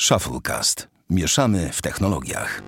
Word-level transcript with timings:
Shufflecast. 0.00 0.88
Mieszamy 1.10 1.70
w 1.72 1.82
technologiach. 1.82 2.62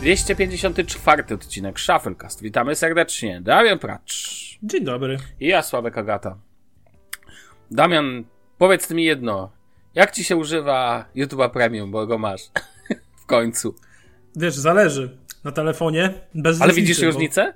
Dwieście 0.00 0.36
pięćdziesiąty 0.36 0.84
czwarty 0.84 1.34
odcinek 1.34 1.80
Shufflecast. 1.80 2.42
Witamy 2.42 2.74
serdecznie. 2.74 3.40
Damian 3.40 3.78
Pracz. 3.78 4.34
Dzień 4.62 4.84
dobry. 4.84 5.16
I 5.40 5.46
ja, 5.46 5.62
Sławek 5.62 5.98
Agata. 5.98 6.36
Damian, 7.70 8.24
powiedz 8.58 8.90
mi 8.90 9.04
jedno. 9.04 9.50
Jak 9.94 10.10
ci 10.10 10.24
się 10.24 10.36
używa 10.36 11.04
YouTube'a 11.16 11.50
Premium, 11.50 11.90
bo 11.90 12.06
go 12.06 12.18
masz? 12.18 12.40
w 13.22 13.26
końcu. 13.26 13.74
Wiesz, 14.36 14.54
zależy. 14.54 15.16
Na 15.44 15.52
telefonie 15.52 16.14
bez 16.34 16.60
Ale 16.60 16.68
różnicy, 16.68 16.80
widzisz 16.88 17.00
bo- 17.00 17.06
różnicę? 17.06 17.54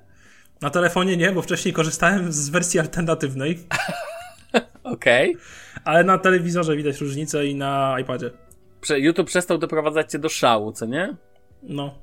Na 0.60 0.70
telefonie 0.70 1.16
nie, 1.16 1.32
bo 1.32 1.42
wcześniej 1.42 1.74
korzystałem 1.74 2.32
z 2.32 2.48
wersji 2.48 2.80
alternatywnej, 2.80 3.58
Okej. 4.82 5.36
ale 5.84 6.04
na 6.04 6.18
telewizorze 6.18 6.76
widać 6.76 7.00
różnicę 7.00 7.46
i 7.46 7.54
na 7.54 7.96
iPadzie. 8.00 8.30
YouTube 8.96 9.26
przestał 9.26 9.58
doprowadzać 9.58 10.12
cię 10.12 10.18
do 10.18 10.28
szału, 10.28 10.72
co 10.72 10.86
nie? 10.86 11.16
No. 11.62 11.94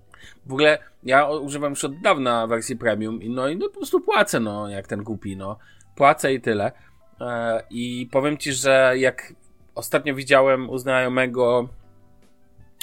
W 0.46 0.52
ogóle 0.54 0.78
ja 1.04 1.30
używam 1.30 1.70
już 1.70 1.84
od 1.86 2.02
dawna 2.02 2.48
wersji 2.48 2.76
premium 2.76 3.22
i 3.22 3.30
no 3.30 3.48
i 3.48 3.58
no, 3.58 3.70
po 3.70 3.78
prostu 3.78 4.02
płacę, 4.02 4.40
no, 4.40 4.70
jak 4.70 4.88
ten 4.88 5.04
głupi, 5.04 5.38
no. 5.38 5.58
Płacę 5.96 6.34
i 6.34 6.42
tyle. 6.42 6.72
E, 7.22 7.64
I 7.70 8.10
powiem 8.12 8.38
ci, 8.38 8.54
że 8.54 8.94
jak 8.98 9.34
ostatnio 9.76 10.16
widziałem 10.16 10.70
u 10.70 10.78
znajomego 10.78 11.70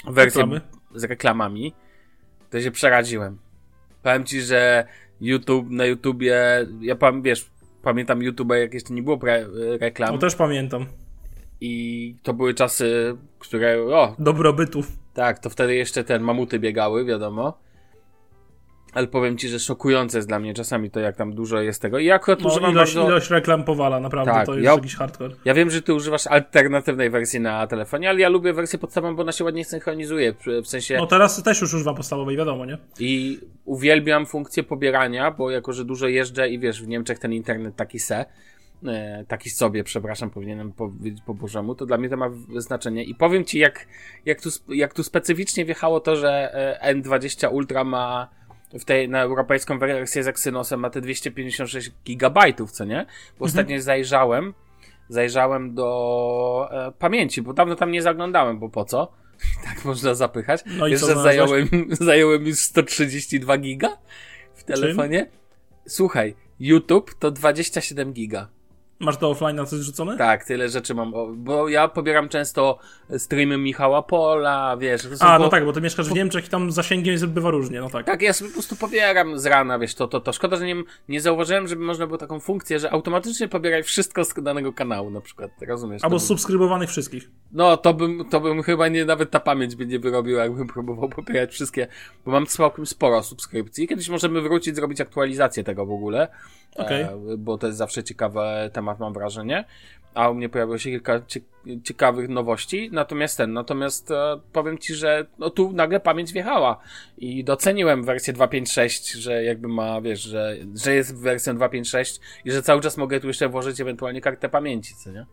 wersję 0.07 0.41
Reklamy? 0.41 0.61
z 0.95 1.03
reklamami, 1.03 1.73
to 2.49 2.61
się 2.61 2.71
przeraziłem. 2.71 3.39
Powiem 4.03 4.25
ci, 4.25 4.41
że 4.41 4.87
YouTube, 5.23 5.69
na 5.69 5.85
YouTubie, 5.85 6.67
ja 6.81 6.95
pam, 6.95 7.21
wiesz, 7.21 7.49
pamiętam 7.81 8.23
YouTube, 8.23 8.51
jak 8.51 8.73
jeszcze 8.73 8.93
nie 8.93 9.03
było 9.03 9.17
pre, 9.17 9.45
reklam 9.79 10.11
No 10.13 10.17
też 10.17 10.35
pamiętam. 10.35 10.85
i 11.61 12.15
to 12.23 12.33
były 12.33 12.53
czasy, 12.53 13.15
które, 13.39 13.81
o, 13.83 14.15
Dobrobytu. 14.19 14.83
tak, 15.13 15.39
to 15.39 15.49
wtedy 15.49 15.75
jeszcze 15.75 16.03
ten 16.03 16.21
mamuty 16.21 16.59
biegały, 16.59 17.05
wiadomo. 17.05 17.57
Ale 18.93 19.07
powiem 19.07 19.37
ci, 19.37 19.49
że 19.49 19.59
szokujące 19.59 20.17
jest 20.17 20.27
dla 20.27 20.39
mnie 20.39 20.53
czasami 20.53 20.91
to, 20.91 20.99
jak 20.99 21.15
tam 21.15 21.33
dużo 21.35 21.61
jest 21.61 21.81
tego. 21.81 21.99
I 21.99 22.05
ja 22.05 22.15
akurat 22.15 22.41
No, 22.41 22.47
używam 22.49 22.71
ilość, 22.71 22.95
bardzo... 22.95 23.09
ilość 23.09 23.29
reklam 23.29 23.63
powala, 23.63 23.99
naprawdę, 23.99 24.31
Tak, 24.31 24.45
to 24.45 24.53
jest 24.53 24.65
ja- 24.65 24.73
jakiś 24.73 24.95
hardcore. 24.95 25.35
Ja 25.45 25.53
wiem, 25.53 25.69
że 25.69 25.81
ty 25.81 25.93
używasz 25.93 26.27
alternatywnej 26.27 27.09
wersji 27.09 27.39
na 27.39 27.67
telefonie, 27.67 28.09
ale 28.09 28.19
ja 28.19 28.29
lubię 28.29 28.53
wersję 28.53 28.79
podstawową, 28.79 29.15
bo 29.15 29.21
ona 29.21 29.31
się 29.31 29.43
ładnie 29.43 29.65
synchronizuje. 29.65 30.33
W- 30.63 30.67
sensie 30.67 30.97
No 30.97 31.07
teraz 31.07 31.43
też 31.43 31.61
już 31.61 31.73
używam 31.73 31.95
podstawowej, 31.95 32.37
wiadomo, 32.37 32.65
nie? 32.65 32.77
i 32.99 33.39
uwielbiam 33.65 34.25
funkcję 34.25 34.63
pobierania, 34.63 35.31
bo 35.31 35.51
jako, 35.51 35.73
że 35.73 35.85
dużo 35.85 36.07
jeżdżę 36.07 36.49
i 36.49 36.59
wiesz, 36.59 36.83
w 36.83 36.87
Niemczech 36.87 37.19
ten 37.19 37.33
internet 37.33 37.75
taki 37.75 37.99
se, 37.99 38.25
e, 38.87 39.25
taki 39.27 39.49
sobie, 39.49 39.83
przepraszam, 39.83 40.29
powinienem 40.29 40.71
powiedzieć 40.71 41.21
po 41.25 41.33
bożemu, 41.33 41.75
to 41.75 41.85
dla 41.85 41.97
mnie 41.97 42.09
to 42.09 42.17
ma 42.17 42.29
znaczenie. 42.57 43.03
I 43.03 43.15
powiem 43.15 43.45
ci, 43.45 43.59
jak, 43.59 43.85
jak, 44.25 44.41
tu, 44.41 44.49
jak 44.69 44.93
tu 44.93 45.03
specyficznie 45.03 45.65
wjechało 45.65 45.99
to, 45.99 46.15
że 46.15 46.53
e, 46.81 46.95
N20 46.95 47.53
Ultra 47.53 47.83
ma 47.83 48.29
w 48.73 48.85
tej, 48.85 49.09
na 49.09 49.21
europejską 49.21 49.79
wersję 49.79 50.23
z 50.23 50.27
Exynosem 50.27 50.79
ma 50.79 50.89
te 50.89 51.01
256 51.01 51.91
gigabajtów, 52.05 52.71
co 52.71 52.85
nie? 52.85 53.05
Bo 53.39 53.45
ostatnio 53.45 53.81
zajrzałem, 53.81 54.53
zajrzałem 55.09 55.75
do 55.75 56.69
e, 56.71 56.91
pamięci, 56.99 57.41
bo 57.41 57.53
dawno 57.53 57.75
tam 57.75 57.91
nie 57.91 58.01
zaglądałem, 58.01 58.59
bo 58.59 58.69
po 58.69 58.85
co? 58.85 59.11
tak 59.65 59.85
można 59.85 60.15
zapychać. 60.15 60.63
No 60.65 60.87
i 60.87 60.91
Wiesz, 60.91 61.01
co 61.01 61.07
że 61.07 61.15
zająłem, 61.15 61.67
zająłem 61.89 62.47
już 62.47 62.59
132 62.59 63.57
giga 63.57 63.97
w 64.53 64.63
telefonie? 64.63 65.29
Słuchaj, 65.87 66.35
YouTube 66.59 67.13
to 67.19 67.31
27 67.31 68.13
giga. 68.13 68.49
Masz 69.03 69.17
to 69.17 69.29
offline 69.29 69.55
na 69.55 69.65
coś 69.65 69.79
zrzucone? 69.79 70.17
Tak, 70.17 70.43
tyle 70.45 70.69
rzeczy 70.69 70.93
mam, 70.93 71.13
bo 71.43 71.69
ja 71.69 71.87
pobieram 71.87 72.29
często 72.29 72.77
streamy 73.17 73.57
Michała 73.57 74.01
Pola, 74.01 74.77
wiesz. 74.77 75.01
A, 75.19 75.39
no 75.39 75.49
tak, 75.49 75.65
bo 75.65 75.73
ty 75.73 75.81
mieszkasz 75.81 76.09
w 76.09 76.13
Niemczech 76.13 76.45
i 76.45 76.49
tam 76.49 76.71
zasięgiem 76.71 77.11
jest- 77.11 77.25
bywa 77.25 77.49
różnie, 77.51 77.81
no 77.81 77.89
tak. 77.89 78.05
Tak, 78.05 78.21
ja 78.21 78.33
sobie 78.33 78.49
po 78.49 78.53
prostu 78.53 78.75
pobieram 78.75 79.39
z 79.39 79.45
rana, 79.45 79.79
wiesz, 79.79 79.95
to, 79.95 80.07
to, 80.07 80.19
to. 80.19 80.33
Szkoda, 80.33 80.57
że 80.57 80.65
nie, 80.65 80.75
nie 81.09 81.21
zauważyłem, 81.21 81.67
żeby 81.67 81.83
można 81.83 82.07
było 82.07 82.17
taką 82.17 82.39
funkcję, 82.39 82.79
że 82.79 82.91
automatycznie 82.91 83.47
pobieraj 83.47 83.83
wszystko 83.83 84.25
z 84.25 84.33
danego 84.33 84.73
kanału, 84.73 85.09
na 85.09 85.21
przykład, 85.21 85.51
rozumiesz? 85.67 86.03
Albo 86.03 86.15
by- 86.15 86.19
subskrybowanych 86.19 86.89
wszystkich. 86.89 87.29
No, 87.51 87.77
to 87.77 87.93
bym, 87.93 88.25
to 88.29 88.39
bym 88.39 88.63
chyba 88.63 88.87
nie, 88.87 89.05
nawet 89.05 89.31
ta 89.31 89.39
pamięć 89.39 89.75
by 89.75 89.85
nie 89.85 89.99
wyrobiła, 89.99 90.43
jakbym 90.43 90.67
próbował 90.67 91.09
pobierać 91.09 91.51
wszystkie, 91.51 91.87
bo 92.25 92.31
mam 92.31 92.45
całkiem 92.45 92.85
sporo 92.85 93.23
subskrypcji. 93.23 93.87
Kiedyś 93.87 94.09
możemy 94.09 94.41
wrócić, 94.41 94.75
zrobić 94.75 95.01
aktualizację 95.01 95.63
tego 95.63 95.85
w 95.85 95.91
ogóle, 95.91 96.27
Okej. 96.75 97.01
e, 97.01 97.17
bo 97.37 97.57
to 97.57 97.67
jest 97.67 97.77
zawsze 97.77 98.03
ciekawy 98.03 98.39
temat, 98.73 98.92
mam 98.99 99.13
wrażenie. 99.13 99.65
A 100.13 100.29
u 100.29 100.35
mnie 100.35 100.49
pojawiło 100.49 100.77
się 100.77 100.89
kilka 100.89 101.21
cie, 101.27 101.39
ciekawych 101.83 102.29
nowości, 102.29 102.89
natomiast 102.91 103.37
ten, 103.37 103.53
natomiast 103.53 104.11
e, 104.11 104.39
powiem 104.51 104.77
ci, 104.77 104.95
że 104.95 105.25
no, 105.39 105.49
tu 105.49 105.71
nagle 105.71 105.99
pamięć 105.99 106.33
wjechała 106.33 106.77
i 107.17 107.43
doceniłem 107.43 108.03
wersję 108.03 108.33
256, 108.33 109.11
że 109.11 109.43
jakby 109.43 109.67
ma, 109.67 110.01
wiesz, 110.01 110.21
że, 110.21 110.55
że 110.75 110.95
jest 110.95 111.17
wersją 111.17 111.55
256 111.55 112.19
i 112.45 112.51
że 112.51 112.61
cały 112.61 112.81
czas 112.81 112.97
mogę 112.97 113.19
tu 113.19 113.27
jeszcze 113.27 113.49
włożyć 113.49 113.81
ewentualnie 113.81 114.21
kartę 114.21 114.49
pamięci, 114.49 114.95
co 114.95 115.11
nie? 115.11 115.25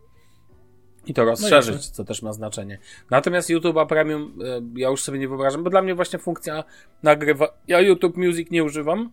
I 1.06 1.15
to 1.15 1.25
rozszerzyć, 1.25 1.76
jasne. 1.76 1.94
co 1.94 2.04
też 2.04 2.22
ma 2.22 2.32
znaczenie. 2.32 2.78
Natomiast 3.10 3.50
YouTube'a 3.50 3.87
Premium 3.87 4.38
e, 4.44 4.60
ja 4.76 4.88
już 4.88 5.03
sobie 5.03 5.19
nie 5.19 5.28
wyobrażam, 5.28 5.65
bo 5.65 5.70
dla 5.70 5.82
mnie 5.82 5.94
właśnie 5.94 6.19
funkcja 6.19 6.65
nagrywa... 7.03 7.49
Ja 7.69 7.81
YouTube 7.81 8.16
Music 8.16 8.50
nie 8.50 8.65
używam. 8.65 9.10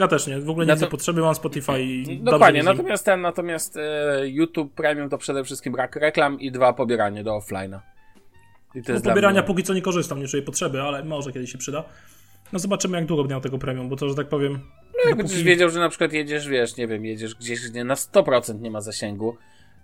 Ja 0.00 0.08
też 0.08 0.26
nie, 0.26 0.40
w 0.40 0.50
ogóle 0.50 0.66
nie 0.66 0.68
Na 0.68 0.74
widzę 0.76 0.86
potrzeby, 0.86 1.20
mam 1.20 1.34
Spotify 1.34 1.82
i 1.82 2.18
Dokładnie, 2.20 2.62
natomiast 2.62 3.04
ten, 3.04 3.20
natomiast 3.20 3.76
e, 3.76 4.28
YouTube 4.28 4.74
Premium 4.74 5.08
to 5.08 5.18
przede 5.18 5.44
wszystkim 5.44 5.72
brak 5.72 5.96
reklam 5.96 6.40
i 6.40 6.52
dwa 6.52 6.72
pobieranie 6.72 7.24
do 7.24 7.30
offline'a. 7.38 7.78
I 8.74 8.82
to 8.82 8.92
No, 8.92 9.00
pobierania 9.00 9.40
mnie... 9.40 9.46
póki 9.46 9.62
co 9.62 9.74
nie 9.74 9.82
korzystam, 9.82 10.20
nie 10.20 10.28
czuję 10.28 10.42
potrzeby, 10.42 10.82
ale 10.82 11.04
może 11.04 11.32
kiedyś 11.32 11.52
się 11.52 11.58
przyda. 11.58 11.84
No 12.52 12.58
zobaczymy, 12.58 12.96
jak 12.98 13.06
długo 13.06 13.22
będę 13.22 13.34
miał 13.34 13.40
tego 13.40 13.58
premium, 13.58 13.88
bo 13.88 13.96
to, 13.96 14.08
że 14.08 14.14
tak 14.14 14.28
powiem. 14.28 14.52
No, 14.52 15.08
jak 15.08 15.16
będziesz 15.18 15.42
wiedział, 15.42 15.70
że 15.70 15.78
na 15.78 15.88
przykład 15.88 16.12
jedziesz, 16.12 16.48
wiesz, 16.48 16.76
nie 16.76 16.86
wiem, 16.88 17.04
jedziesz 17.04 17.34
gdzieś, 17.34 17.70
gdzie 17.70 17.84
na 17.84 17.94
100% 17.94 18.60
nie 18.60 18.70
ma 18.70 18.80
zasięgu. 18.80 19.36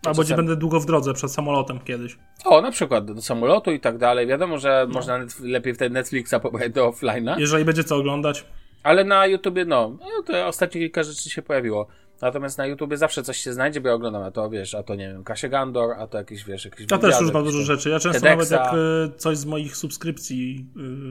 Albo 0.07 0.23
gdzie 0.23 0.37
będę 0.37 0.57
długo 0.57 0.81
w 0.81 0.87
drodze 0.87 1.15
przed 1.15 1.31
samolotem 1.33 1.81
kiedyś. 1.81 2.19
O, 2.45 2.61
na 2.61 2.71
przykład 2.71 3.13
do 3.13 3.23
samolotu 3.23 3.71
i 3.73 3.81
tak 3.81 3.99
dalej. 3.99 4.27
Wiadomo, 4.27 4.59
że 4.59 4.85
No. 4.89 4.95
można 4.95 5.21
lepiej 5.41 5.75
wtedy 5.75 5.95
Netflixa 5.95 6.35
pobrać 6.43 6.73
do 6.73 6.91
offline'a. 6.91 7.39
Jeżeli 7.39 7.65
będzie 7.65 7.85
co 7.85 7.97
oglądać. 7.97 8.45
Ale 8.85 9.05
na 9.05 9.27
YouTubie, 9.27 9.65
no, 9.65 9.97
no 10.01 10.23
to 10.27 10.47
ostatnio 10.47 10.81
kilka 10.81 11.03
rzeczy 11.03 11.31
się 11.31 11.43
pojawiło. 11.43 11.87
Natomiast 12.23 12.59
na 12.59 12.67
YouTubie 12.67 12.97
zawsze 12.97 13.23
coś 13.23 13.37
się 13.37 13.53
znajdzie, 13.53 13.81
bo 13.81 13.89
ja 13.89 13.95
oglądam, 13.95 14.23
a 14.23 14.31
to 14.31 14.51
wiesz, 14.51 14.75
a 14.75 14.83
to 14.83 14.95
nie 14.95 15.09
wiem, 15.09 15.25
Kasie 15.25 15.49
Gandor, 15.49 15.91
a 15.99 16.07
to 16.07 16.19
jakieś, 16.19 16.45
wiesz, 16.45 16.65
jakieś 16.65 16.87
Ja 16.91 16.99
też 16.99 17.15
jakieś 17.21 17.33
dużo 17.33 17.63
rzeczy. 17.63 17.91
Ja 17.91 17.99
często 18.01 18.21
TEDxa. 18.21 18.31
nawet 18.31 18.51
jak 18.51 18.75
y, 18.75 19.19
coś 19.19 19.37
z 19.37 19.45
moich 19.45 19.77
subskrypcji, 19.77 20.67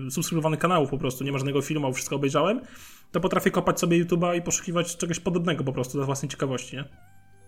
y, 0.08 0.12
subskrybowanych 0.12 0.60
kanałów 0.60 0.90
po 0.90 0.98
prostu, 0.98 1.24
nie 1.24 1.32
ma 1.32 1.38
żadnego 1.38 1.62
filmu, 1.62 1.88
a 1.88 1.92
wszystko 1.92 2.16
obejrzałem, 2.16 2.62
to 3.12 3.20
potrafię 3.20 3.52
kopać 3.52 3.80
sobie 3.80 4.06
YouTube'a 4.06 4.38
i 4.38 4.42
poszukiwać 4.42 4.98
czegoś 4.98 5.20
podobnego 5.20 5.64
po 5.64 5.74
prostu 5.74 5.98
dla 5.98 6.06
własnej 6.06 6.30
ciekawości, 6.30 6.76
nie? 6.76 6.86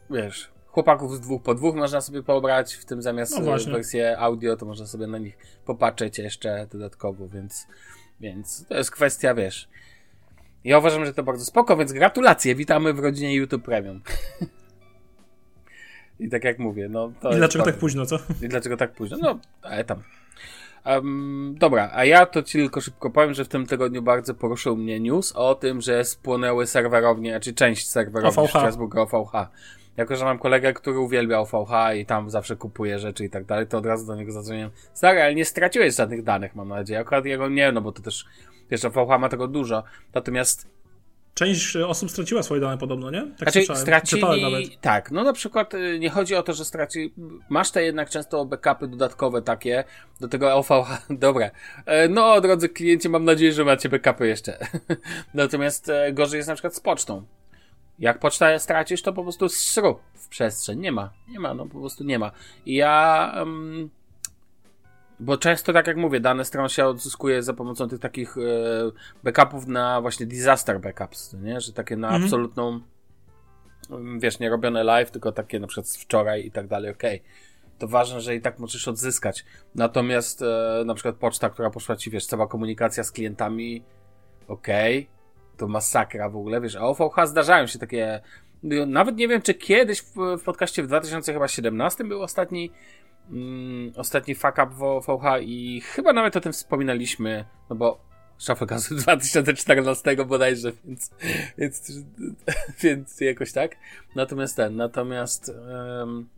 Wiesz, 0.09 0.49
chłopaków 0.67 1.15
z 1.15 1.19
dwóch 1.19 1.43
po 1.43 1.55
dwóch 1.55 1.75
można 1.75 2.01
sobie 2.01 2.23
pobrać, 2.23 2.73
w 2.73 2.85
tym 2.85 3.01
zamiast 3.01 3.37
No 3.37 3.43
właśnie. 3.43 3.71
wersję 3.71 4.17
audio, 4.17 4.55
to 4.57 4.65
można 4.65 4.85
sobie 4.87 5.07
na 5.07 5.17
nich 5.17 5.37
popatrzeć 5.65 6.17
jeszcze 6.17 6.67
dodatkowo, 6.71 7.27
więc, 7.27 7.67
więc 8.19 8.65
to 8.67 8.77
jest 8.77 8.91
kwestia, 8.91 9.33
wiesz. 9.33 9.67
Ja 10.65 10.77
uważam, 10.77 11.05
że 11.05 11.13
to 11.13 11.23
bardzo 11.23 11.45
spoko, 11.45 11.77
więc 11.77 11.93
gratulacje, 11.93 12.55
witamy 12.55 12.93
w 12.93 12.99
rodzinie 12.99 13.35
YouTube 13.35 13.63
Premium. 13.63 14.01
I 16.19 16.29
tak 16.29 16.43
jak 16.43 16.59
mówię, 16.59 16.89
no 16.89 17.11
to 17.21 17.31
I 17.31 17.35
dlaczego 17.35 17.65
tak 17.65 17.77
późno, 17.77 18.05
co? 18.05 18.19
I 18.41 18.47
dlaczego 18.47 18.77
tak 18.77 18.93
późno? 18.93 19.17
No, 19.21 19.39
ale 19.61 19.83
tam. 19.83 20.03
Em, 20.83 21.55
dobra, 21.59 21.89
a 21.93 22.05
ja 22.05 22.25
to 22.25 22.43
ci 22.43 22.57
tylko 22.57 22.81
szybko 22.81 23.09
powiem, 23.09 23.33
że 23.33 23.45
w 23.45 23.47
tym 23.47 23.65
tygodniu 23.65 24.01
bardzo 24.01 24.33
poruszył 24.33 24.77
mnie 24.77 24.99
news 24.99 25.31
o 25.31 25.55
tym, 25.55 25.81
że 25.81 26.05
spłonęły 26.05 26.67
serwerownie, 26.67 27.31
znaczy 27.31 27.53
część 27.53 27.89
serwerowni 27.89 28.43
OVH. 28.43 28.47
w 28.47 28.49
Strasburgu 28.49 29.01
OVH. 29.01 29.31
Jako, 29.97 30.15
że 30.15 30.25
mam 30.25 30.39
kolegę, 30.39 30.73
który 30.73 30.99
uwielbia 30.99 31.39
OVH 31.39 31.71
i 31.97 32.05
tam 32.05 32.29
zawsze 32.29 32.55
kupuje 32.55 32.99
rzeczy 32.99 33.25
i 33.25 33.29
tak 33.29 33.45
dalej, 33.45 33.67
to 33.67 33.77
od 33.77 33.85
razu 33.85 34.07
do 34.07 34.15
niego 34.15 34.31
zadzwoniłem. 34.31 34.71
Stary, 34.93 35.21
ale 35.21 35.35
nie 35.35 35.45
straciłeś 35.45 35.95
żadnych 35.95 36.23
danych, 36.23 36.55
mam 36.55 36.67
nadzieję. 36.67 36.99
Akurat 36.99 37.25
jego 37.25 37.49
nie, 37.49 37.71
no 37.71 37.81
bo 37.81 37.91
to 37.91 38.01
też, 38.01 38.25
wiesz, 38.71 38.85
OVH 38.85 39.19
ma 39.19 39.29
tego 39.29 39.47
dużo. 39.47 39.83
Natomiast 40.13 40.75
Część 41.35 41.75
y, 41.75 41.87
osób 41.87 42.11
straciła 42.11 42.43
swoje 42.43 42.61
dane 42.61 42.77
podobno, 42.77 43.11
nie? 43.11 43.21
Tak 43.21 43.51
znaczy, 43.51 43.65
słyszałem. 43.65 44.01
Czytałem 44.01 44.41
nawet. 44.41 44.59
stracili. 44.59 44.77
Tak, 44.81 45.11
no 45.11 45.23
na 45.23 45.33
przykład 45.33 45.73
y, 45.73 45.99
nie 45.99 46.09
chodzi 46.09 46.35
o 46.35 46.43
to, 46.43 46.53
że 46.53 46.65
straci. 46.65 47.13
Masz 47.49 47.71
te 47.71 47.83
jednak 47.83 48.09
często 48.09 48.45
backupy 48.45 48.87
dodatkowe 48.87 49.41
takie 49.41 49.83
do 50.19 50.27
tego 50.27 50.55
OVH. 50.55 51.05
Dobra. 51.09 51.51
E, 51.85 52.09
No, 52.09 52.41
drodzy 52.41 52.69
klienci, 52.69 53.09
mam 53.09 53.25
nadzieję, 53.25 53.53
że 53.53 53.65
macie 53.65 53.89
backupy 53.89 54.27
jeszcze. 54.27 54.57
Natomiast 55.33 55.89
e, 55.89 56.13
gorzej 56.13 56.37
jest 56.37 56.49
na 56.49 56.55
przykład 56.55 56.75
z 56.75 56.79
pocztą. 56.79 57.25
Jak 57.99 58.19
pocztę 58.19 58.59
stracisz, 58.59 59.01
to 59.01 59.13
po 59.13 59.23
prostu 59.23 59.49
sru 59.49 59.99
w 60.13 60.27
przestrzeń. 60.27 60.79
Nie 60.79 60.91
ma. 60.91 61.13
Nie 61.27 61.39
ma, 61.39 61.53
no 61.53 61.65
po 61.65 61.79
prostu 61.79 62.03
nie 62.03 62.19
ma. 62.19 62.31
I 62.65 62.75
ja. 62.75 63.33
Um, 63.37 63.89
Bo 65.19 65.37
często, 65.37 65.73
tak 65.73 65.87
jak 65.87 65.97
mówię, 65.97 66.19
dane 66.19 66.45
stron 66.45 66.69
się 66.69 66.85
odzyskuje 66.85 67.43
za 67.43 67.53
pomocą 67.53 67.87
tych 67.87 67.99
takich 67.99 68.37
e, 68.37 68.41
backupów 69.23 69.67
na 69.67 70.01
właśnie 70.01 70.25
disaster 70.25 70.79
backups, 70.79 71.33
nie? 71.33 71.61
Że 71.61 71.73
takie 71.73 71.97
na 71.97 72.07
mhm. 72.07 72.23
absolutną, 72.23 72.79
mm, 73.89 74.19
wiesz, 74.19 74.39
nie 74.39 74.49
robione 74.49 74.83
live, 74.83 75.11
tylko 75.11 75.31
takie 75.31 75.59
na 75.59 75.67
przykład 75.67 75.87
z 75.87 75.97
wczoraj 75.97 76.45
i 76.45 76.51
tak 76.51 76.67
dalej, 76.67 76.91
okej. 76.91 77.19
Okay. 77.19 77.31
To 77.79 77.87
ważne, 77.87 78.21
że 78.21 78.35
i 78.35 78.41
tak 78.41 78.59
możesz 78.59 78.87
odzyskać. 78.87 79.45
Natomiast 79.75 80.41
e, 80.41 80.83
na 80.85 80.93
przykład 80.93 81.15
poczta, 81.15 81.49
która 81.49 81.69
poszła 81.69 81.95
ci, 81.95 82.09
wiesz, 82.11 82.25
cała 82.25 82.47
komunikacja 82.47 83.03
z 83.03 83.11
klientami, 83.11 83.83
okej, 84.47 84.99
okay. 84.99 85.57
to 85.57 85.67
masakra 85.67 86.29
w 86.29 86.35
ogóle, 86.35 86.61
wiesz, 86.61 86.75
a 86.75 86.81
OVH 86.81 87.15
zdarzają 87.25 87.67
się 87.67 87.79
takie, 87.79 88.21
nawet 88.87 89.15
nie 89.15 89.27
wiem, 89.27 89.41
czy 89.41 89.53
kiedyś 89.53 90.01
w, 90.01 90.37
w 90.37 90.43
podcaście 90.43 90.83
w 90.83 90.87
2017 90.87 92.03
był 92.03 92.21
ostatni 92.21 92.71
mm, 93.31 93.93
ostatni 93.95 94.35
fuck 94.35 94.53
up 94.53 94.67
w 94.69 95.01
VH 95.05 95.41
i 95.41 95.81
chyba 95.81 96.13
nawet 96.13 96.35
o 96.35 96.41
tym 96.41 96.53
wspominaliśmy, 96.53 97.45
no 97.69 97.75
bo 97.75 98.05
szafę 98.37 98.65
gazu 98.65 98.95
2014 99.03 100.15
bodajże, 100.25 100.71
więc, 100.85 101.11
więc, 101.57 101.91
więc 102.83 103.21
jakoś 103.21 103.51
tak. 103.51 103.75
Natomiast 104.15 104.55
ten, 104.55 104.75
natomiast 104.75 105.51
um, 105.99 106.29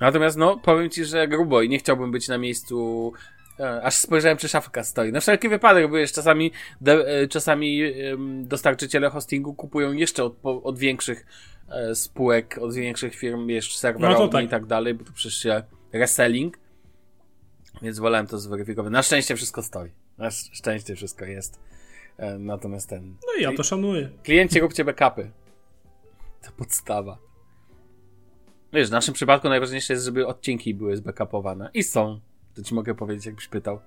natomiast 0.00 0.36
no, 0.36 0.58
powiem 0.58 0.90
ci, 0.90 1.04
że 1.04 1.28
grubo 1.28 1.62
i 1.62 1.68
nie 1.68 1.78
chciałbym 1.78 2.10
być 2.10 2.28
na 2.28 2.38
miejscu 2.38 3.12
e, 3.60 3.82
Aż 3.82 3.94
spojrzałem, 3.94 4.38
czy 4.38 4.48
szafka 4.48 4.84
stoi. 4.84 5.12
Na 5.12 5.20
wszelki 5.20 5.48
wypadek, 5.48 5.90
bo 5.90 5.96
wiesz, 5.96 6.12
czasami, 6.12 6.52
de, 6.80 6.92
e, 6.92 7.28
czasami 7.28 7.92
dostarczyciele 8.42 9.10
hostingu 9.10 9.54
kupują 9.54 9.92
jeszcze 9.92 10.24
od, 10.24 10.36
od 10.42 10.78
większych 10.78 11.26
e, 11.68 11.94
spółek, 11.94 12.58
od 12.60 12.74
większych 12.74 13.14
firm, 13.14 13.48
jeszcze 13.48 13.78
serwerowni 13.78 14.24
no 14.24 14.28
tak. 14.28 14.44
i 14.44 14.48
tak 14.48 14.66
dalej, 14.66 14.94
bo 14.94 15.04
to 15.04 15.12
przecież 15.12 15.38
się 15.38 15.62
reselling, 15.94 16.58
więc 17.82 17.98
wolałem 17.98 18.26
to 18.26 18.38
zweryfikować. 18.38 18.92
Na 18.92 19.02
szczęście 19.02 19.36
wszystko 19.36 19.62
stoi. 19.62 19.90
Na 20.18 20.30
szczęście 20.30 20.96
wszystko 20.96 21.24
jest. 21.24 21.60
E, 22.16 22.38
natomiast 22.38 22.88
ten. 22.88 23.16
No 23.26 23.40
i 23.40 23.42
ja 23.42 23.52
to 23.56 23.62
szanuję. 23.62 24.10
Klienci, 24.22 24.60
róbcie 24.60 24.84
backupy. 24.84 25.30
To 26.42 26.52
podstawa. 26.52 27.18
Wiesz, 28.72 28.88
w 28.88 28.92
naszym 28.92 29.14
przypadku 29.14 29.48
najważniejsze 29.48 29.92
jest, 29.92 30.04
żeby 30.04 30.26
odcinki 30.26 30.74
były 30.74 30.96
zbackupowane. 30.96 31.70
I 31.74 31.82
są. 31.82 32.20
To 32.54 32.62
ci 32.62 32.74
mogę 32.74 32.94
powiedzieć, 32.94 33.26
jakbyś 33.26 33.48
pytał. 33.48 33.80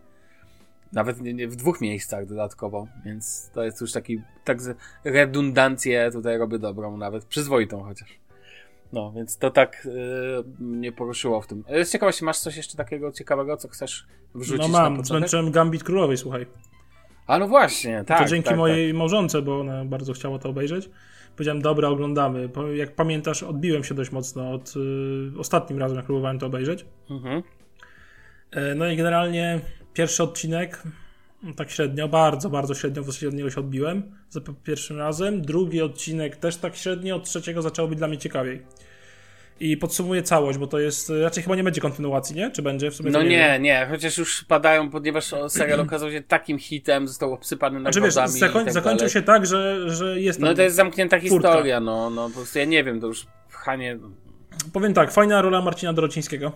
Nawet 0.93 1.21
nie, 1.21 1.33
nie, 1.33 1.47
w 1.47 1.55
dwóch 1.55 1.81
miejscach 1.81 2.25
dodatkowo, 2.25 2.87
więc 3.05 3.49
to 3.53 3.63
jest 3.63 3.81
już 3.81 3.91
taki, 3.91 4.21
tak 4.43 4.57
redundancję 5.03 6.11
tutaj 6.11 6.37
robię 6.37 6.59
dobrą, 6.59 6.97
nawet 6.97 7.25
przyzwoitą 7.25 7.83
chociaż. 7.83 8.19
No, 8.93 9.11
więc 9.11 9.37
to 9.37 9.51
tak 9.51 9.85
yy, 9.85 10.65
mnie 10.65 10.91
poruszyło 10.91 11.41
w 11.41 11.47
tym. 11.47 11.63
Z 11.83 11.91
ciekawości, 11.91 12.25
masz 12.25 12.37
coś 12.37 12.57
jeszcze 12.57 12.77
takiego 12.77 13.11
ciekawego, 13.11 13.57
co 13.57 13.67
chcesz 13.67 14.07
wrzucić? 14.35 14.71
No 14.71 14.79
mam, 14.79 15.05
zmęczyłem 15.05 15.51
Gambit 15.51 15.83
Królowej, 15.83 16.17
słuchaj. 16.17 16.45
A 17.27 17.39
no 17.39 17.47
właśnie, 17.47 18.03
tak. 18.03 18.19
To 18.19 18.25
dzięki 18.25 18.49
tak, 18.49 18.57
mojej 18.57 18.89
tak. 18.89 18.97
małżonce, 18.97 19.41
bo 19.41 19.59
ona 19.59 19.85
bardzo 19.85 20.13
chciała 20.13 20.39
to 20.39 20.49
obejrzeć. 20.49 20.89
Powiedziałem, 21.35 21.61
dobra, 21.61 21.87
oglądamy. 21.89 22.49
Jak 22.75 22.95
pamiętasz, 22.95 23.43
odbiłem 23.43 23.83
się 23.83 23.95
dość 23.95 24.11
mocno 24.11 24.51
od 24.51 24.73
y, 25.35 25.39
ostatnim 25.39 25.79
razem, 25.79 25.97
jak 25.97 26.05
próbowałem 26.05 26.39
to 26.39 26.45
obejrzeć. 26.45 26.85
Mhm. 27.09 27.43
E, 28.51 28.75
no 28.75 28.87
i 28.87 28.97
generalnie 28.97 29.59
pierwszy 29.93 30.23
odcinek 30.23 30.83
tak 31.55 31.71
średnio, 31.71 32.07
bardzo, 32.07 32.49
bardzo 32.49 32.75
średnio 32.75 33.03
w 33.03 33.33
niego 33.33 33.49
się 33.49 33.59
odbiłem 33.59 34.03
za 34.29 34.41
pierwszym 34.63 34.97
razem. 34.97 35.41
Drugi 35.41 35.81
odcinek 35.81 36.35
też 36.35 36.57
tak 36.57 36.75
średnio, 36.75 37.15
od 37.15 37.23
trzeciego 37.23 37.61
zaczęło 37.61 37.87
być 37.87 37.97
dla 37.97 38.07
mnie 38.07 38.17
ciekawiej. 38.17 38.61
I 39.59 39.77
podsumuję 39.77 40.23
całość, 40.23 40.57
bo 40.57 40.67
to 40.67 40.79
jest. 40.79 41.11
Raczej 41.21 41.43
chyba 41.43 41.55
nie 41.55 41.63
będzie 41.63 41.81
kontynuacji, 41.81 42.35
nie? 42.35 42.51
Czy 42.51 42.61
będzie? 42.61 42.91
W 42.91 42.95
sumie 42.95 43.11
no 43.11 43.23
nie, 43.23 43.29
nie, 43.29 43.59
nie, 43.59 43.87
chociaż 43.89 44.17
już 44.17 44.43
padają, 44.43 44.89
ponieważ 44.89 45.33
serial 45.47 45.79
okazał 45.79 46.11
się 46.11 46.21
takim 46.21 46.59
hitem, 46.59 47.07
został 47.07 47.33
obsypany 47.33 47.79
na 47.79 47.91
Znaczy 47.91 48.01
wiesz, 48.01 48.13
zakoń, 48.13 48.65
tak 48.65 48.73
zakończył 48.73 48.97
dalej. 48.97 49.13
się 49.13 49.21
tak, 49.21 49.45
że, 49.45 49.89
że 49.89 50.21
jest. 50.21 50.39
No 50.39 50.53
to 50.53 50.61
jest 50.61 50.75
zamknięta 50.75 51.19
historia, 51.19 51.79
no, 51.79 52.09
no 52.09 52.29
po 52.29 52.35
prostu 52.35 52.59
ja 52.59 52.65
nie 52.65 52.83
wiem, 52.83 53.01
to 53.01 53.07
już 53.07 53.27
pchanie. 53.49 53.99
Powiem 54.73 54.93
tak, 54.93 55.11
fajna 55.11 55.41
rola 55.41 55.61
Marcina 55.61 55.93
Dorocińskiego. 55.93 56.51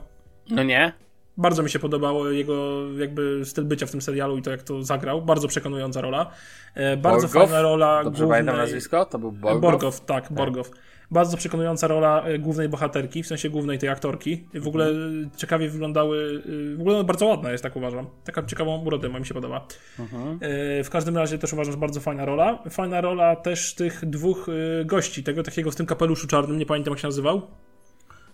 No 0.50 0.64
nie? 0.64 0.94
Bardzo 1.42 1.64
mi 1.64 1.70
się 1.70 1.80
podobało 1.80 2.30
jego 2.30 2.82
jakby 2.98 3.42
styl 3.46 3.66
bycia 3.66 3.86
w 3.86 3.92
tym 3.92 4.02
serialu 4.02 4.38
i 4.38 4.42
to 4.42 4.52
jak 4.52 4.64
to 4.64 4.84
zagrał. 4.84 5.22
Bardzo 5.22 5.48
przekonująca 5.48 6.02
rola. 6.02 6.32
E, 6.76 6.98
bardzo 6.98 7.28
Borgow? 7.28 7.50
fajna 7.50 7.62
rola. 7.62 8.04
Dobrze 8.04 8.20
głównej... 8.20 8.40
pamiętam 8.40 8.58
nazwisko? 8.58 9.06
To 9.06 9.20
był 9.20 9.32
Borgow? 9.32 9.62
Borgow, 9.62 10.06
tak, 10.06 10.24
tak. 10.24 10.34
Borgow. 10.34 10.72
Bardzo 11.12 11.38
przekonująca 11.38 11.88
rola 11.88 12.24
e, 12.24 12.40
głównej 12.40 12.70
bohaterki, 12.70 13.24
w 13.24 13.28
sensie 13.28 13.50
głównej 13.50 13.80
tej 13.80 13.90
aktorki. 13.90 14.48
W 14.54 14.68
ogóle 14.68 14.86
mhm. 14.86 15.30
ciekawie 15.38 15.70
wyglądały, 15.70 16.44
e, 16.74 16.78
w 16.78 16.82
ogóle 16.82 17.04
bardzo 17.04 17.26
ładna 17.26 17.52
jest, 17.52 17.64
tak 17.64 17.76
uważam. 17.76 18.08
Taka 18.24 18.44
ciekawą 18.44 18.86
urodę 18.86 19.10
mi 19.10 19.26
się 19.26 19.34
podoba. 19.34 19.68
Mhm. 20.00 20.40
W 20.84 20.90
każdym 20.92 21.18
razie 21.18 21.38
też 21.38 21.54
uważam, 21.54 21.72
że 21.72 21.78
bardzo 21.80 22.00
fajna 22.00 22.26
rola. 22.26 22.64
Fajna 22.70 23.02
rola 23.02 23.36
też 23.36 23.76
tych 23.76 24.06
dwóch 24.06 24.48
gości, 24.86 25.24
tego 25.24 25.44
takiego 25.44 25.72
w 25.72 25.76
tym 25.76 25.86
kapeluszu 25.86 26.28
czarnym, 26.28 26.58
nie 26.58 26.66
pamiętam 26.66 26.92
jak 26.92 27.00
się 27.00 27.08
nazywał 27.08 27.42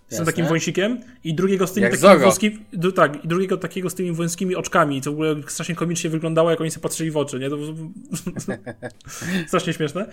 z 0.08 0.16
tym 0.16 0.26
takim 0.26 0.46
wąsikiem 0.46 1.00
i 1.24 1.34
drugiego 1.34 1.66
z 1.66 1.72
tymi 1.72 1.84
jak 1.84 1.98
takimi 1.98 2.24
wąskimi, 2.24 2.58
tak, 2.94 3.24
i 3.24 3.28
drugiego 3.28 3.56
takiego 3.56 3.90
z 3.90 3.94
tymi 3.94 4.12
wąskimi 4.12 4.56
oczkami, 4.56 5.02
co 5.02 5.10
w 5.10 5.14
ogóle 5.14 5.34
strasznie 5.46 5.74
komicznie 5.74 6.10
wyglądało, 6.10 6.50
jak 6.50 6.60
oni 6.60 6.70
sobie 6.70 6.82
patrzyli 6.82 7.10
w 7.10 7.16
oczy, 7.16 7.38
nie? 7.38 7.50
To, 7.50 7.56
strasznie 9.48 9.72
śmieszne. 9.72 10.12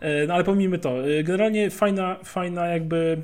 E, 0.00 0.26
no 0.26 0.34
ale 0.34 0.44
pomijmy 0.44 0.78
to. 0.78 1.08
E, 1.08 1.22
generalnie 1.24 1.70
fajna, 1.70 2.16
fajna 2.24 2.66
jakby 2.66 3.22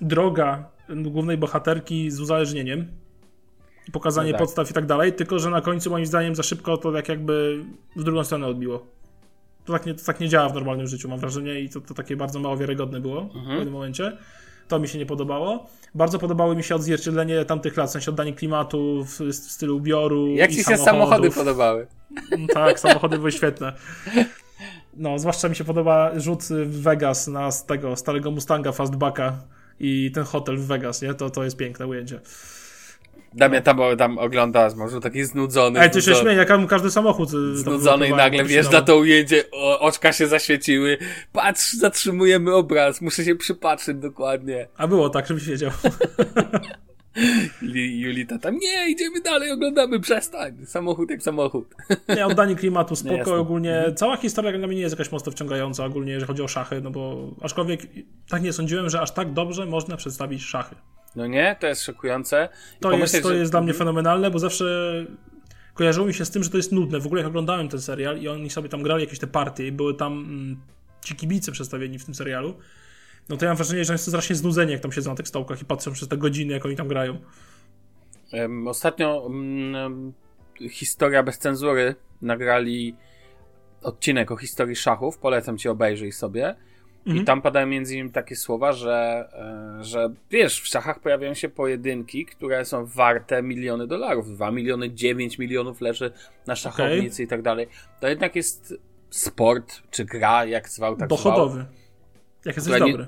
droga 0.00 0.70
głównej 0.88 1.38
bohaterki 1.38 2.10
z 2.10 2.20
uzależnieniem. 2.20 2.86
Pokazanie 3.92 4.32
no 4.32 4.38
tak. 4.38 4.46
podstaw 4.46 4.70
i 4.70 4.74
tak 4.74 4.86
dalej, 4.86 5.12
tylko 5.12 5.38
że 5.38 5.50
na 5.50 5.60
końcu 5.60 5.90
moim 5.90 6.06
zdaniem 6.06 6.34
za 6.34 6.42
szybko 6.42 6.76
to 6.76 6.92
tak 6.92 7.08
jakby 7.08 7.64
w 7.96 8.04
drugą 8.04 8.24
stronę 8.24 8.46
odbiło. 8.46 8.86
To 9.64 9.72
tak 9.72 9.86
nie, 9.86 9.94
to 9.94 10.04
tak 10.04 10.20
nie 10.20 10.28
działa 10.28 10.48
w 10.48 10.54
normalnym 10.54 10.86
życiu, 10.86 11.08
mam 11.08 11.18
wrażenie, 11.18 11.60
i 11.60 11.68
to, 11.68 11.80
to 11.80 11.94
takie 11.94 12.16
bardzo 12.16 12.40
mało 12.40 12.56
wiarygodne 12.56 13.00
było 13.00 13.22
mhm. 13.22 13.44
w 13.44 13.48
pewnym 13.48 13.72
momencie. 13.72 14.18
To 14.68 14.78
mi 14.78 14.88
się 14.88 14.98
nie 14.98 15.06
podobało. 15.06 15.66
Bardzo 15.94 16.18
podobało 16.18 16.54
mi 16.54 16.64
się 16.64 16.74
odzwierciedlenie 16.74 17.44
tamtych 17.44 17.76
lat, 17.76 17.88
w 17.88 17.92
sensie 17.92 18.10
oddanie 18.10 18.32
klimatu 18.32 19.04
w, 19.04 19.20
w 19.20 19.34
stylu 19.34 19.76
ubioru. 19.76 20.26
Jak 20.26 20.50
ci 20.50 20.64
się 20.64 20.76
samochody 20.76 21.30
podobały? 21.30 21.86
Mm, 22.32 22.48
tak, 22.48 22.80
samochody 22.80 23.18
były 23.18 23.32
świetne. 23.32 23.72
No, 24.96 25.18
zwłaszcza 25.18 25.48
mi 25.48 25.56
się 25.56 25.64
podoba 25.64 26.10
rzut 26.20 26.42
w 26.44 26.82
Vegas 26.82 27.26
na 27.28 27.50
tego 27.66 27.96
starego 27.96 28.30
Mustanga 28.30 28.72
Fastbacka 28.72 29.38
i 29.80 30.10
ten 30.14 30.24
hotel 30.24 30.56
w 30.56 30.66
Vegas, 30.66 31.02
nie? 31.02 31.14
To, 31.14 31.30
to 31.30 31.44
jest 31.44 31.56
piękne 31.56 31.86
ujęcie. 31.86 32.20
Damian 33.36 33.62
tam, 33.62 33.78
tam 33.98 34.18
ogląda, 34.18 34.68
może 34.76 35.00
taki 35.00 35.24
znudzony. 35.24 35.80
Ej, 35.80 35.90
ty 35.90 36.02
się 36.02 36.14
śmieje, 36.14 36.36
jak 36.36 36.66
każdy 36.68 36.90
samochód. 36.90 37.28
Y, 37.28 37.56
znudzony 37.56 38.08
i 38.08 38.10
nagle 38.10 38.44
na 38.72 38.82
to 38.82 38.96
ujęcie, 38.96 39.44
o, 39.52 39.80
oczka 39.80 40.12
się 40.12 40.26
zaświeciły. 40.26 40.98
Patrz, 41.32 41.72
zatrzymujemy 41.72 42.54
obraz, 42.54 43.00
muszę 43.00 43.24
się 43.24 43.36
przypatrzyć 43.36 43.96
dokładnie. 43.96 44.68
A 44.76 44.86
było 44.86 45.10
tak, 45.10 45.26
żebyś 45.26 45.44
wiedział. 45.44 45.70
Julita 48.02 48.38
tam, 48.38 48.58
nie, 48.58 48.90
idziemy 48.90 49.20
dalej, 49.20 49.50
oglądamy, 49.50 50.00
przestań. 50.00 50.66
Samochód 50.66 51.10
jak 51.10 51.22
samochód. 51.22 51.74
Nie, 52.16 52.26
oddanie 52.26 52.56
klimatu, 52.56 52.96
spoko, 52.96 53.34
ogólnie. 53.34 53.76
Mhm. 53.76 53.96
Cała 53.96 54.16
historia 54.16 54.58
dla 54.58 54.66
mnie 54.66 54.76
nie 54.76 54.82
jest 54.82 54.98
jakaś 54.98 55.12
mocno 55.12 55.32
wciągająca, 55.32 55.84
ogólnie 55.84 56.12
jeżeli 56.12 56.26
chodzi 56.26 56.42
o 56.42 56.48
szachy, 56.48 56.80
no 56.80 56.90
bo 56.90 57.30
aczkolwiek 57.42 57.80
tak 58.28 58.42
nie 58.42 58.52
sądziłem, 58.52 58.90
że 58.90 59.00
aż 59.00 59.10
tak 59.10 59.32
dobrze 59.32 59.66
można 59.66 59.96
przedstawić 59.96 60.42
szachy. 60.42 60.76
No 61.16 61.26
nie, 61.26 61.56
to 61.60 61.66
jest 61.66 61.82
szokujące. 61.82 62.48
to 62.80 62.92
jest, 62.92 63.22
to 63.22 63.28
że... 63.28 63.36
jest 63.36 63.52
dla 63.52 63.60
mnie 63.60 63.74
fenomenalne, 63.74 64.30
bo 64.30 64.38
zawsze 64.38 64.64
kojarzyło 65.74 66.06
mi 66.06 66.14
się 66.14 66.24
z 66.24 66.30
tym, 66.30 66.44
że 66.44 66.50
to 66.50 66.56
jest 66.56 66.72
nudne. 66.72 67.00
W 67.00 67.06
ogóle 67.06 67.20
jak 67.20 67.28
oglądałem 67.28 67.68
ten 67.68 67.80
serial 67.80 68.18
i 68.18 68.28
oni 68.28 68.50
sobie 68.50 68.68
tam 68.68 68.82
grali 68.82 69.04
jakieś 69.04 69.18
te 69.18 69.26
partie 69.26 69.66
i 69.66 69.72
były 69.72 69.94
tam 69.94 70.12
mm, 70.12 70.60
ci 71.04 71.16
kibice 71.16 71.52
przedstawieni 71.52 71.98
w 71.98 72.04
tym 72.04 72.14
serialu, 72.14 72.54
no 73.28 73.36
to 73.36 73.44
ja 73.44 73.50
mam 73.50 73.56
wrażenie, 73.56 73.84
że 73.84 73.92
jest 73.92 74.04
to 74.04 74.10
strasznie 74.10 74.36
znudzenie, 74.36 74.72
jak 74.72 74.80
tam 74.82 74.92
siedzą 74.92 75.10
na 75.10 75.16
tych 75.16 75.28
stołkach 75.28 75.62
i 75.62 75.64
patrzą 75.64 75.92
przez 75.92 76.08
te 76.08 76.16
godziny, 76.16 76.52
jak 76.52 76.66
oni 76.66 76.76
tam 76.76 76.88
grają. 76.88 77.18
Um, 78.32 78.68
ostatnio 78.68 79.20
um, 79.20 80.12
historia 80.70 81.22
bez 81.22 81.38
cenzury 81.38 81.94
nagrali 82.22 82.96
odcinek 83.82 84.30
o 84.30 84.36
historii 84.36 84.76
szachów, 84.76 85.18
polecam 85.18 85.58
ci 85.58 85.68
obejrzyj 85.68 86.12
sobie. 86.12 86.54
Mhm. 87.06 87.22
I 87.22 87.24
tam 87.24 87.42
padają 87.42 87.66
między 87.66 87.94
innymi 87.94 88.10
takie 88.10 88.36
słowa, 88.36 88.72
że, 88.72 89.28
e, 89.80 89.84
że 89.84 90.12
wiesz, 90.30 90.60
w 90.60 90.66
szachach 90.66 91.00
pojawiają 91.00 91.34
się 91.34 91.48
pojedynki, 91.48 92.26
które 92.26 92.64
są 92.64 92.86
warte 92.86 93.42
miliony 93.42 93.86
dolarów. 93.86 94.30
2 94.30 94.50
miliony, 94.50 94.90
9 94.90 95.38
milionów 95.38 95.80
leży 95.80 96.12
na 96.46 96.56
szachownicy 96.56 97.14
okay. 97.14 97.24
i 97.24 97.28
tak 97.28 97.42
dalej. 97.42 97.66
To 98.00 98.08
jednak 98.08 98.36
jest 98.36 98.74
sport, 99.10 99.82
czy 99.90 100.04
gra, 100.04 100.44
jak 100.44 100.68
zwał, 100.68 100.96
tak 100.96 101.08
Dochodowy. 101.08 101.52
Zwał, 101.52 101.66
jak 102.44 102.56
jesteś 102.56 102.78
dobry. 102.78 103.04
Nie, 103.04 103.06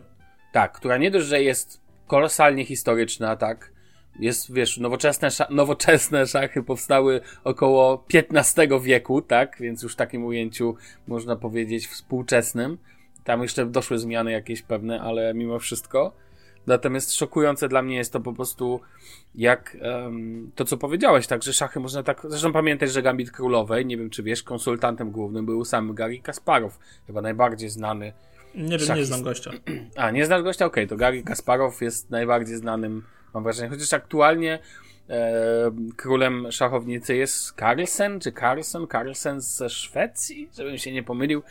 tak, 0.52 0.72
która 0.72 0.96
nie 0.96 1.10
dość, 1.10 1.26
że 1.26 1.42
jest 1.42 1.80
kolosalnie 2.06 2.64
historyczna, 2.64 3.36
tak, 3.36 3.72
jest, 4.20 4.52
wiesz, 4.52 4.78
nowoczesne, 4.78 5.28
nowoczesne 5.50 6.26
szachy 6.26 6.62
powstały 6.62 7.20
około 7.44 8.04
XV 8.14 8.80
wieku, 8.82 9.22
tak, 9.22 9.56
więc 9.60 9.82
już 9.82 9.92
w 9.92 9.96
takim 9.96 10.24
ujęciu 10.24 10.76
można 11.06 11.36
powiedzieć 11.36 11.86
współczesnym 11.86 12.78
tam 13.28 13.42
jeszcze 13.42 13.66
doszły 13.66 13.98
zmiany 13.98 14.32
jakieś 14.32 14.62
pewne, 14.62 15.00
ale 15.00 15.34
mimo 15.34 15.58
wszystko. 15.58 16.12
Natomiast 16.66 17.14
szokujące 17.14 17.68
dla 17.68 17.82
mnie 17.82 17.96
jest 17.96 18.12
to 18.12 18.20
po 18.20 18.32
prostu, 18.32 18.80
jak 19.34 19.76
um, 19.82 20.50
to, 20.54 20.64
co 20.64 20.76
powiedziałeś, 20.76 21.26
tak, 21.26 21.42
że 21.42 21.52
szachy 21.52 21.80
można 21.80 22.02
tak. 22.02 22.20
Zresztą 22.28 22.52
pamiętać, 22.52 22.92
że 22.92 23.02
Gambit 23.02 23.30
Królowej, 23.30 23.86
nie 23.86 23.96
wiem 23.96 24.10
czy 24.10 24.22
wiesz, 24.22 24.42
konsultantem 24.42 25.10
głównym 25.10 25.46
był 25.46 25.64
sam 25.64 25.94
Gary 25.94 26.18
Kasparow, 26.18 26.78
chyba 27.06 27.22
najbardziej 27.22 27.68
znany. 27.68 28.12
Nie 28.54 28.78
wiem, 28.78 28.96
nie 28.96 29.04
znam 29.04 29.22
gościa. 29.22 29.50
A, 29.96 30.10
nie 30.10 30.26
znasz 30.26 30.42
gościa? 30.42 30.66
Okej, 30.66 30.84
okay, 30.84 30.96
to 30.96 31.00
Gary 31.00 31.22
Kasparow 31.22 31.80
jest 31.80 32.10
najbardziej 32.10 32.56
znanym, 32.56 33.02
mam 33.34 33.42
wrażenie, 33.42 33.68
chociaż 33.68 33.92
aktualnie 33.92 34.58
e, 35.10 35.70
królem 35.96 36.52
szachownicy 36.52 37.16
jest 37.16 37.52
Carlsen, 37.58 38.20
czy 38.20 38.32
Carlsen, 38.32 38.86
Carlsen 38.92 39.40
ze 39.40 39.70
Szwecji, 39.70 40.48
żebym 40.56 40.78
się 40.78 40.92
nie 40.92 41.02
pomylił, 41.02 41.42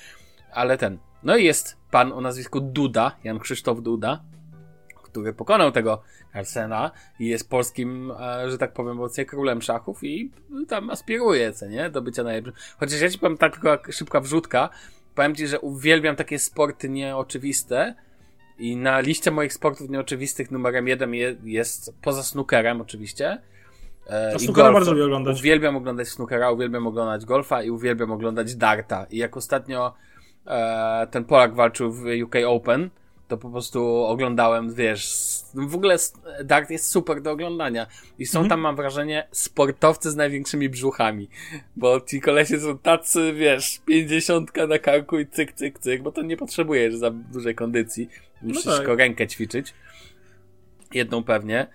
ale 0.51 0.77
ten. 0.77 0.97
No 1.23 1.37
i 1.37 1.43
jest 1.43 1.77
pan 1.91 2.13
o 2.13 2.21
nazwisku 2.21 2.61
Duda, 2.61 3.11
Jan 3.23 3.39
Krzysztof 3.39 3.81
Duda, 3.81 4.23
który 5.03 5.33
pokonał 5.33 5.71
tego 5.71 6.01
Carlsena 6.33 6.91
i 7.19 7.27
jest 7.27 7.49
polskim, 7.49 8.11
e, 8.11 8.51
że 8.51 8.57
tak 8.57 8.73
powiem, 8.73 8.99
obecnie 8.99 9.25
królem 9.25 9.61
szachów 9.61 10.03
i 10.03 10.31
tam 10.67 10.89
aspiruje, 10.89 11.53
co 11.53 11.67
nie, 11.67 11.89
do 11.89 12.01
bycia 12.01 12.23
najlepszym. 12.23 12.53
Chociaż 12.79 13.01
ja 13.01 13.09
ci 13.09 13.19
powiem 13.19 13.37
tak, 13.37 13.53
tylko 13.53 13.91
szybka 13.91 14.19
wrzutka, 14.19 14.69
powiem 15.15 15.35
ci, 15.35 15.47
że 15.47 15.59
uwielbiam 15.59 16.15
takie 16.15 16.39
sporty 16.39 16.89
nieoczywiste, 16.89 17.95
i 18.59 18.77
na 18.77 18.99
liście 18.99 19.31
moich 19.31 19.53
sportów 19.53 19.89
nieoczywistych 19.89 20.51
numerem 20.51 20.87
jeden 20.87 21.13
jest, 21.43 21.93
poza 22.01 22.23
snookerem 22.23 22.81
oczywiście. 22.81 23.41
E, 24.07 24.33
to 24.33 24.39
snookera 24.39 24.71
bardzo 24.71 24.91
lubię 24.91 25.05
oglądać. 25.05 25.39
Uwielbiam 25.39 25.75
oglądać 25.75 26.07
snookera, 26.07 26.51
uwielbiam 26.51 26.87
oglądać 26.87 27.25
golfa 27.25 27.63
i 27.63 27.69
uwielbiam 27.69 28.11
oglądać 28.11 28.55
darta. 28.55 29.05
I 29.09 29.17
jak 29.17 29.37
ostatnio 29.37 29.93
e, 30.47 31.07
ten 31.11 31.25
Polak 31.25 31.55
walczył 31.55 31.91
w 31.91 32.03
UK 32.23 32.35
Open, 32.47 32.89
to 33.27 33.37
po 33.37 33.49
prostu 33.49 33.85
oglądałem, 33.85 34.73
wiesz, 34.73 35.15
w 35.53 35.75
ogóle 35.75 35.97
dart 36.43 36.69
jest 36.69 36.91
super 36.91 37.21
do 37.21 37.31
oglądania. 37.31 37.87
I 38.19 38.25
są 38.25 38.39
mhm. 38.39 38.49
tam, 38.49 38.59
mam 38.59 38.75
wrażenie, 38.75 39.27
sportowcy 39.31 40.11
z 40.11 40.15
największymi 40.15 40.69
brzuchami. 40.69 41.29
Bo 41.75 42.01
ci 42.01 42.21
kolesie 42.21 42.59
są 42.59 42.77
tacy, 42.77 43.33
wiesz, 43.33 43.81
pięćdziesiątka 43.85 44.67
na 44.67 44.79
karku 44.79 45.19
i 45.19 45.27
cyk, 45.27 45.53
cyk, 45.53 45.79
cyk, 45.79 46.01
bo 46.01 46.11
to 46.11 46.21
nie 46.21 46.37
potrzebujesz 46.37 46.95
za 46.95 47.11
dużej 47.11 47.55
kondycji. 47.55 48.09
Musisz 48.41 48.65
no 48.65 48.71
tak. 48.71 48.79
tylko 48.79 48.95
rękę 48.95 49.27
ćwiczyć. 49.27 49.73
Jedną 50.93 51.23
pewnie. 51.23 51.67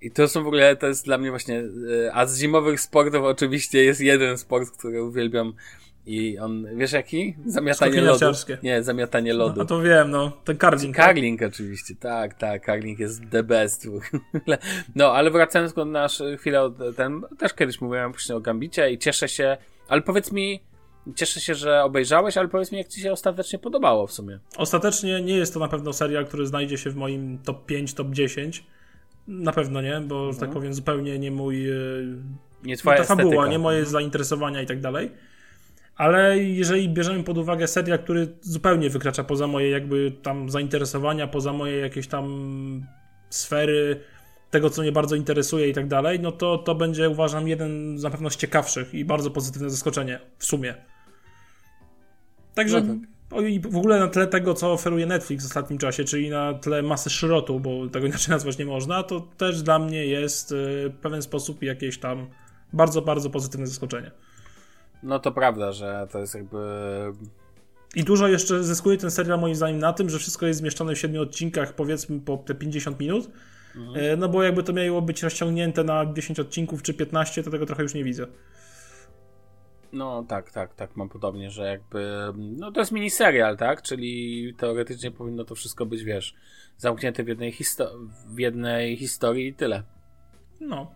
I 0.00 0.10
to 0.10 0.28
są 0.28 0.44
w 0.44 0.46
ogóle, 0.46 0.76
to 0.76 0.86
jest 0.86 1.04
dla 1.04 1.18
mnie 1.18 1.30
właśnie, 1.30 1.58
e, 1.58 2.14
a 2.14 2.26
z 2.26 2.38
zimowych 2.38 2.80
sportów 2.80 3.22
oczywiście 3.22 3.84
jest 3.84 4.00
jeden 4.00 4.38
sport, 4.38 4.70
który 4.70 5.02
uwielbiam 5.02 5.52
i 6.08 6.38
on, 6.38 6.66
wiesz 6.76 6.92
jaki? 6.92 7.34
Zamiatanie 7.46 8.00
lodu. 8.00 8.26
Nie, 8.62 8.82
zamiatanie 8.82 9.34
lodu. 9.34 9.56
No, 9.56 9.62
a 9.62 9.66
to 9.66 9.82
wiem, 9.82 10.10
no. 10.10 10.32
Ten 10.44 10.56
karling. 10.56 10.96
Karling 10.96 11.40
tak? 11.40 11.48
oczywiście, 11.48 11.94
tak, 12.00 12.34
tak. 12.34 12.64
Karling 12.64 12.98
jest 12.98 13.22
the 13.30 13.42
best. 13.42 13.86
No, 14.94 15.12
ale 15.12 15.30
wracając 15.30 15.72
do 15.72 15.84
nasz 15.84 16.22
chwilę, 16.38 16.72
ten, 16.96 17.22
też 17.38 17.54
kiedyś 17.54 17.80
mówiłem 17.80 18.12
właśnie 18.12 18.36
o 18.36 18.40
Gambicie 18.40 18.90
i 18.90 18.98
cieszę 18.98 19.28
się, 19.28 19.56
ale 19.88 20.02
powiedz 20.02 20.32
mi, 20.32 20.60
cieszę 21.14 21.40
się, 21.40 21.54
że 21.54 21.84
obejrzałeś, 21.84 22.36
ale 22.36 22.48
powiedz 22.48 22.72
mi, 22.72 22.78
jak 22.78 22.88
ci 22.88 23.00
się 23.00 23.12
ostatecznie 23.12 23.58
podobało 23.58 24.06
w 24.06 24.12
sumie. 24.12 24.38
Ostatecznie 24.56 25.22
nie 25.22 25.36
jest 25.36 25.54
to 25.54 25.60
na 25.60 25.68
pewno 25.68 25.92
serial, 25.92 26.26
który 26.26 26.46
znajdzie 26.46 26.78
się 26.78 26.90
w 26.90 26.96
moim 26.96 27.38
top 27.38 27.66
5, 27.66 27.94
top 27.94 28.10
10. 28.10 28.66
Na 29.26 29.52
pewno 29.52 29.82
nie, 29.82 30.00
bo, 30.00 30.16
mhm. 30.16 30.32
że 30.32 30.38
tak 30.38 30.48
mhm. 30.48 30.52
powiem, 30.52 30.74
zupełnie 30.74 31.18
nie 31.18 31.30
mój... 31.30 31.70
E, 31.70 31.74
nie 32.64 32.76
twoja 32.76 32.98
ta 32.98 33.04
fabuła, 33.04 33.48
nie 33.48 33.58
moje 33.58 33.78
mhm. 33.78 33.92
zainteresowania 33.92 34.62
i 34.62 34.66
tak 34.66 34.80
dalej 34.80 35.10
ale 35.98 36.38
jeżeli 36.38 36.88
bierzemy 36.88 37.24
pod 37.24 37.38
uwagę 37.38 37.66
serial, 37.66 37.98
który 37.98 38.28
zupełnie 38.40 38.90
wykracza 38.90 39.24
poza 39.24 39.46
moje 39.46 39.70
jakby 39.70 40.12
tam 40.22 40.50
zainteresowania, 40.50 41.26
poza 41.26 41.52
moje 41.52 41.76
jakieś 41.76 42.08
tam 42.08 42.26
sfery 43.30 44.00
tego, 44.50 44.70
co 44.70 44.82
mnie 44.82 44.92
bardzo 44.92 45.16
interesuje 45.16 45.68
i 45.68 45.74
tak 45.74 45.86
dalej, 45.86 46.20
no 46.20 46.32
to 46.32 46.58
to 46.58 46.74
będzie 46.74 47.08
uważam 47.08 47.48
jeden 47.48 47.94
na 47.94 48.10
pewno 48.10 48.30
z 48.30 48.36
ciekawszych 48.36 48.94
i 48.94 49.04
bardzo 49.04 49.30
pozytywne 49.30 49.70
zaskoczenie 49.70 50.20
w 50.38 50.44
sumie. 50.44 50.74
Także 52.54 52.80
no 52.80 52.94
tak. 53.30 53.72
w 53.72 53.76
ogóle 53.76 53.98
na 53.98 54.08
tle 54.08 54.26
tego, 54.26 54.54
co 54.54 54.72
oferuje 54.72 55.06
Netflix 55.06 55.44
w 55.44 55.46
ostatnim 55.46 55.78
czasie, 55.78 56.04
czyli 56.04 56.30
na 56.30 56.54
tle 56.54 56.82
masy 56.82 57.10
szrotu, 57.10 57.60
bo 57.60 57.88
tego 57.88 58.06
inaczej 58.08 58.30
nazwać 58.30 58.58
nie 58.58 58.66
można, 58.66 59.02
to 59.02 59.20
też 59.20 59.62
dla 59.62 59.78
mnie 59.78 60.06
jest 60.06 60.52
y, 60.52 60.54
w 60.88 60.94
pewien 61.02 61.22
sposób 61.22 61.62
jakieś 61.62 61.98
tam 61.98 62.26
bardzo, 62.72 63.02
bardzo 63.02 63.30
pozytywne 63.30 63.66
zaskoczenie. 63.66 64.10
No 65.02 65.18
to 65.18 65.32
prawda, 65.32 65.72
że 65.72 66.08
to 66.12 66.18
jest 66.18 66.34
jakby. 66.34 66.58
I 67.94 68.04
dużo 68.04 68.28
jeszcze 68.28 68.64
zyskuje 68.64 68.96
ten 68.96 69.10
serial 69.10 69.40
moim 69.40 69.54
zdaniem 69.54 69.78
na 69.78 69.92
tym, 69.92 70.10
że 70.10 70.18
wszystko 70.18 70.46
jest 70.46 70.58
zmieszczone 70.60 70.94
w 70.94 70.98
siedmiu 70.98 71.22
odcinkach, 71.22 71.74
powiedzmy 71.74 72.20
po 72.20 72.36
te 72.36 72.54
50 72.54 73.00
minut. 73.00 73.30
Mhm. 73.76 74.12
E, 74.12 74.16
no 74.16 74.28
bo 74.28 74.42
jakby 74.42 74.62
to 74.62 74.72
miało 74.72 75.02
być 75.02 75.22
rozciągnięte 75.22 75.84
na 75.84 76.12
10 76.12 76.40
odcinków 76.40 76.82
czy 76.82 76.94
15, 76.94 77.42
to 77.42 77.50
tego 77.50 77.66
trochę 77.66 77.82
już 77.82 77.94
nie 77.94 78.04
widzę. 78.04 78.26
No 79.92 80.24
tak, 80.28 80.50
tak, 80.50 80.74
tak, 80.74 80.96
mam 80.96 81.08
podobnie, 81.08 81.50
że 81.50 81.66
jakby. 81.66 82.32
No 82.36 82.72
to 82.72 82.80
jest 82.80 82.92
miniserial, 82.92 83.56
tak? 83.56 83.82
Czyli 83.82 84.54
teoretycznie 84.58 85.10
powinno 85.10 85.44
to 85.44 85.54
wszystko 85.54 85.86
być, 85.86 86.04
wiesz, 86.04 86.34
zamknięte 86.76 87.24
w 87.24 87.28
jednej, 87.28 87.52
histo- 87.52 88.08
w 88.26 88.38
jednej 88.38 88.96
historii 88.96 89.46
i 89.48 89.54
tyle. 89.54 89.82
No. 90.60 90.92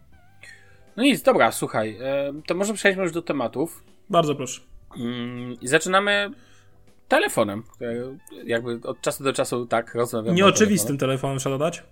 No 0.97 1.03
nic, 1.03 1.23
dobra, 1.23 1.53
słuchaj, 1.53 1.99
e, 2.01 2.33
to 2.47 2.55
może 2.55 2.75
przejdźmy 2.75 3.03
już 3.03 3.13
do 3.13 3.23
tematów. 3.23 3.85
Bardzo 4.13 4.35
proszę. 4.35 4.61
Mm, 4.97 5.61
I 5.61 5.69
zaczynamy 5.69 6.31
telefonem. 7.09 7.63
Jakby 8.45 8.81
od 8.85 9.01
czasu 9.01 9.25
do 9.25 9.33
czasu 9.33 9.67
tak 9.67 9.95
rozmawiamy. 9.95 10.37
Nieoczywistym 10.37 10.99
telefonem 10.99 11.39
trzeba 11.39 11.59
dodać. 11.59 11.83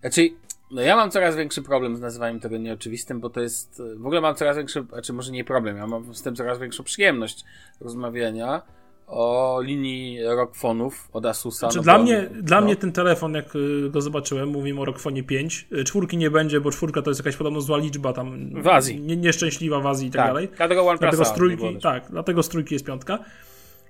Znaczy, 0.00 0.30
no 0.70 0.80
ja 0.80 0.96
mam 0.96 1.10
coraz 1.10 1.36
większy 1.36 1.62
problem 1.62 1.96
z 1.96 2.00
nazywaniem 2.00 2.40
tego 2.40 2.56
nieoczywistym, 2.56 3.20
bo 3.20 3.30
to 3.30 3.40
jest. 3.40 3.82
W 3.96 4.06
ogóle 4.06 4.20
mam 4.20 4.34
coraz 4.34 4.56
większy, 4.56 4.84
znaczy 4.92 5.12
może 5.12 5.32
nie 5.32 5.44
problem, 5.44 5.76
ja 5.76 5.86
mam 5.86 6.14
z 6.14 6.22
tym 6.22 6.36
coraz 6.36 6.58
większą 6.58 6.84
przyjemność 6.84 7.44
rozmawiania 7.80 8.62
o 9.08 9.60
linii 9.62 10.22
rockfonów 10.22 11.08
od 11.12 11.26
Asusa. 11.26 11.58
Znaczy, 11.58 11.76
no 11.76 11.82
dla, 11.82 11.98
mnie, 11.98 12.30
no. 12.34 12.42
dla 12.42 12.60
mnie 12.60 12.76
ten 12.76 12.92
telefon, 12.92 13.34
jak 13.34 13.56
y, 13.56 13.90
go 13.90 14.00
zobaczyłem, 14.00 14.48
mówimy 14.48 14.80
o 14.80 14.84
Rockfonie 14.84 15.22
5, 15.22 15.66
y, 15.72 15.84
czwórki 15.84 16.16
nie 16.16 16.30
będzie, 16.30 16.60
bo 16.60 16.70
czwórka 16.70 17.02
to 17.02 17.10
jest 17.10 17.20
jakaś 17.20 17.36
podobno 17.36 17.60
zła 17.60 17.78
liczba 17.78 18.12
tam. 18.12 18.50
W 18.62 18.68
Azji. 18.68 19.00
Nie, 19.00 19.16
nieszczęśliwa 19.16 19.80
w 19.80 19.86
Azji 19.86 20.08
i 20.08 20.10
tak, 20.10 20.20
tak 20.20 20.26
dalej. 20.28 20.48
Dlatego 20.56 20.82
One 20.82 20.98
dlatego 20.98 21.24
z 21.24 21.32
trójki, 21.32 21.78
tak, 21.82 22.06
dlatego 22.10 22.42
z 22.42 22.48
trójki 22.48 22.74
jest 22.74 22.86
piątka. 22.86 23.18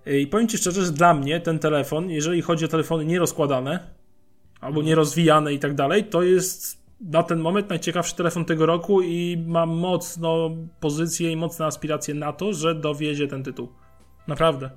Y, 0.07 0.21
I 0.21 0.27
powiem 0.27 0.49
Ci 0.49 0.59
szczerze, 0.59 0.85
że 0.85 0.93
dla 0.93 1.15
mnie 1.15 1.41
ten 1.41 1.59
telefon, 1.59 2.11
jeżeli 2.11 2.43
chodzi 2.43 2.65
o 2.65 2.69
telefony 2.69 3.05
nierozkładane, 3.05 3.79
albo 4.61 4.83
nierozwijane 4.83 5.55
i 5.55 5.59
tak 5.59 5.75
dalej, 5.75 6.05
to 6.05 6.23
jest 6.23 6.79
na 7.01 7.23
ten 7.23 7.41
moment 7.41 7.69
najciekawszy 7.69 8.17
telefon 8.17 8.45
tego 8.45 8.67
roku 8.67 9.03
i 9.03 9.45
mam 9.47 9.71
mocno 9.71 10.51
pozycję 10.81 11.33
i 11.33 11.37
mocne 11.37 11.67
aspiracje 11.67 12.15
na 12.15 12.33
to, 12.33 12.53
że 12.53 12.75
dowiezie 12.75 13.29
ten 13.29 13.45
tytuł. 13.45 13.69
Naprawdę. 14.29 14.71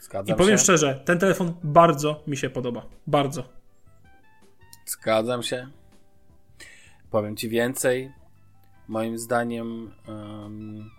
Zgadzam 0.00 0.34
I 0.34 0.38
powiem 0.38 0.58
się. 0.58 0.62
szczerze, 0.62 1.02
ten 1.04 1.18
telefon 1.18 1.52
bardzo 1.62 2.22
mi 2.26 2.36
się 2.36 2.50
podoba. 2.50 2.86
Bardzo. 3.06 3.44
Zgadzam 4.86 5.42
się. 5.42 5.68
Powiem 7.10 7.36
ci 7.36 7.48
więcej. 7.48 8.12
Moim 8.88 9.18
zdaniem 9.18 9.90
um, 10.08 10.90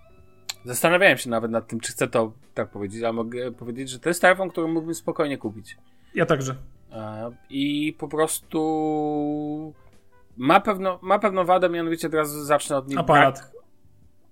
zastanawiałem 0.66 1.18
się 1.18 1.30
nawet 1.30 1.52
nad 1.52 1.68
tym, 1.68 1.80
czy 1.80 1.92
chcę 1.92 2.08
to 2.08 2.32
tak 2.54 2.70
powiedzieć, 2.70 3.04
ale 3.04 3.14
mogę 3.14 3.52
powiedzieć, 3.52 3.90
że 3.90 4.00
to 4.00 4.10
jest 4.10 4.22
telefon, 4.22 4.50
który 4.50 4.68
mógłbym 4.68 4.96
spokojnie 4.96 5.38
kupić. 5.38 5.78
Ja 6.16 6.26
także. 6.26 6.56
E, 6.92 7.32
I 7.50 7.96
po 8.00 8.08
prostu 8.08 9.74
ma, 10.38 10.60
pewno, 10.60 11.00
ma 11.02 11.20
pewną 11.20 11.46
wadę, 11.46 11.70
mianowicie 11.70 12.10
teraz 12.10 12.32
zacznę 12.32 12.78
od 12.78 12.88
nich. 12.88 12.98
Aparat. 12.98 13.40
Brak, 13.40 13.61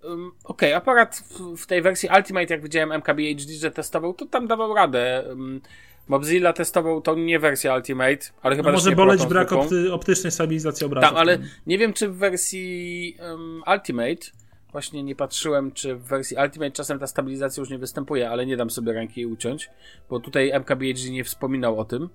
Um, 0.03 0.32
Okej, 0.44 0.70
okay, 0.70 0.75
aparat 0.75 1.15
w, 1.15 1.58
w, 1.58 1.68
tej 1.68 1.82
wersji 1.82 2.10
Ultimate, 2.18 2.53
jak 2.53 2.63
widziałem 2.63 2.91
MKBHD, 2.91 3.53
że 3.53 3.72
testował, 3.72 4.13
to 4.13 4.25
tam 4.25 4.48
dawał 4.48 4.74
radę. 4.74 5.25
Um, 5.29 5.62
Mobzilla 6.08 6.53
testował 6.53 7.01
to 7.01 7.15
nie 7.15 7.39
wersja 7.39 7.75
Ultimate, 7.75 8.18
ale 8.41 8.56
chyba 8.56 8.70
no 8.70 8.77
Może 8.77 8.91
boleć 8.91 9.25
brak 9.25 9.51
opty, 9.51 9.94
optycznej 9.94 10.32
stabilizacji 10.32 10.86
obrazu. 10.86 11.08
Tak, 11.08 11.18
ale 11.18 11.38
nie 11.68 11.77
wiem, 11.77 11.94
czy 11.94 12.10
w 12.10 12.15
wersji 12.15 13.18
um, 13.22 13.63
Ultimate, 13.68 14.32
właśnie 14.72 15.03
nie 15.03 15.15
patrzyłem, 15.15 15.72
czy 15.72 15.96
w 15.96 16.03
wersji 16.03 16.38
Ultimate 16.38 16.72
czasem 16.72 17.00
ta 17.00 17.08
stabilizacja 17.08 17.62
już 17.62 17.70
nie 17.70 17.77
występuje, 17.77 18.29
ale 18.29 18.46
nie 18.46 18.58
dam 18.58 18.70
sobie 18.70 18.94
ręki 18.94 19.25
uciąć, 19.25 19.70
bo 20.10 20.20
tutaj 20.20 20.51
MKBHD 20.51 21.10
nie 21.10 21.24
wspominał 21.24 21.79
o 21.79 21.86
tym. 21.86 22.10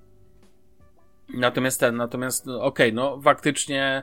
Natomiast 1.35 1.81
ten, 1.81 1.97
natomiast, 1.97 2.47
no, 2.47 2.63
okej, 2.63 2.89
okay, 2.89 2.93
no 2.93 3.21
faktycznie 3.23 4.03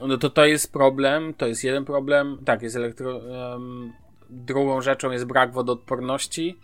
no 0.00 0.16
to 0.18 0.30
to 0.30 0.44
jest 0.44 0.72
problem, 0.72 1.34
to 1.34 1.46
jest 1.46 1.64
jeden 1.64 1.84
problem. 1.84 2.38
Tak, 2.44 2.62
jest 2.62 2.76
elektro... 2.76 3.16
Um, 3.16 3.92
drugą 4.30 4.82
rzeczą 4.82 5.10
jest 5.10 5.24
brak 5.24 5.52
wodoodporności. 5.52 6.56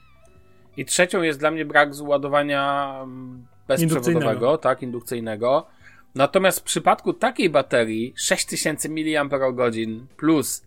I 0.77 0.85
trzecią 0.85 1.23
jest 1.23 1.39
dla 1.39 1.51
mnie 1.51 1.65
brak 1.65 1.95
zładowania 1.95 2.95
bezprzewodowego, 3.69 4.59
tak, 4.59 4.83
indukcyjnego. 4.83 5.67
Natomiast 6.15 6.61
w 6.61 6.63
przypadku 6.63 7.13
takiej 7.13 7.51
baterii 7.51 8.15
6000 8.17 8.89
mAh 8.89 9.31
plus 10.17 10.67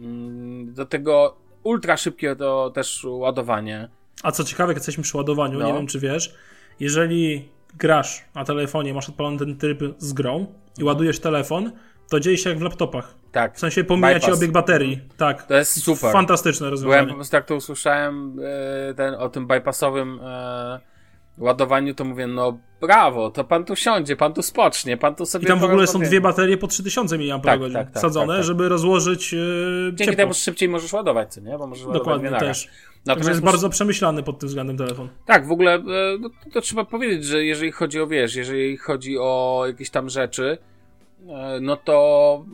mm, 0.00 0.74
do 0.74 0.86
tego 0.86 1.36
ultra 1.62 1.96
szybkie 1.96 2.36
to 2.36 2.70
też 2.70 3.06
ładowanie. 3.08 3.88
A 4.22 4.32
co 4.32 4.44
ciekawe, 4.44 4.70
jak 4.70 4.76
jesteśmy 4.76 5.02
przy 5.02 5.16
ładowaniu, 5.16 5.58
no. 5.58 5.66
nie 5.66 5.72
wiem 5.72 5.86
czy 5.86 6.00
wiesz, 6.00 6.34
jeżeli 6.80 7.48
grasz 7.76 8.24
na 8.34 8.44
telefonie, 8.44 8.94
masz 8.94 9.08
odpalony 9.08 9.38
ten 9.38 9.56
tryb 9.56 9.80
z 9.98 10.12
grą 10.12 10.46
i 10.78 10.84
ładujesz 10.84 11.20
telefon, 11.20 11.72
to 12.08 12.20
dzieje 12.20 12.38
się 12.38 12.50
jak 12.50 12.58
w 12.58 12.62
laptopach. 12.62 13.14
Tak. 13.32 13.56
W 13.56 13.60
sensie 13.60 13.84
pomija 13.84 14.20
ci 14.20 14.32
obieg 14.32 14.52
baterii. 14.52 15.00
Tak. 15.16 15.42
To 15.42 15.54
jest 15.54 15.82
super. 15.82 16.12
Fantastyczne 16.12 16.64
Byłem 16.64 16.70
rozwiązanie. 16.70 17.08
po 17.08 17.14
prostu, 17.14 17.36
jak 17.36 17.46
to 17.46 17.56
usłyszałem 17.56 18.40
e, 18.90 18.94
ten, 18.94 19.14
o 19.14 19.28
tym 19.28 19.46
bypassowym 19.46 20.20
e, 20.22 20.80
ładowaniu, 21.38 21.94
to 21.94 22.04
mówię, 22.04 22.26
no 22.26 22.58
brawo, 22.80 23.30
to 23.30 23.44
pan 23.44 23.64
tu 23.64 23.76
siądzie, 23.76 24.16
pan 24.16 24.32
tu 24.32 24.42
spocznie, 24.42 24.96
pan 24.96 25.14
tu 25.14 25.26
sobie 25.26 25.44
I 25.44 25.48
tam 25.48 25.58
w 25.58 25.64
ogóle 25.64 25.86
są 25.86 26.00
dwie 26.00 26.20
baterie 26.20 26.56
po 26.56 26.66
3000 26.66 27.18
mAh 27.18 27.42
Tak, 27.42 27.60
tak, 27.60 27.72
tak, 27.72 27.94
wsadzone, 27.94 28.26
tak, 28.26 28.36
tak. 28.36 28.44
żeby 28.44 28.68
rozłożyć 28.68 29.34
e, 29.34 29.36
Dzięki 29.88 30.04
ciepło. 30.04 30.16
temu 30.16 30.34
szybciej 30.34 30.68
możesz 30.68 30.92
ładować, 30.92 31.34
co 31.34 31.40
nie? 31.40 31.58
Bo 31.58 31.66
możesz 31.66 31.84
ładować 31.86 32.00
Dokładnie 32.00 32.30
naraz. 32.30 32.42
też. 32.42 32.68
Natomiast 33.06 33.28
jest 33.28 33.40
mus- 33.42 33.50
bardzo 33.52 33.70
przemyślany 33.70 34.22
pod 34.22 34.38
tym 34.38 34.48
względem 34.48 34.76
telefon. 34.76 35.08
Tak, 35.26 35.46
w 35.46 35.52
ogóle 35.52 35.74
e, 35.74 35.82
no, 36.20 36.28
to, 36.28 36.50
to 36.52 36.60
trzeba 36.60 36.84
powiedzieć, 36.84 37.24
że 37.24 37.44
jeżeli 37.44 37.72
chodzi 37.72 38.00
o, 38.00 38.06
wiesz, 38.06 38.34
jeżeli 38.34 38.76
chodzi 38.76 39.18
o 39.18 39.64
jakieś 39.66 39.90
tam 39.90 40.08
rzeczy, 40.10 40.58
e, 41.28 41.58
no 41.60 41.76
to 41.76 42.44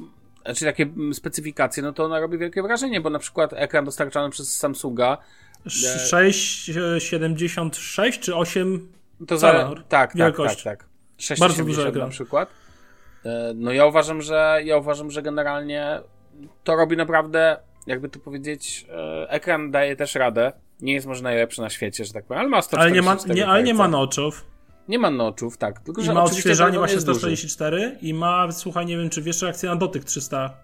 znaczy 0.45 0.65
takie 0.65 0.87
specyfikacje, 1.13 1.83
no 1.83 1.93
to 1.93 2.05
ona 2.05 2.21
robi 2.21 2.39
wielkie 2.39 2.63
wrażenie, 2.63 3.01
bo 3.01 3.11
na 3.11 3.19
przykład 3.19 3.53
ekran 3.53 3.85
dostarczany 3.85 4.31
przez 4.31 4.59
Samsunga 4.59 5.19
6,76 5.67 8.21
czy 8.21 8.37
8 8.37 8.93
To 9.27 9.39
za, 9.39 9.53
tak, 9.53 9.69
tak, 9.89 10.17
wielkość. 10.17 10.63
tak, 10.63 10.79
tak. 10.79 10.89
6,70 11.19 11.41
Bardzo 11.41 11.65
duży 11.65 11.93
na 11.93 12.09
przykład. 12.09 12.49
E, 13.25 13.53
No 13.55 13.73
ja 13.73 13.87
uważam, 13.87 14.23
że 14.23 14.61
ja 14.65 14.77
uważam, 14.77 15.11
że 15.11 15.23
generalnie 15.23 16.01
to 16.65 16.77
robi 16.77 16.97
naprawdę, 16.97 17.57
jakby 17.87 18.09
to 18.09 18.19
powiedzieć, 18.19 18.87
e, 18.91 19.27
ekran 19.31 19.71
daje 19.71 19.97
też 19.97 20.15
radę. 20.15 20.53
Nie 20.81 20.95
jest 20.95 21.07
może 21.07 21.23
najlepszy 21.23 21.61
na 21.61 21.71
świecie, 21.71 22.05
że 22.05 22.13
tak 22.13 22.25
powiem, 22.25 22.41
ale 22.41 22.49
ma 22.49 22.63
144 22.63 22.83
ale 22.83 22.93
nie 22.95 23.03
ma, 23.03 23.17
nie, 23.35 23.47
ale 23.53 23.63
nie 23.63 23.75
ma 23.75 23.89
noczów. 23.89 24.45
Nie 24.89 24.99
ma 24.99 25.11
noczów, 25.11 25.59
tak. 25.59 25.81
Tylko, 25.81 26.01
I 26.01 26.05
że 26.05 26.13
ma 26.13 26.23
oczywiście 26.25 26.51
odświeżanie, 26.51 26.79
ma 26.79 26.89
jest 26.89 27.07
duży. 27.07 27.19
144 27.19 27.99
i 28.03 28.15
ma, 28.15 28.53
słuchaj, 28.53 28.87
nie 28.87 28.97
wiem 28.97 29.11
czy 29.11 29.23
wiesz, 29.23 29.43
reakcję 29.43 29.69
na 29.69 29.77
dotyk 29.77 30.05
300 30.05 30.57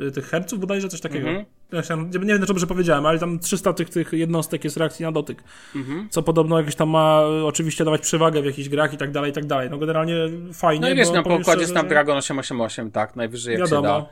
y, 0.00 0.10
tych 0.10 0.26
herców, 0.28 0.60
bodajże 0.60 0.88
coś 0.88 1.00
takiego. 1.00 1.28
Mhm. 1.28 1.46
Ja 1.72 1.96
Nie 1.96 2.26
wiem, 2.26 2.40
czy 2.40 2.46
dobrze 2.46 2.66
powiedziałem, 2.66 3.06
ale 3.06 3.18
tam 3.18 3.38
300 3.38 3.72
tych, 3.72 3.90
tych 3.90 4.12
jednostek 4.12 4.64
jest 4.64 4.76
reakcji 4.76 5.04
na 5.04 5.12
dotyk. 5.12 5.42
Mhm. 5.76 6.08
Co 6.10 6.22
podobno 6.22 6.58
jakieś 6.58 6.74
tam 6.74 6.88
ma 6.88 7.20
oczywiście 7.44 7.84
dawać 7.84 8.00
przewagę 8.00 8.42
w 8.42 8.44
jakichś 8.44 8.68
grach 8.68 8.94
i 8.94 8.96
tak 8.96 9.10
dalej, 9.12 9.30
i 9.30 9.34
tak 9.34 9.46
dalej. 9.46 9.70
No 9.70 9.78
generalnie 9.78 10.14
fajnie, 10.52 10.80
No 10.80 10.90
i 10.90 10.94
wiesz, 10.94 11.10
na 11.10 11.22
pokładzie 11.22 11.60
że- 11.62 11.66
Snapdragon 11.66 12.16
888, 12.16 12.90
tak, 12.90 13.16
najwyżej 13.16 13.54
jak 13.58 13.68
się 13.68 13.70
da. 13.70 13.76
Wiadomo. 13.82 14.08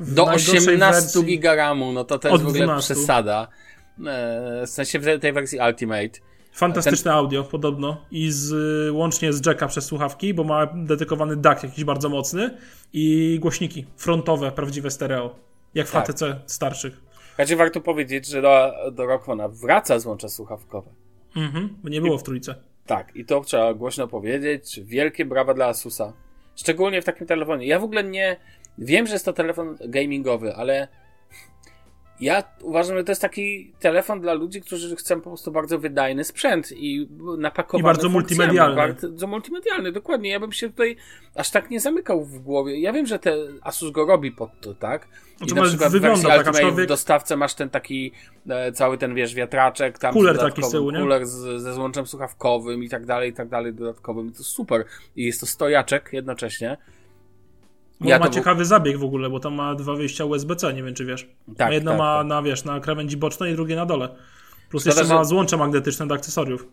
Do 0.00 0.24
najgorszej 0.24 0.58
18 0.58 1.02
wersji- 1.02 1.24
giga 1.24 1.54
RAMu, 1.54 1.92
no 1.92 2.04
to 2.04 2.14
jest 2.14 2.26
Od 2.26 2.42
w 2.42 2.46
ogóle 2.46 2.64
12. 2.64 2.94
przesada. 2.94 3.48
E, 4.06 4.66
W 4.66 4.70
sensie 4.70 4.98
w 4.98 5.04
tej 5.20 5.32
wersji 5.32 5.58
Ultimate. 5.68 6.18
Fantastyczne 6.52 7.12
audio 7.12 7.44
podobno 7.44 7.96
i 8.10 8.30
z, 8.30 8.54
łącznie 8.94 9.32
z 9.32 9.46
jacka 9.46 9.66
przez 9.68 9.84
słuchawki, 9.84 10.34
bo 10.34 10.44
ma 10.44 10.66
dedykowany 10.74 11.36
DAC 11.36 11.62
jakiś 11.62 11.84
bardzo 11.84 12.08
mocny 12.08 12.50
i 12.92 13.38
głośniki 13.42 13.86
frontowe, 13.96 14.52
prawdziwe 14.52 14.90
stereo, 14.90 15.36
jak 15.74 15.86
w 15.86 15.92
Tak. 15.92 16.06
HTC 16.06 16.40
starszych. 16.46 17.00
Znaczy 17.34 17.56
warto 17.56 17.80
powiedzieć, 17.80 18.26
że 18.26 18.42
do, 18.42 18.72
do 18.92 19.06
Rockmana 19.06 19.48
wraca 19.48 19.98
złącza 19.98 20.28
słuchawkowe. 20.28 20.90
Mhm, 21.36 21.76
bo 21.82 21.88
nie 21.88 22.00
było 22.00 22.18
w 22.18 22.22
trójce. 22.22 22.54
Tak, 22.86 23.16
i 23.16 23.24
to 23.24 23.40
trzeba 23.40 23.74
głośno 23.74 24.08
powiedzieć. 24.08 24.80
Wielkie 24.84 25.24
brawa 25.24 25.54
dla 25.54 25.66
Asusa. 25.66 26.12
Szczególnie 26.56 27.02
w 27.02 27.04
takim 27.04 27.26
telefonie. 27.26 27.66
Ja 27.66 27.78
w 27.78 27.84
ogóle 27.84 28.04
nie. 28.04 28.36
Wiem, 28.78 29.06
że 29.06 29.12
jest 29.12 29.24
to 29.24 29.32
telefon 29.32 29.76
gamingowy, 29.88 30.54
ale 30.54 30.88
ja 32.20 32.42
uważam, 32.62 32.96
że 32.96 33.04
to 33.04 33.12
jest 33.12 33.22
taki 33.22 33.72
telefon 33.80 34.20
dla 34.20 34.32
ludzi, 34.32 34.60
którzy 34.60 34.96
chcą 34.96 35.20
po 35.20 35.30
prostu 35.30 35.52
bardzo 35.52 35.78
wydajny 35.78 36.24
sprzęt 36.24 36.72
i 36.72 37.08
napakowany 37.38 37.82
I 37.82 37.84
bardzo 37.84 38.08
multimedialny. 38.08 38.76
Bardzo 38.76 39.26
multimedialny, 39.26 39.92
dokładnie. 39.92 40.30
Ja 40.30 40.40
bym 40.40 40.52
się 40.52 40.70
tutaj 40.70 40.96
aż 41.34 41.50
tak 41.50 41.70
nie 41.70 41.80
zamykał 41.80 42.24
w 42.24 42.38
głowie. 42.38 42.80
Ja 42.80 42.92
wiem, 42.92 43.06
że 43.06 43.18
te 43.18 43.36
Asus 43.62 43.90
go 43.90 44.06
robi 44.06 44.32
pod 44.32 44.60
to, 44.60 44.74
tak? 44.74 45.08
Znaczy, 45.38 45.54
na 45.54 45.60
ale 45.60 45.70
przykład 45.70 45.90
w 45.90 45.92
wygląda 45.92 46.28
wersji 46.28 46.44
tak, 46.44 46.54
aczkolwiek- 46.54 46.84
w 46.84 46.88
dostawce 46.88 47.36
masz 47.36 47.54
ten 47.54 47.70
taki 47.70 48.12
e, 48.48 48.72
cały 48.72 48.98
ten, 48.98 49.14
wiesz, 49.14 49.34
wiatraczek, 49.34 49.98
tam 49.98 50.14
z 50.14 50.38
taki 50.38 50.62
z 50.62 50.70
tyłu, 50.70 50.90
nie? 50.90 50.98
Kuler 51.00 51.26
z, 51.26 51.62
ze 51.62 51.74
złączem 51.74 52.06
słuchawkowym 52.06 52.82
i 52.82 52.88
tak 52.88 53.06
dalej, 53.06 53.30
i 53.30 53.32
tak 53.32 53.48
dalej, 53.48 53.74
dodatkowym. 53.74 54.28
I 54.28 54.32
to 54.32 54.42
super. 54.42 54.84
I 55.16 55.24
jest 55.24 55.40
to 55.40 55.46
stojaczek 55.46 56.10
jednocześnie. 56.12 56.76
Bo 58.00 58.08
Ja 58.08 58.18
ma 58.18 58.26
to 58.26 58.32
ciekawy 58.32 58.64
zabieg 58.64 58.98
w 58.98 59.04
ogóle, 59.04 59.30
bo 59.30 59.40
tam 59.40 59.54
ma 59.54 59.74
dwa 59.74 59.94
wyjścia 59.94 60.24
USB-C, 60.24 60.74
nie 60.74 60.82
wiem 60.82 60.94
czy 60.94 61.04
wiesz. 61.04 61.28
Tak, 61.56 61.68
no 61.68 61.74
jedno 61.74 61.90
tak, 61.90 61.98
ma 61.98 62.18
tak. 62.18 62.26
na, 62.26 62.42
wiesz, 62.42 62.64
na 62.64 62.80
krawędzi 62.80 63.16
bocznej, 63.16 63.54
drugie 63.54 63.76
na 63.76 63.86
dole. 63.86 64.08
Plus 64.70 64.82
Szkoda, 64.82 65.00
jeszcze 65.00 65.14
ma 65.14 65.20
że- 65.24 65.28
złącze 65.28 65.56
magnetyczne 65.56 66.06
do 66.06 66.14
akcesoriów. 66.14 66.68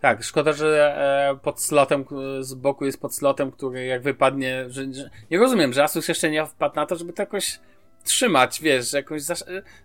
Tak, 0.00 0.22
szkoda, 0.24 0.52
że 0.52 0.94
e, 1.32 1.36
pod 1.42 1.60
slotem, 1.60 2.04
k- 2.04 2.14
z 2.40 2.54
boku 2.54 2.84
jest 2.84 3.00
pod 3.00 3.14
slotem, 3.14 3.50
który 3.52 3.84
jak 3.86 4.02
wypadnie, 4.02 4.64
że, 4.68 4.86
nie 5.30 5.38
rozumiem, 5.38 5.72
że 5.72 5.82
Asus 5.84 6.08
jeszcze 6.08 6.30
nie 6.30 6.46
wpadł 6.46 6.76
na 6.76 6.86
to, 6.86 6.96
żeby 6.96 7.12
to 7.12 7.22
jakoś 7.22 7.60
trzymać, 8.04 8.60
wiesz, 8.62 8.90
że 8.90 8.96
jakąś, 8.98 9.22
zaś, 9.22 9.38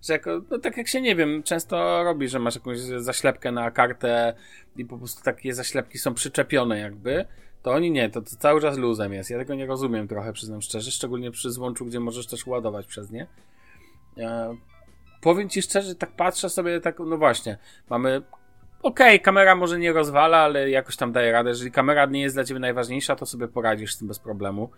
że 0.08 0.14
jako, 0.14 0.42
no 0.52 0.58
tak 0.60 0.78
jak 0.78 0.88
się, 0.88 1.02
nie 1.02 1.16
wiem, 1.16 1.44
często 1.44 2.04
robi, 2.04 2.28
że 2.28 2.40
masz 2.40 2.56
jakąś 2.56 2.80
zaślepkę 2.80 3.52
na 3.52 3.72
kartę 3.72 4.34
i 4.78 4.86
po 4.86 4.98
prostu 4.98 5.24
takie 5.24 5.54
zaślepki 5.54 5.98
są 6.00 6.14
przyczepione 6.14 6.80
jakby, 6.80 7.26
to 7.64 7.72
oni 7.72 7.92
nie, 7.92 8.10
to, 8.10 8.22
to 8.22 8.30
cały 8.40 8.62
czas 8.62 8.78
luzem 8.78 9.14
jest. 9.14 9.30
Ja 9.30 9.38
tego 9.38 9.56
nie 9.56 9.66
rozumiem 9.66 10.08
trochę, 10.08 10.34
przyznam 10.34 10.62
szczerze, 10.62 10.92
szczególnie 10.92 11.32
przy 11.32 11.52
złączu, 11.52 11.86
gdzie 11.86 12.00
możesz 12.00 12.28
też 12.28 12.48
ładować 12.48 12.86
przez 12.88 13.12
nie. 13.12 13.28
E, 14.18 14.56
powiem 15.22 15.50
ci 15.50 15.62
szczerze, 15.62 15.96
tak 15.96 16.12
patrzę 16.12 16.50
sobie, 16.50 16.82
tak, 16.82 17.00
no 17.00 17.18
właśnie, 17.18 17.58
mamy 17.90 18.22
Okej, 18.84 19.22
kamera 19.22 19.56
może 19.56 19.80
nie 19.80 19.94
rozwala, 19.94 20.38
ale 20.38 20.70
jakoś 20.70 20.98
tam 20.98 21.12
daje 21.12 21.32
radę. 21.32 21.50
Jeżeli 21.50 21.72
kamera 21.72 22.06
nie 22.06 22.22
jest 22.22 22.36
dla 22.36 22.44
ciebie 22.44 22.60
najważniejsza, 22.60 23.16
to 23.16 23.26
sobie 23.26 23.48
poradzisz 23.48 23.94
z 23.94 23.98
tym 23.98 24.08
bez 24.08 24.20
problemu. 24.20 24.70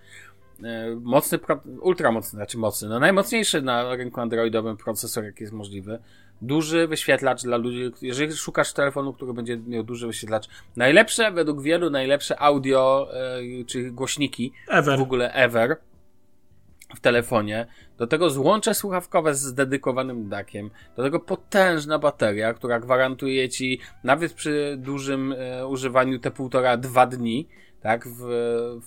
E, 0.63 0.95
Mocny, 1.01 1.39
ultra 1.81 2.11
mocny, 2.11 2.37
znaczy 2.37 2.57
mocny, 2.57 2.89
no 2.89 2.99
najmocniejszy 2.99 3.61
na 3.61 3.95
rynku 3.95 4.21
androidowym 4.21 4.77
procesor, 4.77 5.23
jaki 5.23 5.43
jest 5.43 5.53
możliwy. 5.53 5.99
Duży 6.41 6.87
wyświetlacz 6.87 7.43
dla 7.43 7.57
ludzi, 7.57 7.91
jeżeli 8.01 8.33
szukasz 8.33 8.73
telefonu, 8.73 9.13
który 9.13 9.33
będzie 9.33 9.57
miał 9.57 9.83
duży 9.83 10.07
wyświetlacz. 10.07 10.47
Najlepsze, 10.75 11.31
według 11.31 11.61
wielu, 11.61 11.89
najlepsze 11.89 12.39
audio, 12.39 13.07
e, 13.13 13.65
czy 13.65 13.91
głośniki 13.91 14.51
Ever. 14.67 14.99
w 14.99 15.01
ogóle 15.01 15.33
ever 15.33 15.77
w 16.95 16.99
telefonie, 16.99 17.67
do 17.97 18.07
tego 18.07 18.29
złącze 18.29 18.73
słuchawkowe 18.73 19.35
z 19.35 19.53
dedykowanym 19.53 20.29
dakiem, 20.29 20.69
do 20.97 21.03
tego 21.03 21.19
potężna 21.19 21.99
bateria, 21.99 22.53
która 22.53 22.79
gwarantuje 22.79 23.49
ci 23.49 23.79
nawet 24.03 24.33
przy 24.33 24.75
dużym 24.79 25.35
e, 25.37 25.67
używaniu 25.67 26.19
te 26.19 26.31
półtora, 26.31 26.77
dwa 26.77 27.05
dni, 27.05 27.47
tak, 27.85 28.07
w, 28.07 28.19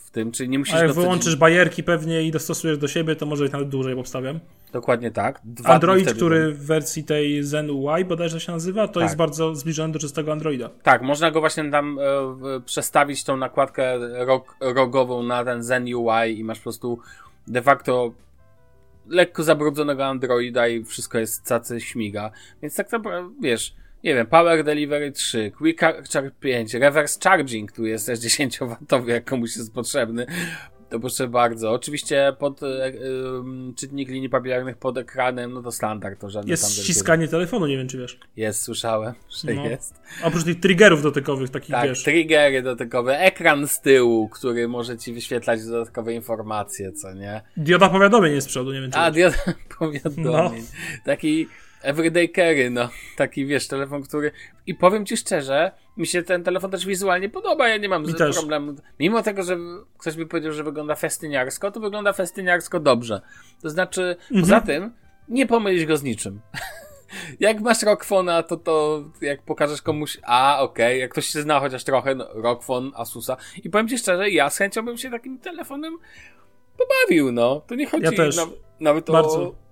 w 0.07 0.11
tym, 0.11 0.33
czyli 0.33 0.49
nie 0.49 0.59
musisz 0.59 0.75
A 0.75 0.79
jak 0.79 0.87
codziennie- 0.87 1.03
wyłączysz 1.03 1.37
bajerki 1.37 1.83
pewnie 1.83 2.23
i 2.23 2.31
dostosujesz 2.31 2.79
do 2.79 2.89
siebie, 2.89 3.17
to 3.17 3.27
może 3.27 3.45
być 3.45 3.53
nawet 3.53 3.69
dłużej, 3.69 3.95
obstawiam. 3.95 4.41
Dokładnie 4.73 5.11
tak. 5.11 5.41
Dwa 5.45 5.69
Android, 5.69 6.13
który 6.13 6.53
w 6.53 6.67
wersji 6.67 7.05
tej 7.05 7.43
Zen 7.43 7.71
UI 7.71 8.05
bodajże 8.05 8.41
się 8.41 8.53
nazywa, 8.53 8.89
to 8.89 8.95
Tak. 8.95 9.03
jest 9.03 9.17
bardzo 9.17 9.55
zbliżony 9.55 9.93
do 9.93 9.99
czystego 9.99 10.33
Androida. 10.33 10.71
Tak, 10.83 11.03
można 11.03 11.31
go 11.31 11.41
właśnie 11.41 11.71
tam 11.71 11.99
e, 11.99 12.61
przestawić 12.61 13.25
tą 13.25 13.37
nakładkę 13.37 13.99
rog, 14.25 14.57
rogową 14.61 15.23
na 15.23 15.45
ten 15.45 15.63
Zen 15.63 15.85
UI 15.95 16.39
i 16.39 16.45
masz 16.45 16.59
po 16.59 16.63
prostu 16.63 16.99
de 17.47 17.63
facto 17.63 18.13
lekko 19.09 19.43
zabrudzonego 19.43 20.07
Androida 20.07 20.69
i 20.69 20.85
wszystko 20.85 21.19
jest 21.19 21.43
cacy 21.49 21.81
śmiga. 21.81 22.31
Więc 22.63 22.75
tak 22.75 22.93
naprawdę, 22.93 23.31
wiesz, 23.43 23.75
nie 24.05 24.15
wiem, 24.15 24.27
Power 24.27 24.65
Delivery 24.65 25.13
3, 25.13 25.51
Quick 25.59 25.81
Charge 25.81 26.31
5, 26.41 26.75
Reverse 26.75 27.21
Charging 27.25 27.73
tu 27.73 27.87
jest 27.87 28.07
też 28.07 28.19
10W, 28.27 29.09
jak 29.09 29.25
komuś 29.25 29.57
jest 29.57 29.75
potrzebny. 29.75 30.27
To 30.91 31.01
proszę 31.01 31.29
bardzo. 31.29 31.73
Oczywiście 31.73 32.33
pod 32.39 32.63
e, 32.63 32.87
e, 32.87 32.93
czytnik 33.77 34.09
linii 34.09 34.29
papilarnych 34.29 34.77
pod 34.77 34.99
ekranem, 34.99 35.53
no 35.53 35.63
to 35.63 35.73
standard, 35.73 36.21
to 36.21 36.31
żadne 36.31 36.51
Jest 36.51 36.63
tam 36.63 36.71
wielkie- 36.73 36.83
ściskanie 36.83 37.29
telefonu, 37.29 37.67
nie 37.67 37.77
wiem 37.77 37.89
czy 37.89 37.99
wiesz. 37.99 38.19
Jest, 38.37 38.63
słyszałem, 38.63 39.15
że 39.47 39.55
No. 39.55 39.65
jest. 39.67 39.95
Oprócz 40.23 40.45
tych 40.45 40.61
triggerów 40.61 41.03
dotykowych, 41.03 41.51
takich 41.51 41.71
Tak, 41.71 41.89
wiesz. 41.89 42.03
triggery 42.03 42.63
dotykowe, 42.63 43.19
ekran 43.21 43.69
z 43.69 43.81
tyłu, 43.81 44.29
który 44.29 44.69
może 44.69 44.99
ci 44.99 45.13
wyświetlać 45.13 45.65
dodatkowe 45.65 46.15
informacje, 46.15 46.93
co 46.93 47.15
nie? 47.15 47.43
Dioda 47.57 47.89
powiadomień 47.89 48.35
jest 48.35 48.47
z 48.47 48.51
przodu, 48.51 48.73
nie 48.73 48.81
wiem 48.81 48.91
czy 48.91 48.99
A, 48.99 49.11
wiesz. 49.13 49.35
dioda 49.47 49.59
powiadomień. 49.79 50.65
Taki 51.05 51.49
everyday 51.83 52.29
carry, 52.29 52.71
no. 52.71 52.89
Taki, 53.17 53.47
wiesz, 53.47 53.69
telefon, 53.69 54.03
który... 54.03 54.31
I 54.67 54.75
powiem 54.75 55.07
ci 55.07 55.17
szczerze, 55.17 55.73
mi 55.97 56.07
się 56.07 56.23
ten 56.23 56.45
telefon 56.45 56.71
też 56.71 56.87
wizualnie 56.87 57.29
podoba, 57.29 57.69
ja 57.69 57.77
nie 57.77 57.89
mam 57.89 58.07
Mi 58.07 58.15
problemu. 58.15 58.75
Mimo 59.01 59.23
tego, 59.23 59.43
że 59.43 59.59
ktoś 59.99 60.17
mi 60.17 60.27
powiedział, 60.27 60.53
że 60.53 60.65
wygląda 60.65 60.95
festyniarsko, 60.95 61.71
to 61.71 61.81
wygląda 61.81 62.13
festyniarsko 62.13 62.81
dobrze. 62.81 63.21
To 63.63 63.71
znaczy, 63.71 64.17
Mhm. 64.23 64.41
poza 64.41 64.61
tym, 64.61 64.93
nie 65.29 65.47
pomylić 65.47 65.87
go 65.87 65.97
z 65.97 66.03
niczym. 66.03 66.41
Jak 67.41 67.61
masz 67.61 67.83
Rockfona, 67.83 68.43
to 68.43 68.57
to 68.57 69.05
jak 69.21 69.43
pokażesz 69.43 69.83
komuś, 69.83 70.19
a 70.23 70.59
okej, 70.61 71.01
jak 71.01 71.11
ktoś 71.11 71.27
się 71.27 71.43
zna 71.43 71.61
chociaż 71.61 71.85
trochę, 71.85 72.15
no, 72.15 72.27
Rockfon, 72.35 72.93
Asusa. 72.97 73.37
I 73.65 73.71
powiem 73.71 73.89
ci 73.89 73.99
szczerze, 73.99 74.31
ja 74.31 74.51
z 74.51 74.59
chęcią 74.59 74.83
bym 74.85 74.97
się 74.99 75.11
takim 75.11 75.39
telefonem 75.39 75.99
pobawił, 76.79 77.33
no. 77.33 77.61
To 77.67 77.75
nie 77.75 77.87
chodzi 77.87 78.05
Ja 78.05 78.13
też. 78.13 78.37
Na, 78.37 78.47
nawet 78.81 79.11
Bardzo. 79.11 79.43
o... 79.43 79.68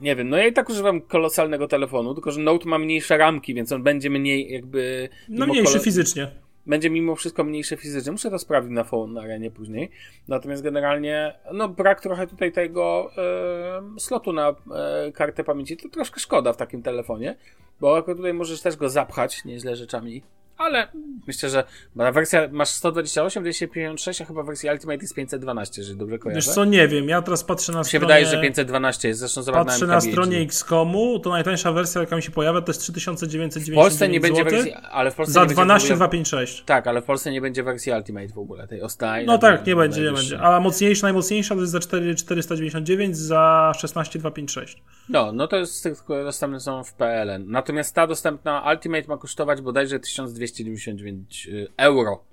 Nie 0.00 0.16
wiem, 0.16 0.28
no 0.28 0.36
ja 0.36 0.46
i 0.46 0.52
tak 0.52 0.68
używam 0.68 1.00
kolosalnego 1.00 1.68
telefonu, 1.68 2.14
tylko 2.14 2.30
że 2.30 2.40
Note 2.40 2.68
ma 2.68 2.78
mniejsze 2.78 3.16
ramki, 3.16 3.54
więc 3.54 3.72
on 3.72 3.82
będzie 3.82 4.10
mniej 4.10 4.52
jakby... 4.52 5.08
No 5.28 5.46
mniejszy 5.46 5.80
fizycznie. 5.80 6.30
będzie 6.66 6.90
mimo 6.90 7.16
wszystko 7.16 7.44
mniejsze 7.44 7.76
fizycznie. 7.76 8.12
Muszę 8.12 8.30
to 8.30 8.38
sprawdzić 8.38 8.72
na 8.72 8.84
phone 8.84 9.12
na 9.12 9.20
arenie 9.20 9.50
później. 9.50 9.90
Natomiast 10.28 10.62
generalnie, 10.62 11.34
no 11.52 11.68
brak 11.68 12.00
trochę 12.00 12.26
tutaj 12.26 12.52
tego 12.52 13.10
e, 13.16 14.00
slotu 14.00 14.32
na 14.32 14.48
e, 14.48 15.12
kartę 15.12 15.44
pamięci, 15.44 15.76
to 15.76 15.88
troszkę 15.88 16.20
szkoda 16.20 16.52
w 16.52 16.56
takim 16.56 16.82
telefonie, 16.82 17.36
bo 17.80 17.96
akurat 17.96 18.16
tutaj 18.16 18.34
możesz 18.34 18.60
też 18.60 18.76
go 18.76 18.88
zapchać 18.88 19.44
nieźle 19.44 19.76
rzeczami 19.76 20.22
ale 20.58 20.88
myślę, 21.26 21.50
że 21.50 21.64
wersja 21.94 22.48
masz 22.52 22.68
128, 22.68 23.42
256, 23.42 24.22
a 24.22 24.24
chyba 24.24 24.42
wersja 24.42 24.72
Ultimate 24.72 25.00
jest 25.00 25.14
512, 25.14 25.82
jeżeli 25.82 25.98
dobrze 25.98 26.18
kojarzę. 26.18 26.36
Wiesz 26.36 26.54
co, 26.54 26.64
nie 26.64 26.88
wiem, 26.88 27.08
ja 27.08 27.22
teraz 27.22 27.44
patrzę 27.44 27.72
na 27.72 27.78
mi 27.78 27.84
się 27.84 27.98
wydaje, 27.98 28.26
że 28.26 28.40
512 28.40 29.08
jest, 29.08 29.20
zresztą 29.20 29.42
zobacz 29.42 29.66
Patrzę 29.66 29.86
na, 29.86 29.94
na 29.94 30.00
stronie 30.00 30.38
XCOMu, 30.38 31.18
to 31.18 31.30
najtańsza 31.30 31.72
wersja, 31.72 32.00
jaka 32.00 32.16
mi 32.16 32.22
się 32.22 32.30
pojawia, 32.30 32.60
to 32.60 32.70
jest 32.70 32.80
3999 32.80 33.70
W 33.70 33.82
Polsce 33.82 34.08
nie 34.08 34.20
będzie 34.20 34.44
wersji, 34.44 34.72
ale 34.72 35.10
w 35.10 35.14
Polsce 35.14 35.32
Za 35.32 35.46
12256. 35.46 36.62
Tak, 36.62 36.86
ale 36.86 37.02
w 37.02 37.04
Polsce 37.04 37.30
nie 37.30 37.40
będzie 37.40 37.62
wersji 37.62 37.92
Ultimate 37.92 38.28
w 38.28 38.38
ogóle, 38.38 38.66
tej 38.66 38.82
ostatniej. 38.82 39.26
No 39.26 39.38
tak, 39.38 39.66
nie 39.66 39.76
będzie, 39.76 40.02
nie 40.02 40.12
będzie, 40.12 40.40
A 40.40 40.60
mocniejsza, 40.60 41.06
najmocniejsza 41.06 41.54
to 41.54 41.60
jest 41.60 41.72
za 41.72 41.80
4499, 41.80 43.16
za 43.16 43.72
16256. 43.74 44.82
No, 45.08 45.32
no 45.32 45.48
to 45.48 45.56
jest 45.56 45.74
z 45.74 45.82
tych, 45.82 45.98
które 45.98 46.24
dostępne 46.24 46.60
są 46.60 46.84
w 46.84 46.92
PLN. 46.94 47.44
Natomiast 47.46 47.94
ta 47.94 48.06
dostępna 48.06 48.72
Ultimate 48.72 49.08
ma 49.08 49.16
kosztować 49.16 49.60
bodajże 49.60 50.00
1200 50.00 50.47
299 50.52 51.48
y, 51.48 51.68
euro. 51.76 52.24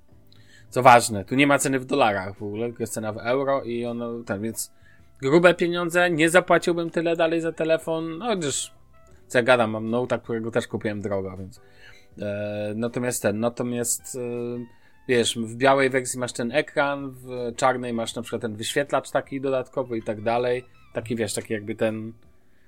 Co 0.70 0.82
ważne, 0.82 1.24
tu 1.24 1.34
nie 1.34 1.46
ma 1.46 1.58
ceny 1.58 1.80
w 1.80 1.84
dolarach 1.84 2.38
w 2.38 2.42
ogóle, 2.42 2.66
tylko 2.66 2.82
jest 2.82 2.92
cena 2.92 3.12
w 3.12 3.18
euro 3.18 3.62
i 3.62 3.84
ono 3.84 4.22
tam, 4.22 4.42
więc 4.42 4.72
grube 5.22 5.54
pieniądze, 5.54 6.10
nie 6.10 6.30
zapłaciłbym 6.30 6.90
tyle 6.90 7.16
dalej 7.16 7.40
za 7.40 7.52
telefon, 7.52 8.18
no 8.18 8.26
chociaż 8.26 8.74
co 9.26 9.38
ja 9.38 9.42
gadam, 9.44 9.70
mam 9.70 9.90
Note'a, 9.90 10.22
którego 10.22 10.50
też 10.50 10.66
kupiłem 10.66 11.00
drogo, 11.00 11.36
więc 11.36 11.60
e, 12.18 12.72
natomiast 12.76 13.22
ten, 13.22 13.40
natomiast 13.40 14.16
e, 14.16 14.18
wiesz, 15.08 15.38
w 15.38 15.56
białej 15.56 15.90
wersji 15.90 16.18
masz 16.20 16.32
ten 16.32 16.52
ekran, 16.52 17.10
w 17.10 17.52
czarnej 17.56 17.92
masz 17.92 18.14
na 18.14 18.22
przykład 18.22 18.42
ten 18.42 18.56
wyświetlacz 18.56 19.10
taki 19.10 19.40
dodatkowy 19.40 19.98
i 19.98 20.02
tak 20.02 20.20
dalej, 20.20 20.64
taki 20.92 21.16
wiesz, 21.16 21.34
taki 21.34 21.52
jakby 21.52 21.74
ten... 21.74 22.12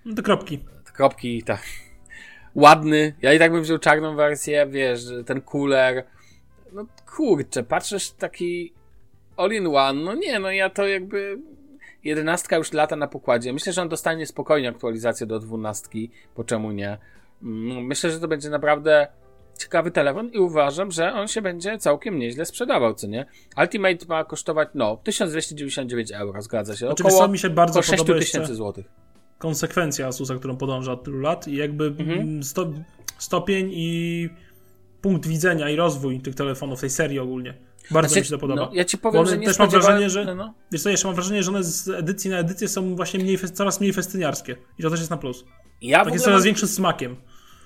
No 0.05 0.15
te 0.15 0.23
kropki. 0.23 0.59
Te 0.59 0.93
kropki, 0.93 1.43
tak. 1.43 1.63
Ładny. 2.55 3.15
Ja 3.23 3.35
i 3.35 3.39
tak 3.39 3.53
bym 3.53 3.63
wziął 3.63 3.79
czarną 3.79 4.17
wersję, 4.17 4.67
wiesz, 4.71 5.01
ten 5.27 5.41
cooler. 5.41 6.05
No 6.73 6.87
kurczę, 7.17 7.63
patrzysz 7.63 8.11
taki 8.11 8.73
all 9.37 9.53
in 9.53 9.67
one. 9.67 10.03
No 10.05 10.15
nie, 10.15 10.39
no 10.39 10.51
ja 10.51 10.71
to 10.71 10.87
jakby. 10.87 11.39
Jedenastka 12.05 12.57
już 12.57 12.73
lata 12.73 12.97
na 12.97 13.09
pokładzie. 13.09 13.53
Myślę, 13.53 13.73
że 13.73 13.83
on 13.83 13.89
dostanie 13.89 14.27
spokojnie 14.27 14.69
aktualizację 14.69 15.27
do 15.27 15.39
dwunastki, 15.39 16.11
bo 16.37 16.45
czemu 16.45 16.73
nie? 16.73 16.99
Mm, 17.43 17.85
myślę, 17.85 18.11
że 18.11 18.21
to 18.21 18.29
będzie 18.29 18.51
naprawdę 18.51 19.09
ciekawy 19.59 19.91
telefon 19.91 20.29
i 20.29 20.39
uważam, 20.39 20.91
że 20.91 21.13
on 21.13 21.29
się 21.29 21.43
będzie 21.43 21.79
całkiem 21.79 22.19
nieźle 22.19 22.45
sprzedawał, 22.45 22.95
co 22.95 23.07
nie? 23.07 23.27
Ultimate 23.57 24.07
ma 24.09 24.25
kosztować, 24.25 24.69
no, 24.75 24.97
1299 24.97 26.13
euro, 26.13 26.43
zgadza 26.43 26.77
się. 26.77 26.89
Oczywiście 26.89 27.17
Około, 27.17 27.33
mi 27.33 27.39
się 27.39 27.51
bardzo 27.51 27.81
około 27.81 27.97
6000 27.97 28.55
złotych 28.55 28.87
konsekwencja 29.39 30.07
Asusa, 30.07 30.35
którą 30.35 30.57
podąża 30.57 30.93
od 30.93 31.05
tylu 31.05 31.21
lat 31.21 31.49
i 31.49 31.57
jakby 31.57 31.85
mhm. 31.85 32.45
sto, 32.45 32.73
stopień 33.19 33.71
i 33.73 34.29
punkt 35.03 35.27
widzenia 35.27 35.71
i 35.71 35.77
rozwój 35.77 36.21
tych 36.21 36.35
telefonów, 36.35 36.81
tej 36.81 36.91
serii 36.91 37.19
ogólnie. 37.19 37.55
Bardzo 37.91 38.09
znaczy, 38.09 38.21
mi 38.21 38.27
się 38.27 38.31
to 38.31 38.39
podoba. 38.39 38.61
No, 38.61 38.71
ja 38.75 38.85
ci 38.85 38.99
powiem, 38.99 39.27
że 39.27 39.39
nie 39.39 39.47
też 39.47 39.59
mam 39.59 39.69
wrażenie, 39.69 40.11
że 40.11 40.25
no, 40.25 40.35
no. 40.35 40.55
wiesz 40.73 40.83
co, 40.83 40.91
jeszcze 40.91 41.09
mam 41.09 41.15
wrażenie, 41.15 41.43
że 41.43 41.51
one 41.51 41.65
z 41.65 41.89
edycji 41.89 42.31
na 42.31 42.39
edycję 42.39 42.69
są 42.69 42.97
właśnie 42.97 43.21
mniej, 43.21 43.39
coraz 43.39 43.81
mniej 43.81 43.93
festyniarskie. 43.93 44.57
I 44.79 44.83
to 44.83 44.91
też 44.91 44.99
jest 44.99 45.11
na 45.11 45.17
plus. 45.17 45.45
Ja 45.83 46.05
tak 46.05 46.13
jest 46.13 46.25
coraz 46.25 46.39
mam... 46.39 46.45
większym 46.45 46.69
smakiem. 46.69 47.17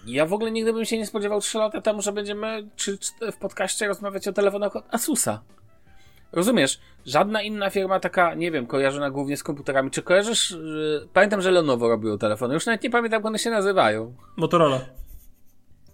Ja 0.06 0.26
w 0.26 0.32
ogóle 0.32 0.50
nigdy 0.50 0.72
bym 0.72 0.85
się 0.85 0.98
nie 0.98 1.06
spodziewał 1.06 1.40
3 1.40 1.58
lata 1.58 1.80
temu, 1.80 2.02
że 2.02 2.12
będziemy 2.12 2.68
czy, 2.76 2.98
czy 2.98 3.32
w 3.32 3.37
podcaście 3.37 3.88
rozmawiać 3.88 4.28
o 4.28 4.32
telefonach 4.32 4.76
od 4.76 4.85
Asusa. 4.90 5.42
Rozumiesz, 6.33 6.81
żadna 7.07 7.42
inna 7.42 7.71
firma 7.71 8.01
taka, 8.01 8.35
nie 8.35 8.51
wiem, 8.51 8.66
kojarzona 8.66 9.11
głównie 9.11 9.37
z 9.37 9.42
komputerami. 9.42 9.90
Czy 9.90 10.03
kojarzysz, 10.03 10.51
yy, 10.51 11.09
pamiętam, 11.12 11.42
że 11.42 11.51
Lenovo 11.51 11.88
robiło 11.88 12.18
telefony, 12.18 12.55
już 12.55 12.66
nawet 12.66 12.83
nie 12.83 12.90
pamiętam, 12.90 13.18
jak 13.18 13.27
one 13.27 13.38
się 13.38 13.51
nazywają. 13.51 14.14
Motorola. 14.37 14.81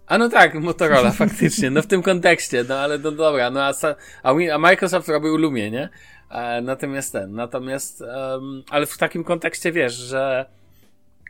A 0.07 0.17
no 0.17 0.29
tak, 0.29 0.55
Motorola, 0.55 1.11
faktycznie, 1.25 1.69
no 1.69 1.81
w 1.81 1.87
tym 1.87 2.01
kontekście, 2.01 2.65
no 2.69 2.75
ale 2.75 2.97
no 2.97 3.11
dobra, 3.11 3.49
no 3.49 3.63
a, 3.63 3.73
a, 4.23 4.33
a 4.53 4.57
Microsoft 4.57 5.09
robił 5.09 5.37
Lumie, 5.37 5.71
nie? 5.71 5.89
E, 6.31 6.61
natomiast 6.61 7.13
ten, 7.13 7.33
natomiast, 7.33 8.01
um, 8.01 8.63
ale 8.69 8.85
w 8.85 8.97
takim 8.97 9.23
kontekście 9.23 9.71
wiesz, 9.71 9.93
że 9.93 10.45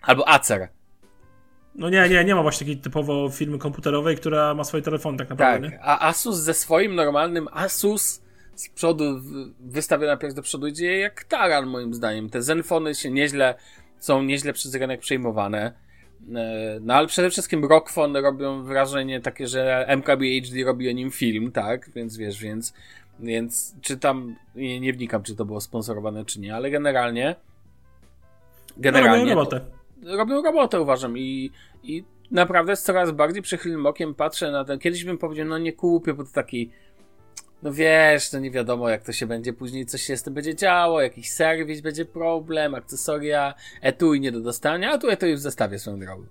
albo 0.01 0.29
Acer. 0.29 0.67
No 1.75 1.89
nie, 1.89 2.09
nie, 2.09 2.23
nie 2.23 2.35
ma 2.35 2.41
właśnie 2.41 2.67
takiej 2.67 2.77
typowo 2.77 3.29
firmy 3.29 3.57
komputerowej, 3.57 4.17
która 4.17 4.53
ma 4.53 4.63
swoje 4.63 4.83
telefony 4.83 5.17
tak 5.17 5.29
naprawdę. 5.29 5.71
Tak, 5.71 5.79
a 5.83 6.07
Asus 6.07 6.37
ze 6.37 6.53
swoim 6.53 6.95
normalnym 6.95 7.47
Asus 7.51 8.21
z 8.59 8.69
przodu 8.69 9.03
wystawiona 9.59 10.17
pierś 10.17 10.33
do 10.33 10.41
przodu 10.41 10.67
idzie 10.67 10.97
jak 10.97 11.23
taran 11.23 11.65
moim 11.65 11.93
zdaniem. 11.93 12.29
Te 12.29 12.41
Zenfony 12.41 12.95
się 12.95 13.11
nieźle, 13.11 13.55
są 13.99 14.23
nieźle 14.23 14.53
przez 14.53 14.75
rynek 14.75 14.99
przejmowane. 14.99 15.73
E, 16.35 16.79
no 16.81 16.93
ale 16.93 17.07
przede 17.07 17.29
wszystkim 17.29 17.65
Rockfon 17.65 18.15
robią 18.15 18.63
wrażenie 18.63 19.21
takie, 19.21 19.47
że 19.47 19.85
MKBHD 19.87 20.63
robi 20.65 20.89
o 20.89 20.91
nim 20.91 21.11
film, 21.11 21.51
tak? 21.51 21.89
Więc 21.95 22.17
wiesz, 22.17 22.39
więc, 22.39 22.73
więc 23.19 23.75
czy 23.81 23.97
tam, 23.97 24.35
nie, 24.55 24.79
nie 24.79 24.93
wnikam, 24.93 25.23
czy 25.23 25.35
to 25.35 25.45
było 25.45 25.61
sponsorowane, 25.61 26.25
czy 26.25 26.39
nie, 26.39 26.55
ale 26.55 26.71
generalnie 26.71 27.35
generalnie 28.77 29.25
no, 29.25 29.29
robią 29.29 29.35
robotę. 29.35 29.61
Robią 30.17 30.41
robotę, 30.41 30.81
uważam 30.81 31.17
i, 31.17 31.51
i 31.83 32.03
naprawdę 32.31 32.75
z 32.75 32.83
coraz 32.83 33.11
bardziej 33.11 33.41
przychylnym 33.41 33.85
okiem 33.85 34.15
patrzę 34.15 34.51
na 34.51 34.65
ten, 34.65 34.79
kiedyś 34.79 35.03
bym 35.03 35.17
powiedział, 35.17 35.45
no 35.45 35.57
nie 35.57 35.73
kupię, 35.73 36.13
bo 36.13 36.23
to 36.23 36.31
taki 36.33 36.71
no 37.63 37.73
wiesz, 37.73 38.29
to 38.29 38.39
nie 38.39 38.51
wiadomo 38.51 38.89
jak 38.89 39.03
to 39.03 39.11
się 39.11 39.27
będzie 39.27 39.53
później, 39.53 39.85
coś 39.85 40.01
się 40.01 40.17
z 40.17 40.23
tym 40.23 40.33
będzie 40.33 40.55
działo, 40.55 41.01
jakiś 41.01 41.31
serwis 41.31 41.81
będzie 41.81 42.05
problem, 42.05 42.75
akcesoria, 42.75 43.53
etui 43.81 44.19
nie 44.19 44.31
do 44.31 44.39
dostania, 44.41 44.91
a 44.91 44.97
tu 44.97 45.09
etui 45.09 45.35
w 45.35 45.39
zestawie 45.39 45.79
swoją 45.79 45.99
drogą. 45.99 46.25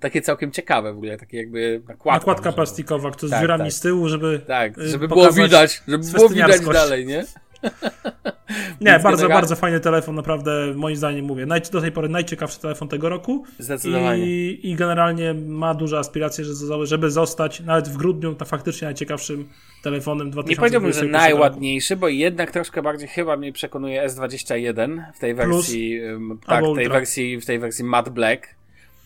Takie 0.00 0.22
całkiem 0.22 0.52
ciekawe 0.52 0.92
w 0.92 0.96
ogóle, 0.96 1.18
takie 1.18 1.36
jakby 1.36 1.82
nakładka. 1.88 2.18
Nakładka 2.18 2.52
plastikowa, 2.52 3.10
która 3.10 3.30
tak, 3.30 3.38
z 3.38 3.42
dziurami 3.42 3.64
tak. 3.64 3.72
z 3.72 3.80
tyłu, 3.80 4.08
żeby 4.08 4.40
Tak, 4.46 4.78
y, 4.78 4.88
żeby 4.88 5.08
było 5.08 5.32
widać, 5.32 5.82
żeby 5.88 6.04
było 6.12 6.28
widać 6.28 6.60
dalej, 6.60 7.06
nie? 7.06 7.24
Nie, 8.80 8.98
bardzo, 8.98 9.28
bardzo 9.28 9.56
fajny 9.56 9.80
telefon, 9.80 10.14
naprawdę 10.14 10.74
moim 10.74 10.96
zdaniem 10.96 11.24
mówię. 11.24 11.46
Naj, 11.46 11.60
do 11.72 11.80
tej 11.80 11.92
pory 11.92 12.08
najciekawszy 12.08 12.60
telefon 12.60 12.88
tego 12.88 13.08
roku. 13.08 13.44
Zdecydowanie. 13.58 14.26
I, 14.26 14.70
i 14.70 14.74
generalnie 14.74 15.34
ma 15.34 15.74
duże 15.74 15.98
aspiracje, 15.98 16.44
żeby 16.82 17.10
zostać 17.10 17.60
nawet 17.60 17.88
w 17.88 17.96
grudniu 17.96 18.34
to 18.34 18.44
faktycznie 18.44 18.84
najciekawszym 18.84 19.48
telefonem 19.82 20.30
2020. 20.30 20.50
Nie 20.50 20.56
powiedziałbym, 20.56 20.92
że 20.92 21.18
najładniejszy, 21.18 21.96
bo 21.96 22.08
jednak 22.08 22.50
troszkę 22.50 22.82
bardziej 22.82 23.08
chyba 23.08 23.36
mnie 23.36 23.52
przekonuje 23.52 24.08
S21 24.08 25.02
w 25.14 25.18
tej 25.18 25.34
wersji, 25.34 26.00
Plus, 26.00 26.38
tak, 26.46 26.64
tej 26.76 26.88
wersji, 26.88 27.40
w 27.40 27.46
tej 27.46 27.58
wersji 27.58 27.84
matte 27.84 28.10
black. 28.10 28.46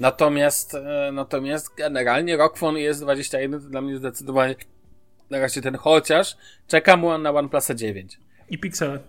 Natomiast, 0.01 0.75
e, 0.75 1.11
natomiast 1.13 1.75
generalnie 1.77 2.37
Rockfon 2.37 2.77
jest 2.77 3.01
21 3.01 3.61
to 3.61 3.69
dla 3.69 3.81
mnie 3.81 3.97
zdecydowanie 3.97 4.55
na 5.31 5.39
razie 5.39 5.63
ten, 5.63 5.77
chociaż 5.77 6.37
czekam 6.69 7.23
na 7.23 7.31
OnePlus 7.31 7.71
9. 7.75 8.19
I 8.51 8.59
piksele. 8.59 9.01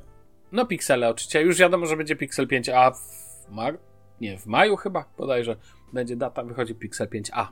No 0.51 0.65
piksele 0.65 1.10
oczywiście. 1.10 1.41
Już 1.41 1.58
wiadomo, 1.58 1.86
że 1.86 1.97
będzie 1.97 2.15
Pixel 2.15 2.47
5a 2.47 2.93
w 2.93 3.51
mar... 3.51 3.77
Nie, 4.21 4.38
w 4.38 4.45
maju 4.45 4.75
chyba 4.75 5.06
bodajże 5.17 5.56
będzie 5.93 6.15
data, 6.15 6.43
wychodzi 6.43 6.75
Pixel 6.75 7.08
5a. 7.08 7.47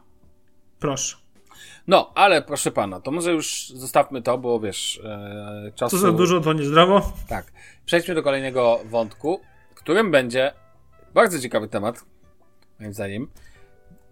Proszę. 0.80 1.17
No, 1.88 2.12
ale 2.15 2.41
proszę 2.41 2.71
pana, 2.71 2.99
to 2.99 3.12
może 3.12 3.32
już 3.32 3.69
zostawmy 3.69 4.21
to, 4.21 4.38
bo 4.38 4.60
wiesz, 4.60 5.02
e, 5.04 5.71
czasu... 5.75 5.97
Co 5.97 6.02
za 6.02 6.12
dużo, 6.12 6.41
to 6.41 6.54
niezdrowo. 6.54 7.12
Tak. 7.28 7.52
Przejdźmy 7.86 8.15
do 8.15 8.23
kolejnego 8.23 8.80
wątku, 8.86 9.41
którym 9.75 10.12
będzie 10.12 10.54
bardzo 11.13 11.39
ciekawy 11.39 11.67
temat, 11.67 12.06
moim 12.80 12.93
zdaniem. 12.93 13.28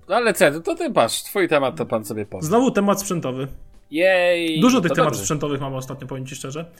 No 0.07 0.15
ale 0.15 0.33
co, 0.33 0.61
to 0.61 0.75
ty 0.75 0.91
patrz, 0.91 1.23
twój 1.23 1.47
temat 1.47 1.75
to 1.75 1.85
pan 1.85 2.05
sobie 2.05 2.25
powie. 2.25 2.43
Znowu 2.43 2.71
temat 2.71 3.01
sprzętowy. 3.01 3.47
Jej! 3.91 4.61
Dużo 4.61 4.81
tych 4.81 4.91
tematów 4.91 5.05
dobrze. 5.05 5.21
sprzętowych 5.21 5.61
mamy 5.61 5.75
ostatnio, 5.75 6.07
powiem 6.07 6.25
ci 6.25 6.35
szczerze. 6.35 6.71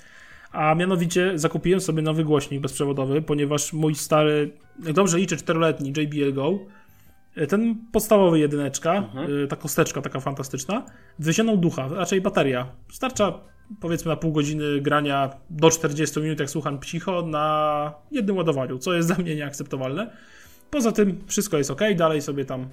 A 0.52 0.76
mianowicie 0.76 1.32
zakupiłem 1.36 1.82
sobie 1.82 2.02
nowy 2.02 2.24
głośnik 2.24 2.62
bezprzewodowy, 2.62 3.22
ponieważ 3.22 3.74
mój 3.74 3.96
stary, 3.96 4.52
jak 4.84 4.94
dobrze 4.94 5.18
liczę, 5.18 5.38
czteroletni 5.38 5.90
JBL 5.90 6.34
Go, 6.34 6.60
e, 7.36 7.48
ten 7.48 7.76
podstawowy 7.92 8.40
jedyneczka, 8.40 8.94
mhm. 8.94 9.44
E, 9.44 9.48
ta 9.48 9.56
kosteczka 9.56 10.02
taka 10.02 10.20
fantastyczna, 10.20 10.86
wyzionął 11.20 11.58
ducha, 11.58 11.88
raczej 11.88 12.22
bateria. 12.22 12.72
Starcza 12.92 13.40
powiedzmy 13.80 14.10
na 14.10 14.16
pół 14.16 14.32
godziny 14.32 14.82
grania 14.82 15.30
do 15.50 15.70
40 15.70 16.20
minut, 16.20 16.40
jak 16.40 16.50
słucham 16.50 16.80
cicho, 16.82 17.22
na 17.22 17.94
jednym 18.12 18.38
ładowaniu, 18.38 18.78
co 18.78 18.94
jest 18.94 19.08
dla 19.14 19.18
mnie 19.18 19.36
nieakceptowalne. 19.36 20.12
Poza 20.72 20.92
tym 20.92 21.24
wszystko 21.28 21.58
jest 21.58 21.72
ok, 21.72 21.82
dalej 21.96 22.22
sobie 22.22 22.46
tam 22.46 22.70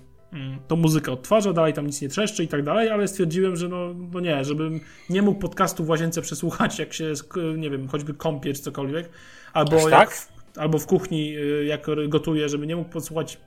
tą 0.68 0.76
muzykę 0.76 1.12
odtwarza, 1.12 1.52
dalej 1.52 1.72
tam 1.72 1.86
nic 1.86 2.02
nie 2.02 2.08
trzeszczy 2.08 2.44
i 2.44 2.48
tak 2.48 2.62
dalej, 2.62 2.90
ale 2.90 3.08
stwierdziłem, 3.08 3.56
że 3.56 3.68
no, 3.68 3.94
no 4.12 4.20
nie, 4.20 4.44
żebym 4.44 4.80
nie 5.10 5.22
mógł 5.22 5.40
podcastu 5.40 5.84
w 5.84 5.88
łazience 5.88 6.22
przesłuchać, 6.22 6.78
jak 6.78 6.92
się, 6.92 7.12
nie 7.56 7.70
wiem, 7.70 7.88
choćby 7.88 8.14
kąpie 8.14 8.54
czy 8.54 8.62
cokolwiek, 8.62 9.08
albo, 9.52 9.76
jak, 9.76 9.90
tak? 9.90 10.28
albo 10.56 10.78
w 10.78 10.86
kuchni, 10.86 11.36
y, 11.36 11.64
jak 11.64 11.86
gotuję, 12.08 12.48
żeby 12.48 12.66
nie 12.66 12.76
mógł 12.76 12.90
posłuchać 12.90 13.38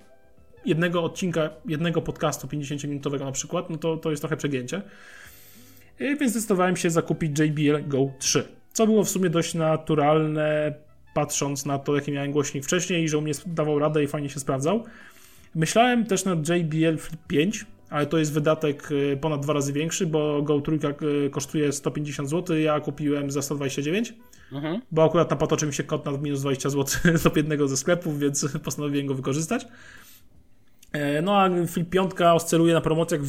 jednego 0.66 1.04
odcinka, 1.04 1.50
jednego 1.66 2.02
podcastu 2.02 2.48
50-minutowego 2.48 3.26
na 3.26 3.32
przykład, 3.32 3.70
no 3.70 3.78
to, 3.78 3.98
to 3.98 4.10
jest 4.10 4.22
trochę 4.22 4.38
przegięcie. 4.38 4.82
więc 6.00 6.32
zdecydowałem 6.32 6.76
się 6.76 6.90
zakupić 6.90 7.40
JBL 7.40 7.88
Go 7.88 8.12
3, 8.20 8.48
co 8.74 8.86
było 8.86 9.04
w 9.04 9.10
sumie 9.10 9.30
dość 9.30 9.54
naturalne, 9.54 10.74
patrząc 11.14 11.66
na 11.66 11.80
to, 11.80 11.96
jaki 11.96 12.12
miałem 12.12 12.32
głośnik 12.32 12.64
wcześniej 12.64 13.04
i 13.04 13.10
że 13.10 13.18
u 13.18 13.22
mnie 13.22 13.34
dawał 13.46 13.80
radę 13.80 14.04
i 14.04 14.08
fajnie 14.08 14.30
się 14.30 14.40
sprawdzał. 14.40 14.84
Myślałem 15.56 16.06
też 16.06 16.26
nad 16.26 16.50
JBL 16.50 16.98
Flip 16.98 17.28
5, 17.28 17.66
ale 17.90 18.06
to 18.06 18.18
jest 18.18 18.34
wydatek 18.34 18.92
y, 18.92 19.18
ponad 19.22 19.42
dwa 19.42 19.54
razy 19.54 19.74
większy, 19.74 20.08
bo 20.08 20.42
Go 20.42 20.62
trójka 20.62 20.88
y, 21.26 21.30
kosztuje 21.30 21.72
150 21.72 22.30
zł, 22.30 22.58
ja 22.58 22.80
kupiłem 22.80 23.32
za 23.32 23.42
129, 23.42 24.14
mhm. 24.52 24.82
bo 24.92 25.04
akurat 25.04 25.30
napatoczy 25.30 25.68
mi 25.68 25.74
się 25.74 25.84
kod 25.84 26.06
na 26.06 26.12
minus 26.12 26.42
20 26.42 26.70
zł 26.70 27.14
do 27.24 27.32
jednego 27.36 27.68
ze 27.68 27.78
sklepów, 27.78 28.20
więc 28.20 28.48
postanowiłem 28.64 29.08
go 29.08 29.14
wykorzystać. 29.14 29.68
E, 30.92 31.22
no 31.22 31.42
a 31.42 31.50
Flip 31.68 31.90
5 31.90 32.12
oscyluje 32.22 32.74
na 32.74 32.82
promocjach 32.82 33.22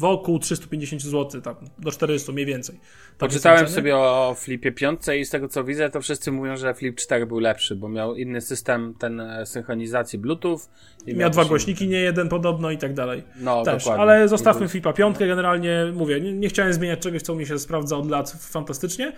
wokół 0.00 0.38
350 0.38 1.02
zł, 1.02 1.40
tam 1.40 1.54
do 1.78 1.90
400 1.90 2.32
mniej 2.32 2.46
więcej. 2.46 2.80
Tak 3.18 3.30
Poczytałem 3.30 3.68
sobie 3.68 3.96
o 3.96 4.34
Flipie 4.38 4.72
5 4.72 5.00
i 5.20 5.24
z 5.24 5.30
tego 5.30 5.48
co 5.48 5.64
widzę, 5.64 5.90
to 5.90 6.00
wszyscy 6.00 6.32
mówią, 6.32 6.56
że 6.56 6.74
Flip 6.74 6.96
4 6.96 7.26
był 7.26 7.38
lepszy, 7.38 7.76
bo 7.76 7.88
miał 7.88 8.16
inny 8.16 8.40
system 8.40 8.94
ten 8.98 9.20
e, 9.20 9.46
synchronizacji 9.46 10.18
Bluetooth. 10.18 10.58
I 11.06 11.14
miał 11.14 11.30
dwa 11.30 11.44
głośniki, 11.44 11.88
nie 11.88 12.00
jeden 12.00 12.28
podobno 12.28 12.70
i 12.70 12.78
tak 12.78 12.94
dalej. 12.94 13.22
No, 13.40 13.62
Też, 13.62 13.84
dokładnie. 13.84 14.02
ale 14.02 14.28
zostawmy 14.28 14.68
Flipa 14.68 14.92
5, 14.92 15.18
generalnie 15.18 15.92
mówię, 15.94 16.20
nie, 16.20 16.32
nie 16.32 16.48
chciałem 16.48 16.72
zmieniać 16.72 16.98
czegoś, 16.98 17.22
co 17.22 17.34
mi 17.34 17.46
się 17.46 17.58
sprawdza 17.58 17.96
od 17.96 18.10
lat 18.10 18.30
fantastycznie. 18.30 19.12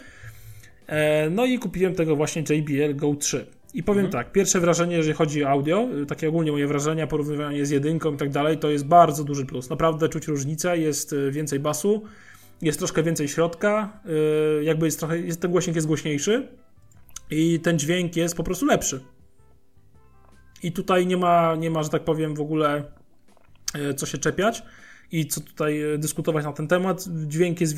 E, 0.87 1.31
no 1.31 1.45
i 1.45 1.59
kupiłem 1.59 1.95
tego 1.95 2.17
właśnie 2.17 2.43
JBL 2.51 2.97
Go 2.97 3.15
3. 3.15 3.47
I 3.75 3.83
powiem 3.83 4.05
mhm. 4.07 4.25
tak, 4.25 4.33
pierwsze 4.33 4.61
wrażenie, 4.61 4.97
jeżeli 4.97 5.15
chodzi 5.15 5.45
o 5.45 5.49
audio, 5.49 5.89
y, 6.03 6.07
takie 6.07 6.29
ogólnie 6.29 6.53
moje 6.53 6.67
wrażenia, 6.67 7.07
porównywanie 7.07 7.67
z 7.67 7.71
jedynką 7.71 8.15
i 8.15 8.17
tak 8.17 8.31
dalej, 8.31 8.59
to 8.59 8.71
jest 8.71 8.87
bardzo 8.87 9.25
duży 9.25 9.47
plus. 9.47 9.71
Naprawdę 9.71 10.09
czuć 10.09 10.27
różnicę, 10.27 10.79
jest 10.79 11.13
y, 11.13 11.31
więcej 11.31 11.61
basu, 11.61 12.03
jest 12.63 12.79
troszkę 12.79 13.03
więcej 13.03 13.29
środka, 13.29 14.01
y, 14.61 14.65
jakby 14.65 14.87
jest 14.87 14.99
trochę, 14.99 15.19
jest, 15.19 15.41
ten 15.41 15.51
głośnik 15.51 15.77
jest 15.77 15.87
głośniejszy 15.87 16.49
i 17.31 17.61
ten 17.61 17.79
dźwięk 17.79 18.17
jest 18.17 18.37
po 18.37 18.45
prostu 18.45 18.67
lepszy. 18.67 19.01
I 20.63 20.73
tutaj 20.73 21.07
nie 21.07 21.17
ma, 21.17 21.57
nie 21.57 21.71
ma, 21.71 21.83
że 21.83 21.89
tak 21.89 22.05
powiem, 22.05 22.35
w 22.35 22.41
ogóle 22.41 22.85
co 23.97 24.07
się 24.07 24.19
czepiać 24.19 24.63
i 25.13 25.27
co 25.27 25.41
tutaj 25.41 25.83
dyskutować 25.99 26.45
na 26.45 26.53
ten 26.53 26.69
temat. 26.69 27.05
Dźwięk 27.27 27.61
jest 27.61 27.75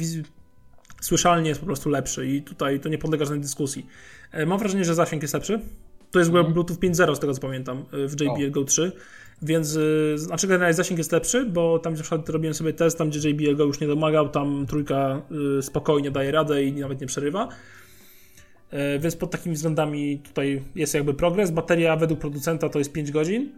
słyszalnie 1.04 1.48
jest 1.48 1.60
po 1.60 1.66
prostu 1.66 1.90
lepszy 1.90 2.26
i 2.26 2.42
tutaj 2.42 2.80
to 2.80 2.88
nie 2.88 2.98
podlega 2.98 3.24
żadnej 3.24 3.40
dyskusji. 3.40 3.86
E, 4.32 4.46
mam 4.46 4.58
wrażenie, 4.58 4.84
że 4.84 4.94
zasięg 4.94 5.22
jest 5.22 5.34
lepszy. 5.34 5.60
To 6.10 6.18
jest 6.18 6.30
mhm. 6.30 6.52
Bluetooth 6.52 6.76
5.0 6.76 7.16
z 7.16 7.20
tego 7.20 7.34
co 7.34 7.40
pamiętam 7.40 7.78
e, 7.78 8.08
w 8.08 8.20
JBL 8.20 8.50
Go 8.50 8.64
3, 8.64 8.92
więc 9.42 9.76
e, 9.76 10.18
znaczy 10.18 10.46
generalnie 10.46 10.74
zasięg 10.74 10.98
jest 10.98 11.12
lepszy, 11.12 11.46
bo 11.46 11.78
tam 11.78 11.94
na 11.94 12.00
przykład 12.00 12.28
robiłem 12.28 12.54
sobie 12.54 12.72
test, 12.72 12.98
tam 12.98 13.10
gdzie 13.10 13.30
JBL 13.30 13.56
Go 13.56 13.64
już 13.64 13.80
nie 13.80 13.86
domagał, 13.86 14.28
tam 14.28 14.66
trójka 14.66 15.22
spokojnie 15.60 16.10
daje 16.10 16.32
radę 16.32 16.64
i 16.64 16.72
nawet 16.72 17.00
nie 17.00 17.06
przerywa. 17.06 17.48
Więc 19.00 19.16
pod 19.16 19.30
takimi 19.30 19.54
względami 19.54 20.18
tutaj 20.18 20.62
jest 20.74 20.94
jakby 20.94 21.14
progres. 21.14 21.50
Bateria 21.50 21.96
według 21.96 22.20
producenta 22.20 22.68
to 22.68 22.78
jest 22.78 22.92
5 22.92 23.10
godzin 23.10 23.52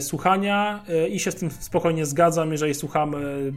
słuchania 0.00 0.84
i 1.10 1.20
się 1.20 1.30
z 1.30 1.34
tym 1.34 1.50
spokojnie 1.50 2.06
zgadzam, 2.06 2.52
jeżeli 2.52 2.74
słuchamy 2.74 3.52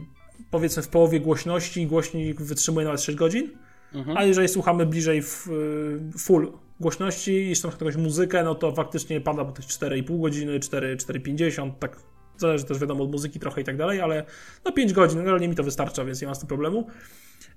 powiedzmy 0.50 0.82
w 0.82 0.88
połowie 0.88 1.20
głośności, 1.20 1.86
głośnik 1.86 2.42
wytrzymuje 2.42 2.86
nawet 2.86 3.00
6 3.00 3.18
godzin, 3.18 3.50
mhm. 3.94 4.16
a 4.16 4.24
jeżeli 4.24 4.48
słuchamy 4.48 4.86
bliżej 4.86 5.22
w, 5.22 5.48
y, 5.48 6.18
full 6.18 6.52
głośności 6.80 7.32
i 7.32 7.48
jeszcze 7.48 7.68
jakąś 7.68 7.96
muzykę, 7.96 8.44
no 8.44 8.54
to 8.54 8.72
faktycznie 8.72 9.20
pada 9.20 9.44
po 9.44 9.52
tych 9.52 9.64
4,5 9.64 10.20
godziny, 10.20 10.60
4, 10.60 10.96
4,50, 10.96 11.72
tak 11.78 11.96
zależy 12.36 12.64
też 12.64 12.78
wiadomo 12.78 13.04
od 13.04 13.10
muzyki 13.10 13.40
trochę 13.40 13.60
i 13.60 13.64
tak 13.64 13.76
dalej, 13.76 14.00
ale 14.00 14.24
no 14.64 14.72
5 14.72 14.92
godzin, 14.92 15.18
generalnie 15.18 15.48
mi 15.48 15.54
to 15.54 15.62
wystarcza, 15.62 16.04
więc 16.04 16.22
nie 16.22 16.28
ma 16.28 16.34
z 16.34 16.38
tym 16.38 16.48
problemu. 16.48 16.86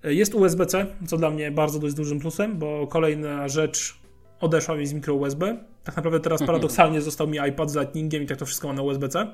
Jest 0.04 0.36
USB-C, 0.36 0.86
co 1.08 1.17
dla 1.17 1.30
mnie 1.30 1.52
bardzo 1.52 1.80
dość 1.80 1.96
dużym 1.96 2.20
plusem, 2.20 2.60
bo 2.60 2.88
kolejna 2.88 3.48
rzecz 3.48 4.02
odeszła 4.39 4.76
mi 4.76 4.88
z 4.88 4.94
mikro 4.94 5.15
USB. 5.15 5.58
Tak 5.84 5.96
naprawdę 5.96 6.20
teraz 6.20 6.41
mhm. 6.41 6.48
paradoksalnie 6.48 7.02
został 7.02 7.28
mi 7.28 7.38
iPad 7.50 7.72
z 7.72 7.76
Lightningiem 7.76 8.24
i 8.24 8.28
tak 8.28 8.38
to 8.38 8.46
wszystko 8.46 8.67
ma 8.67 8.74
na 8.74 8.82
USB-C. 8.82 9.28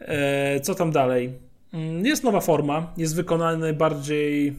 E, 0.00 0.60
co 0.60 0.74
tam 0.74 0.90
dalej? 0.90 1.38
Mm, 1.72 2.06
jest 2.06 2.24
nowa 2.24 2.40
forma, 2.40 2.92
jest 2.96 3.16
wykonany 3.16 3.72
bardziej 3.72 4.56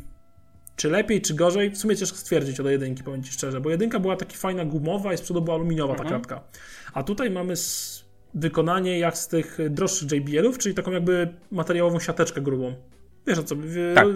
czy 0.75 0.89
lepiej, 0.89 1.21
czy 1.21 1.33
gorzej. 1.33 1.71
W 1.71 1.77
sumie 1.77 1.97
ciężko 1.97 2.17
stwierdzić 2.17 2.59
od 2.59 2.67
jedynki, 2.67 3.03
powiem 3.03 3.23
Ci 3.23 3.31
szczerze, 3.31 3.61
bo 3.61 3.69
jedynka 3.69 3.99
była 3.99 4.15
taka 4.15 4.33
fajna 4.33 4.65
gumowa 4.65 5.13
i 5.13 5.17
z 5.17 5.21
przodu 5.21 5.41
była 5.41 5.55
aluminiowa 5.55 5.95
ta 5.95 6.03
mhm. 6.03 6.21
kratka. 6.21 6.43
A 6.93 7.03
tutaj 7.03 7.31
mamy 7.31 7.53
wykonanie 8.33 8.99
jak 8.99 9.17
z 9.17 9.27
tych 9.27 9.57
droższych 9.69 10.11
JBL-ów, 10.11 10.57
czyli 10.57 10.75
taką 10.75 10.91
jakby 10.91 11.33
materiałową 11.51 11.99
siateczkę 11.99 12.41
grubą. 12.41 12.73
Wiesz 13.27 13.39
o 13.39 13.43
co? 13.43 13.55
Tak. 13.95 14.07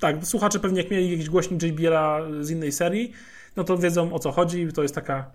tak, 0.00 0.26
słuchacze 0.26 0.58
pewnie 0.58 0.82
jak 0.82 0.90
mieli 0.90 1.10
jakiś 1.10 1.28
głośnik 1.30 1.62
JBL-a 1.62 2.20
z 2.40 2.50
innej 2.50 2.72
serii, 2.72 3.12
no 3.56 3.64
to 3.64 3.78
wiedzą 3.78 4.12
o 4.12 4.18
co 4.18 4.32
chodzi. 4.32 4.68
To 4.72 4.82
jest 4.82 4.94
taka 4.94 5.30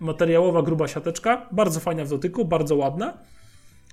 materiałowa, 0.00 0.62
gruba 0.62 0.88
siateczka, 0.88 1.48
bardzo 1.52 1.80
fajna 1.80 2.04
w 2.04 2.08
dotyku, 2.08 2.44
bardzo 2.44 2.76
ładna. 2.76 3.18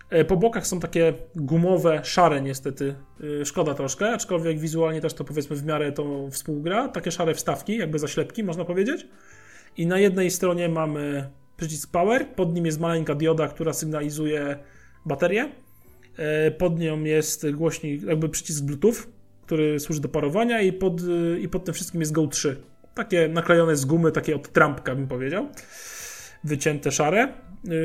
E, 0.09 0.25
po 0.25 0.37
bokach 0.37 0.67
są 0.67 0.79
takie 0.79 1.13
gumowe, 1.35 2.01
szare 2.03 2.41
niestety, 2.41 2.95
e, 3.41 3.45
szkoda 3.45 3.73
troszkę, 3.73 4.09
aczkolwiek 4.09 4.59
wizualnie 4.59 5.01
też 5.01 5.13
to 5.13 5.23
powiedzmy 5.23 5.55
w 5.55 5.65
miarę 5.65 5.91
to 5.91 6.29
współgra. 6.31 6.87
Takie 6.87 7.11
szare 7.11 7.33
wstawki, 7.33 7.77
jakby 7.77 7.99
zaślepki 7.99 8.43
można 8.43 8.65
powiedzieć. 8.65 9.07
I 9.77 9.87
na 9.87 9.99
jednej 9.99 10.31
stronie 10.31 10.69
mamy 10.69 11.29
przycisk 11.57 11.91
power, 11.91 12.27
pod 12.27 12.53
nim 12.53 12.65
jest 12.65 12.79
maleńka 12.79 13.15
dioda, 13.15 13.47
która 13.47 13.73
sygnalizuje 13.73 14.57
baterię. 15.05 15.51
E, 16.17 16.51
pod 16.51 16.79
nią 16.79 17.03
jest 17.03 17.51
głośnik, 17.51 18.03
jakby 18.03 18.29
przycisk 18.29 18.63
Bluetooth, 18.63 18.95
który 19.45 19.79
służy 19.79 20.01
do 20.01 20.09
parowania 20.09 20.61
i 20.61 20.73
pod, 20.73 21.01
i 21.41 21.49
pod 21.49 21.65
tym 21.65 21.73
wszystkim 21.73 21.99
jest 21.99 22.11
Go 22.11 22.27
3. 22.27 22.57
Takie 22.95 23.27
naklejone 23.27 23.75
z 23.75 23.85
gumy, 23.85 24.11
takie 24.11 24.35
od 24.35 24.51
trampka 24.51 24.95
bym 24.95 25.07
powiedział. 25.07 25.47
Wycięte 26.43 26.91
szare. 26.91 27.33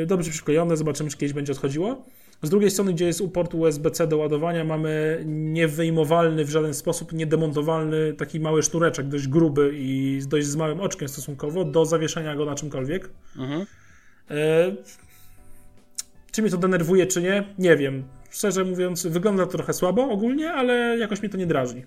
Dobrze 0.07 0.31
przyklejone, 0.31 0.77
zobaczymy 0.77 1.11
czy 1.11 1.17
kiedyś 1.17 1.33
będzie 1.33 1.53
odchodziło. 1.53 2.05
Z 2.43 2.51
drugiej 2.51 2.71
strony, 2.71 2.93
gdzie 2.93 3.07
jest 3.07 3.23
port 3.35 3.55
USB-C 3.55 4.07
do 4.07 4.17
ładowania, 4.17 4.65
mamy 4.65 5.23
niewyjmowalny 5.27 6.45
w 6.45 6.51
żaden 6.51 6.75
sposób, 6.75 7.13
niedemontowalny 7.13 8.15
taki 8.15 8.41
mały 8.41 8.63
sznureczek, 8.63 9.09
dość 9.09 9.29
gruby 9.29 9.71
i 9.75 10.21
dość 10.29 10.47
z 10.47 10.57
małym 10.57 10.81
oczkiem 10.81 11.09
stosunkowo, 11.09 11.65
do 11.65 11.87
zawieszenia 11.87 12.37
go 12.37 12.45
na 12.45 12.55
czymkolwiek. 12.55 13.11
Mhm. 13.37 13.67
E, 14.31 14.73
czy 16.33 16.43
mnie 16.43 16.51
to 16.51 16.57
denerwuje, 16.57 17.07
czy 17.07 17.23
nie? 17.23 17.55
Nie 17.59 17.77
wiem. 17.77 18.05
Szczerze 18.31 18.65
mówiąc, 18.65 19.07
wygląda 19.07 19.47
to 19.47 19.53
trochę 19.53 19.73
słabo 19.73 20.11
ogólnie, 20.11 20.53
ale 20.53 20.99
jakoś 20.99 21.21
mnie 21.21 21.29
to 21.29 21.37
nie 21.37 21.47
drażni. 21.47 21.85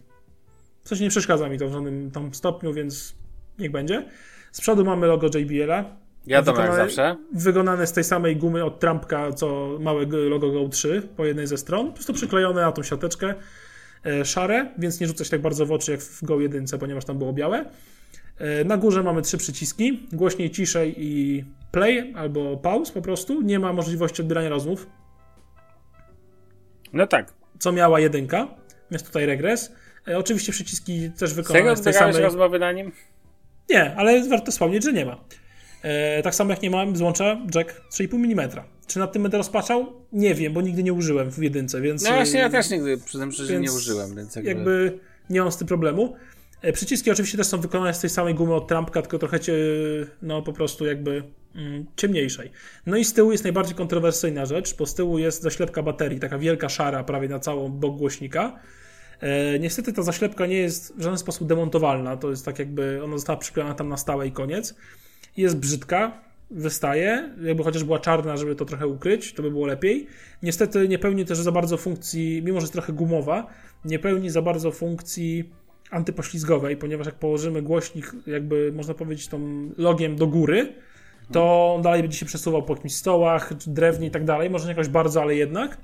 W 0.83 0.89
sensie 0.89 1.03
nie 1.03 1.09
przeszkadza 1.09 1.49
mi 1.49 1.57
to 1.57 1.69
w 1.69 1.71
żadnym 1.71 2.11
tam 2.11 2.33
stopniu, 2.33 2.73
więc 2.73 3.15
niech 3.59 3.71
będzie. 3.71 4.05
Z 4.51 4.61
przodu 4.61 4.85
mamy 4.85 5.07
logo 5.07 5.27
JBL-a. 5.27 6.00
Ja 6.27 6.43
to 6.43 6.61
jak 6.61 6.75
zawsze. 6.75 7.17
Wykonane 7.33 7.87
z 7.87 7.93
tej 7.93 8.03
samej 8.03 8.35
gumy 8.35 8.65
od 8.65 8.79
Trumpka, 8.79 9.33
co 9.33 9.77
małe 9.79 10.05
logo 10.05 10.51
Go 10.51 10.69
3 10.69 11.09
po 11.17 11.25
jednej 11.25 11.47
ze 11.47 11.57
stron. 11.57 11.87
Po 11.87 11.93
prostu 11.93 12.13
przyklejone 12.13 12.61
na 12.61 12.71
tą 12.71 12.83
siateczkę 12.83 13.33
e, 14.05 14.25
szare, 14.25 14.71
więc 14.77 14.99
nie 14.99 15.07
rzuca 15.07 15.23
się 15.23 15.29
tak 15.29 15.41
bardzo 15.41 15.65
w 15.65 15.71
oczy 15.71 15.91
jak 15.91 16.01
w 16.01 16.23
Go 16.23 16.39
1, 16.39 16.65
ponieważ 16.79 17.05
tam 17.05 17.17
było 17.17 17.33
białe. 17.33 17.65
E, 18.37 18.63
na 18.63 18.77
górze 18.77 19.03
mamy 19.03 19.21
trzy 19.21 19.37
przyciski, 19.37 20.07
głośniej, 20.11 20.51
ciszej 20.51 20.95
i 20.97 21.43
play 21.71 22.13
albo 22.15 22.57
pause 22.57 22.93
po 22.93 23.01
prostu. 23.01 23.41
Nie 23.41 23.59
ma 23.59 23.73
możliwości 23.73 24.21
odbierania 24.21 24.49
rozmów. 24.49 24.87
No 26.93 27.07
tak. 27.07 27.33
Co 27.59 27.71
miała 27.71 27.99
jedynka, 27.99 28.47
jest 28.91 29.05
tutaj 29.05 29.25
regres. 29.25 29.71
E, 30.07 30.17
oczywiście 30.17 30.51
przyciski 30.51 31.11
też 31.19 31.33
wykonane 31.33 31.75
z 31.75 31.81
tej 31.81 31.93
samej... 31.93 32.21
rozmowy 32.21 32.59
na 32.59 32.71
nim? 32.71 32.91
Nie, 33.69 33.95
ale 33.95 34.29
warto 34.29 34.51
wspomnieć, 34.51 34.83
że 34.83 34.93
nie 34.93 35.05
ma. 35.05 35.17
E, 35.83 36.23
tak 36.23 36.35
samo 36.35 36.51
jak 36.51 36.61
nie 36.61 36.69
mam 36.69 36.95
złącza 36.95 37.37
jack 37.55 37.81
3,5 37.91 38.15
mm. 38.15 38.49
Czy 38.87 38.99
nad 38.99 39.13
tym 39.13 39.21
będę 39.23 39.37
rozpaczał? 39.37 39.93
Nie 40.13 40.35
wiem, 40.35 40.53
bo 40.53 40.61
nigdy 40.61 40.83
nie 40.83 40.93
użyłem 40.93 41.31
w 41.31 41.37
jedynce, 41.37 41.81
więc... 41.81 42.03
No 42.03 42.11
właśnie, 42.11 42.39
ja 42.39 42.49
też 42.49 42.69
nigdy, 42.69 42.97
przyznam 42.97 43.31
szczerze, 43.31 43.59
nie 43.59 43.71
użyłem, 43.71 44.15
więc 44.15 44.35
jakby... 44.35 44.49
jakby 44.49 44.99
nie 45.29 45.41
mam 45.41 45.51
z 45.51 45.57
tym 45.57 45.67
problemu. 45.67 46.15
E, 46.61 46.73
przyciski 46.73 47.11
oczywiście 47.11 47.37
też 47.37 47.47
są 47.47 47.61
wykonane 47.61 47.93
z 47.93 47.99
tej 47.99 48.09
samej 48.09 48.35
gumy 48.35 48.53
od 48.53 48.67
Trumpka, 48.67 49.01
tylko 49.01 49.19
trochę 49.19 49.39
cie, 49.39 49.53
no 50.21 50.41
po 50.41 50.53
prostu 50.53 50.85
jakby 50.85 51.23
mm, 51.55 51.85
ciemniejszej. 51.95 52.51
No 52.85 52.97
i 52.97 53.05
z 53.05 53.13
tyłu 53.13 53.31
jest 53.31 53.43
najbardziej 53.43 53.75
kontrowersyjna 53.75 54.45
rzecz, 54.45 54.77
bo 54.77 54.85
z 54.85 54.95
tyłu 54.95 55.17
jest 55.19 55.41
zaślepka 55.41 55.83
baterii, 55.83 56.19
taka 56.19 56.37
wielka 56.37 56.69
szara 56.69 57.03
prawie 57.03 57.27
na 57.27 57.39
całą 57.39 57.69
bok 57.69 57.97
głośnika. 57.97 58.59
E, 59.19 59.59
niestety 59.59 59.93
ta 59.93 60.03
zaślepka 60.03 60.45
nie 60.45 60.57
jest 60.57 60.97
w 60.97 61.01
żaden 61.01 61.17
sposób 61.17 61.47
demontowalna, 61.47 62.17
to 62.17 62.29
jest 62.29 62.45
tak 62.45 62.59
jakby 62.59 63.03
ona 63.03 63.17
została 63.17 63.39
przyklejona 63.39 63.75
tam 63.75 63.89
na 63.89 63.97
stałe 63.97 64.27
i 64.27 64.31
koniec 64.31 64.75
jest 65.37 65.57
brzydka, 65.57 66.21
wystaje, 66.51 67.29
jakby 67.43 67.63
chociaż 67.63 67.83
była 67.83 67.99
czarna, 67.99 68.37
żeby 68.37 68.55
to 68.55 68.65
trochę 68.65 68.87
ukryć, 68.87 69.33
to 69.33 69.43
by 69.43 69.51
było 69.51 69.65
lepiej. 69.65 70.07
Niestety 70.43 70.87
nie 70.87 70.99
pełni 70.99 71.25
też 71.25 71.37
za 71.37 71.51
bardzo 71.51 71.77
funkcji, 71.77 72.41
mimo 72.45 72.59
że 72.59 72.63
jest 72.63 72.73
trochę 72.73 72.93
gumowa, 72.93 73.47
nie 73.85 73.99
pełni 73.99 74.29
za 74.29 74.41
bardzo 74.41 74.71
funkcji 74.71 75.49
antypoślizgowej, 75.91 76.77
ponieważ 76.77 77.05
jak 77.05 77.15
położymy 77.15 77.61
głośnik, 77.61 78.11
jakby 78.27 78.71
można 78.71 78.93
powiedzieć, 78.93 79.27
tą 79.27 79.69
logiem 79.77 80.15
do 80.15 80.27
góry, 80.27 80.73
to 81.31 81.73
on 81.75 81.81
dalej 81.81 82.01
będzie 82.01 82.17
się 82.17 82.25
przesuwał 82.25 82.63
po 82.63 82.73
jakimś 82.73 82.95
stołach, 82.95 83.53
drewnie 83.67 84.07
i 84.07 84.11
tak 84.11 84.25
dalej, 84.25 84.49
może 84.49 84.65
nie 84.65 84.71
jakoś 84.71 84.87
bardzo, 84.87 85.21
ale 85.21 85.35
jednak. 85.35 85.77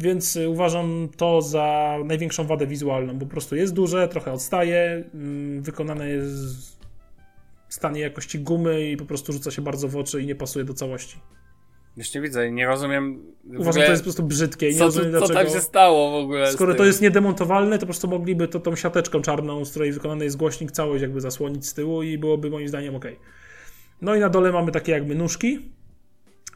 Więc 0.00 0.36
y, 0.36 0.48
uważam 0.48 1.08
to 1.16 1.42
za 1.42 1.96
największą 2.04 2.46
wadę 2.46 2.66
wizualną. 2.66 3.18
Po 3.18 3.26
prostu 3.26 3.56
jest 3.56 3.74
duże, 3.74 4.08
trochę 4.08 4.32
odstaje, 4.32 5.04
mm, 5.14 5.62
wykonane 5.62 6.08
jest 6.08 6.77
stanie 7.78 8.00
jakości 8.00 8.38
gumy 8.38 8.90
i 8.90 8.96
po 8.96 9.04
prostu 9.04 9.32
rzuca 9.32 9.50
się 9.50 9.62
bardzo 9.62 9.88
w 9.88 9.96
oczy 9.96 10.22
i 10.22 10.26
nie 10.26 10.34
pasuje 10.34 10.64
do 10.64 10.74
całości. 10.74 11.18
Już 11.96 12.14
nie 12.14 12.20
widzę, 12.20 12.50
nie 12.50 12.66
rozumiem. 12.66 13.22
Uważam, 13.58 13.82
że 13.82 13.86
to 13.86 13.90
jest 13.90 14.02
po 14.02 14.04
prostu 14.04 14.22
brzydkie. 14.22 14.66
Nie 14.66 14.78
co, 14.78 14.84
rozumiem, 14.84 15.12
co 15.12 15.18
dlaczego... 15.18 15.40
tam 15.40 15.48
się 15.48 15.60
stało 15.60 16.10
w 16.10 16.24
ogóle? 16.24 16.52
Skoro 16.52 16.74
to 16.74 16.84
jest 16.84 17.02
niedemontowalne, 17.02 17.76
to 17.76 17.80
po 17.80 17.86
prostu 17.86 18.08
mogliby 18.08 18.48
to 18.48 18.60
tą 18.60 18.76
siateczką 18.76 19.22
czarną, 19.22 19.64
z 19.64 19.70
której 19.70 19.92
wykonany 19.92 20.24
jest 20.24 20.36
głośnik, 20.36 20.72
całość 20.72 21.02
jakby 21.02 21.20
zasłonić 21.20 21.66
z 21.66 21.74
tyłu 21.74 22.02
i 22.02 22.18
byłoby 22.18 22.50
moim 22.50 22.68
zdaniem 22.68 22.94
ok. 22.94 23.04
No 24.02 24.14
i 24.14 24.20
na 24.20 24.28
dole 24.28 24.52
mamy 24.52 24.72
takie 24.72 24.92
jakby 24.92 25.14
nóżki 25.14 25.58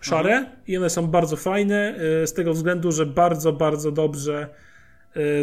szare 0.01 0.33
mhm. 0.37 0.57
i 0.67 0.77
one 0.77 0.91
są 0.91 1.07
bardzo 1.07 1.37
fajne 1.37 1.95
y, 2.23 2.27
z 2.27 2.33
tego 2.33 2.55
względu, 2.55 2.93
że 2.93 3.07
bardzo, 3.07 3.53
bardzo 3.53 3.93
dobrze 3.93 4.49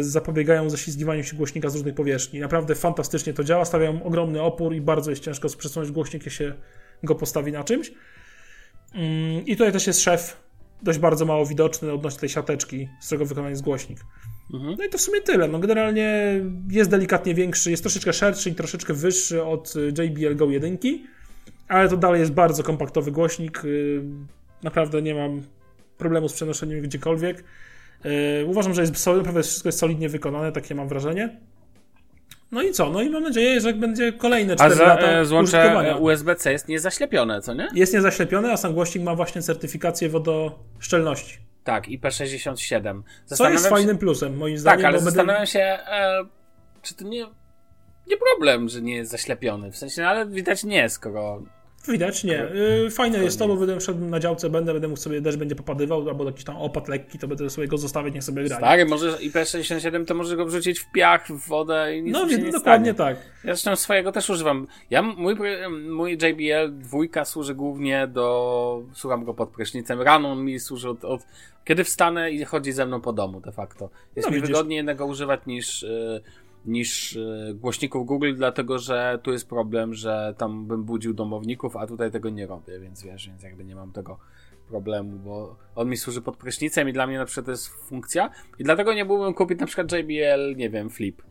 zapobiegają 0.00 0.70
zaślizgiwaniu 0.70 1.24
się 1.24 1.36
głośnika 1.36 1.68
z 1.70 1.74
różnych 1.74 1.94
powierzchni. 1.94 2.40
Naprawdę 2.40 2.74
fantastycznie 2.74 3.32
to 3.32 3.44
działa, 3.44 3.64
stawiają 3.64 4.02
ogromny 4.02 4.42
opór 4.42 4.74
i 4.74 4.80
bardzo 4.80 5.10
jest 5.10 5.22
ciężko 5.22 5.48
przesunąć 5.58 5.92
głośnik, 5.92 6.24
jak 6.24 6.34
się 6.34 6.54
go 7.02 7.14
postawi 7.14 7.52
na 7.52 7.64
czymś. 7.64 7.92
Mm, 8.94 9.46
I 9.46 9.56
tutaj 9.56 9.72
też 9.72 9.86
jest 9.86 10.00
szef 10.00 10.36
dość 10.82 10.98
bardzo 10.98 11.24
mało 11.24 11.46
widoczny 11.46 11.92
odnośnie 11.92 12.20
tej 12.20 12.28
siateczki, 12.28 12.88
z 13.00 13.06
którego 13.06 13.26
wykonany 13.26 13.50
jest 13.50 13.62
głośnik. 13.62 13.98
Mhm. 14.54 14.74
No 14.78 14.84
i 14.84 14.88
to 14.88 14.98
w 14.98 15.00
sumie 15.00 15.20
tyle. 15.20 15.48
No 15.48 15.58
generalnie 15.58 16.40
jest 16.70 16.90
delikatnie 16.90 17.34
większy, 17.34 17.70
jest 17.70 17.82
troszeczkę 17.82 18.12
szerszy 18.12 18.50
i 18.50 18.54
troszeczkę 18.54 18.94
wyższy 18.94 19.44
od 19.44 19.74
JBL 19.98 20.36
Go 20.36 20.50
1, 20.50 20.78
ale 21.68 21.88
to 21.88 21.96
dalej 21.96 22.20
jest 22.20 22.32
bardzo 22.32 22.62
kompaktowy 22.62 23.12
głośnik. 23.12 23.64
Y, 23.64 24.02
naprawdę 24.62 25.02
nie 25.02 25.14
mam 25.14 25.42
problemu 25.98 26.28
z 26.28 26.32
przenoszeniem 26.32 26.82
gdziekolwiek. 26.82 27.44
Y, 28.06 28.46
uważam, 28.46 28.74
że 28.74 28.80
jest 28.80 29.06
naprawdę 29.06 29.42
wszystko 29.42 29.68
jest 29.68 29.78
solidnie 29.78 30.08
wykonane, 30.08 30.52
takie 30.52 30.74
mam 30.74 30.88
wrażenie. 30.88 31.40
No 32.52 32.62
i 32.62 32.72
co? 32.72 32.90
No 32.90 33.02
i 33.02 33.10
mam 33.10 33.22
nadzieję, 33.22 33.60
że 33.60 33.72
będzie 33.72 34.12
kolejne 34.12 34.56
4 34.56 34.72
a 34.72 34.76
za, 34.76 34.84
lata 34.84 35.06
e, 35.06 35.24
złącze 35.24 35.96
USB-C 36.00 36.52
jest 36.52 36.68
niezaślepione, 36.68 37.40
co 37.40 37.54
nie? 37.54 37.68
Jest 37.74 37.94
niezaślepione, 37.94 38.52
a 38.52 38.56
sam 38.56 38.74
głośnik 38.74 39.04
ma 39.04 39.14
właśnie 39.14 39.42
certyfikację 39.42 40.08
wodoszczelności. 40.08 41.38
Tak, 41.64 41.88
IP67. 41.88 43.02
Co 43.24 43.50
jest 43.50 43.68
fajnym 43.68 43.98
plusem, 43.98 44.36
moim 44.36 44.58
zdaniem. 44.58 44.78
Tak, 44.78 44.86
ale 44.86 44.96
będę... 44.96 45.10
zastanawiam 45.10 45.46
się, 45.46 45.60
e, 45.60 46.24
czy 46.82 46.94
to 46.94 47.04
nie, 47.04 47.26
nie 48.06 48.16
problem, 48.16 48.68
że 48.68 48.82
nie 48.82 48.96
jest 48.96 49.10
zaślepiony. 49.10 49.72
W 49.72 49.76
sensie, 49.76 50.02
no, 50.02 50.08
ale 50.08 50.26
widać 50.26 50.64
nie, 50.64 50.88
skoro 50.88 51.42
Widać, 51.88 52.24
nie. 52.24 52.44
Y, 52.86 52.90
fajne 52.90 53.24
jest 53.24 53.38
to, 53.38 53.48
bo 53.48 53.56
będę 53.56 53.80
szedł 53.80 54.04
na 54.04 54.20
działce, 54.20 54.50
będę, 54.50 54.72
będę 54.72 54.88
mógł 54.88 55.00
sobie, 55.00 55.20
deszcz 55.20 55.38
będzie 55.38 55.54
popadywał, 55.54 56.08
albo 56.08 56.24
jakiś 56.24 56.44
tam 56.44 56.56
opad 56.56 56.88
lekki, 56.88 57.18
to 57.18 57.28
będę 57.28 57.50
sobie 57.50 57.68
go 57.68 57.78
zostawić, 57.78 58.14
niech 58.14 58.24
sobie 58.24 58.44
gra. 58.44 58.60
Tak, 58.60 58.88
może 58.88 59.12
IP67 59.12 60.04
to 60.04 60.14
może 60.14 60.36
go 60.36 60.46
wrzucić 60.46 60.80
w 60.80 60.92
piach, 60.92 61.26
w 61.28 61.48
wodę 61.48 61.96
i 61.96 62.02
nic 62.02 62.12
No, 62.12 62.26
nie 62.26 62.38
dokładnie 62.38 62.92
stanie. 62.92 62.94
tak. 62.94 63.16
Ja 63.44 63.54
zresztą 63.54 63.76
swojego 63.76 64.12
też 64.12 64.30
używam. 64.30 64.66
Ja, 64.90 65.02
mój, 65.02 65.36
mój 65.90 66.12
JBL 66.12 66.78
dwójka 66.78 67.24
służy 67.24 67.54
głównie 67.54 68.06
do, 68.06 68.82
słucham 68.92 69.24
go 69.24 69.34
pod 69.34 69.48
prysznicem, 69.48 70.00
rano 70.02 70.32
on 70.32 70.44
mi 70.44 70.60
służy 70.60 70.88
od, 70.88 71.04
od 71.04 71.20
kiedy 71.64 71.84
wstanę 71.84 72.30
i 72.30 72.44
chodzi 72.44 72.72
ze 72.72 72.86
mną 72.86 73.00
po 73.00 73.12
domu 73.12 73.40
de 73.40 73.52
facto. 73.52 73.90
Jest 74.16 74.28
no, 74.28 74.34
mi 74.34 74.40
widzisz. 74.40 74.48
wygodniej 74.56 74.76
jednego 74.76 75.06
używać 75.06 75.40
niż... 75.46 75.82
Yy, 75.82 76.22
niż 76.66 77.16
e, 77.16 77.54
głośników 77.54 78.06
Google, 78.06 78.34
dlatego 78.36 78.78
że 78.78 79.18
tu 79.22 79.32
jest 79.32 79.48
problem, 79.48 79.94
że 79.94 80.34
tam 80.38 80.66
bym 80.66 80.84
budził 80.84 81.14
domowników, 81.14 81.76
a 81.76 81.86
tutaj 81.86 82.10
tego 82.10 82.30
nie 82.30 82.46
robię, 82.46 82.80
więc 82.80 83.02
wiesz, 83.02 83.28
więc 83.28 83.42
jakby 83.42 83.64
nie 83.64 83.74
mam 83.74 83.92
tego 83.92 84.18
problemu, 84.68 85.18
bo 85.18 85.56
on 85.74 85.88
mi 85.88 85.96
służy 85.96 86.22
pod 86.22 86.36
prysznicem 86.36 86.88
i 86.88 86.92
dla 86.92 87.06
mnie 87.06 87.18
na 87.18 87.24
przykład 87.24 87.46
to 87.46 87.50
jest 87.50 87.68
funkcja 87.68 88.30
i 88.58 88.64
dlatego 88.64 88.94
nie 88.94 89.04
byłbym 89.04 89.34
kupić 89.34 89.60
na 89.60 89.66
przykład 89.66 89.92
JBL, 89.92 90.56
nie 90.56 90.70
wiem, 90.70 90.90
Flip. 90.90 91.22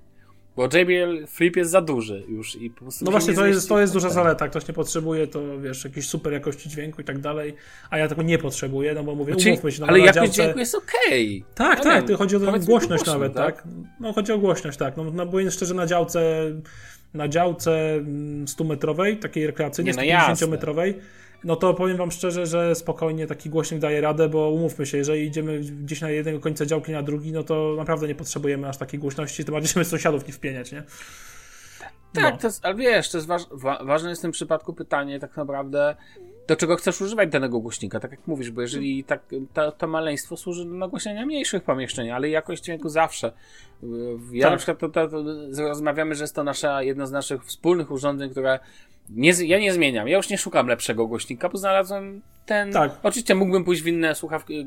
Bo 0.60 0.66
JBL 0.78 1.28
Flip 1.28 1.56
jest 1.56 1.72
za 1.72 1.82
duży 1.82 2.24
już 2.28 2.56
i 2.56 2.70
po 2.70 2.80
prostu. 2.80 3.06
No 3.06 3.12
właśnie, 3.12 3.34
to 3.34 3.46
jest, 3.46 3.70
to 3.70 3.80
jest 3.80 3.94
duża 3.94 4.10
zaleta. 4.10 4.48
Ktoś 4.48 4.68
nie 4.68 4.74
potrzebuje, 4.74 5.28
to 5.28 5.60
wiesz, 5.60 5.84
jakiejś 5.84 6.08
super 6.08 6.34
jakości 6.34 6.70
dźwięku 6.70 7.02
i 7.02 7.04
tak 7.04 7.20
dalej, 7.20 7.56
a 7.90 7.98
ja 7.98 8.08
tego 8.08 8.22
nie 8.22 8.38
potrzebuję, 8.38 8.94
no 8.94 9.04
bo 9.04 9.16
mówię, 9.16 9.34
znaczy, 9.34 9.50
umówmy 9.50 9.72
się. 9.72 9.82
No, 9.82 9.88
ale 9.88 10.00
jakość 10.00 10.34
dźwięku 10.34 10.60
jest 10.60 10.76
okej. 10.76 11.44
Okay. 11.44 11.56
Tak, 11.56 11.78
no 11.78 11.84
tak, 11.84 12.08
to 12.08 12.18
chodzi 12.18 12.36
o 12.36 12.40
głośność 12.40 12.66
głośno, 12.66 13.14
nawet, 13.14 13.34
tak? 13.34 13.56
tak? 13.56 13.68
No 14.00 14.14
chodzi 14.14 14.32
o 14.32 14.38
głośność, 14.38 14.78
tak. 14.78 14.98
No, 14.98 15.04
no 15.04 15.26
bo 15.26 15.52
szczerze 15.52 15.74
na 15.74 15.86
działce, 15.86 16.52
na 17.14 17.28
działce 17.28 18.00
100-metrowej, 18.46 19.10
mm, 19.10 19.22
takiej 19.22 19.48
rekreacyjnej, 19.48 19.94
no 19.96 20.02
150-metrowej, 20.02 20.94
no 21.44 21.56
to 21.56 21.74
powiem 21.74 21.98
wam 21.98 22.12
szczerze, 22.12 22.46
że 22.46 22.76
spokojnie 22.76 23.28
taki 23.28 23.50
głośnik 23.50 23.80
daje 23.80 24.02
radę, 24.02 24.30
bo 24.30 24.50
umówmy 24.50 24.86
się, 24.86 24.98
jeżeli 24.98 25.26
idziemy 25.26 25.60
gdzieś 25.60 26.02
na 26.02 26.10
jednego 26.10 26.40
końca 26.40 26.66
działki 26.66 26.92
na 26.92 27.04
drugi, 27.04 27.32
no 27.32 27.44
to 27.44 27.74
naprawdę 27.78 28.08
nie 28.08 28.16
potrzebujemy 28.16 28.70
aż 28.70 28.78
takiej 28.78 29.00
głośności, 29.00 29.46
to 29.46 29.52
bardziej 29.52 29.86
sąsiadów 29.86 30.28
nie 30.28 30.34
wpieniać, 30.34 30.72
nie? 30.72 30.84
Tak, 32.14 32.34
no. 32.34 32.40
to 32.40 32.48
jest, 32.48 32.66
ale 32.66 32.76
wiesz, 32.76 33.10
to 33.10 33.18
jest 33.18 33.28
waż, 33.28 33.42
wa, 33.52 33.84
ważne 33.84 34.10
jest 34.10 34.22
w 34.22 34.24
tym 34.24 34.32
przypadku 34.32 34.74
pytanie 34.74 35.20
tak 35.20 35.38
naprawdę, 35.38 35.96
do 36.48 36.56
czego 36.56 36.76
chcesz 36.76 37.02
używać 37.02 37.30
danego 37.30 37.60
głośnika, 37.60 38.00
tak 38.00 38.12
jak 38.12 38.28
mówisz, 38.28 38.52
bo 38.52 38.62
jeżeli 38.62 39.04
tak, 39.04 39.22
to, 39.54 39.72
to 39.72 39.88
maleństwo 39.88 40.38
służy 40.38 40.66
do 40.66 40.72
nagłaśniania 40.72 41.26
mniejszych 41.26 41.64
pomieszczeń, 41.64 42.12
ale 42.12 42.30
jakość 42.30 42.64
dźwięku 42.64 42.90
zawsze. 42.90 43.32
Ja 44.32 44.44
tak. 44.44 44.52
na 44.52 44.58
przykład 44.58 44.80
to, 44.80 44.90
to, 44.90 45.10
to, 45.56 45.68
rozmawiamy, 45.68 46.16
że 46.16 46.24
jest 46.24 46.36
to 46.36 46.44
nasza, 46.44 46.84
jedno 46.84 47.08
z 47.08 47.12
naszych 47.12 47.46
wspólnych 47.46 47.92
urządzeń, 47.92 48.30
które 48.30 48.60
nie, 49.10 49.32
ja 49.46 49.60
nie 49.60 49.74
zmieniam. 49.74 50.08
Ja 50.08 50.18
już 50.18 50.30
nie 50.30 50.38
szukam 50.38 50.68
lepszego 50.68 51.08
głośnika, 51.08 51.50
bo 51.50 51.58
znalazłem 51.58 52.22
ten. 52.46 52.72
Tak. 52.72 52.92
Oczywiście 53.04 53.36
mógłbym 53.36 53.64
pójść 53.64 53.82
w 53.82 53.88
inne 53.88 54.16
słuchawki, 54.16 54.66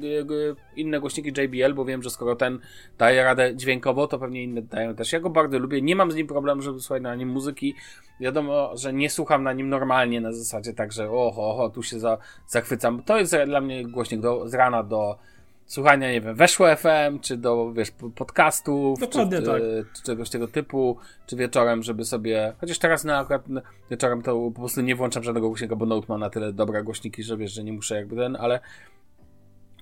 inne 0.77 1.01
głośniki 1.01 1.29
JBL, 1.29 1.75
bo 1.75 1.85
wiem, 1.85 2.03
że 2.03 2.11
skoro 2.11 2.37
ten 2.37 2.59
daje 2.99 3.25
radę 3.25 3.57
dźwiękowo, 3.57 4.07
to 4.07 4.19
pewnie 4.19 4.43
inne 4.43 4.63
dają 4.63 4.95
też. 4.95 5.13
Ja 5.13 5.21
go 5.21 5.31
bardzo 5.31 5.59
lubię. 5.59 5.83
Nie 5.83 5.97
mam 5.97 6.13
z 6.13 6.15
nim 6.15 6.27
problemu, 6.27 6.63
żeby 6.63 6.81
słuchać 6.81 7.03
na 7.03 7.15
nim 7.15 7.29
muzyki. 7.29 7.75
Wiadomo, 8.21 8.77
że 8.77 8.93
nie 8.93 9.11
słucham 9.11 9.43
na 9.43 9.53
nim 9.53 9.69
normalnie 9.69 10.21
na 10.21 10.33
zasadzie 10.33 10.73
tak, 10.73 10.93
że 10.93 11.11
oho, 11.11 11.51
oho 11.51 11.71
tu 11.71 11.83
się 11.83 11.99
za, 12.01 12.19
zachwycam. 12.47 13.03
To 13.03 13.19
jest 13.19 13.37
dla 13.47 13.61
mnie 13.61 13.85
głośnik 13.85 14.21
do, 14.21 14.49
z 14.49 14.55
rana 14.55 14.83
do 14.83 15.19
słuchania, 15.67 16.13
nie 16.13 16.21
wiem, 16.21 16.35
weszło 16.35 16.77
FM, 16.77 17.19
czy 17.21 17.37
do, 17.37 17.73
wiesz, 17.73 17.91
podcastów, 18.15 19.01
Dokładnie 19.01 19.39
czy, 19.39 19.47
tak. 19.47 19.63
czy 19.97 20.03
czegoś 20.03 20.31
tego 20.31 20.49
typu, 20.49 20.97
czy 21.27 21.37
wieczorem, 21.37 21.83
żeby 21.83 22.05
sobie, 22.05 22.53
chociaż 22.61 22.79
teraz 22.79 23.05
na 23.05 23.19
akurat 23.19 23.43
wieczorem 23.91 24.23
to 24.23 24.51
po 24.51 24.61
prostu 24.61 24.81
nie 24.81 24.97
włączam 24.97 25.23
żadnego 25.23 25.49
głośnika, 25.49 25.77
bo 25.77 25.87
Note 25.87 26.07
ma 26.09 26.19
na 26.19 26.31
tyle 26.31 26.53
dobre 26.53 26.83
głośniki, 26.83 27.23
że 27.23 27.37
wiesz, 27.37 27.53
że 27.53 27.65
nie 27.65 27.73
muszę 27.73 27.97
jakby 27.97 28.17
ten, 28.17 28.37
ale 28.37 28.61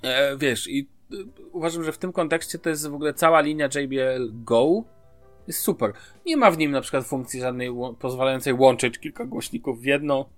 e, 0.03 0.37
wiesz, 0.37 0.69
i 0.69 0.89
e, 1.13 1.17
uważam, 1.53 1.85
że 1.85 1.93
w 1.93 1.99
tym 1.99 2.13
kontekście 2.13 2.59
to 2.59 2.71
jest 2.71 2.89
w 2.89 2.95
ogóle 2.95 3.15
cała 3.15 3.41
linia 3.41 3.69
JBL 3.75 4.31
Go 4.33 4.85
jest 5.47 5.61
super. 5.61 5.93
Nie 6.27 6.37
ma 6.37 6.51
w 6.51 6.59
nim 6.59 6.71
na 6.71 6.81
przykład 6.81 7.07
funkcji 7.07 7.41
żadnej 7.41 7.71
pozwalającej 7.99 8.53
łączyć 8.53 8.99
kilka 8.99 9.25
głośników 9.25 9.81
w 9.81 9.85
jedno. 9.85 10.29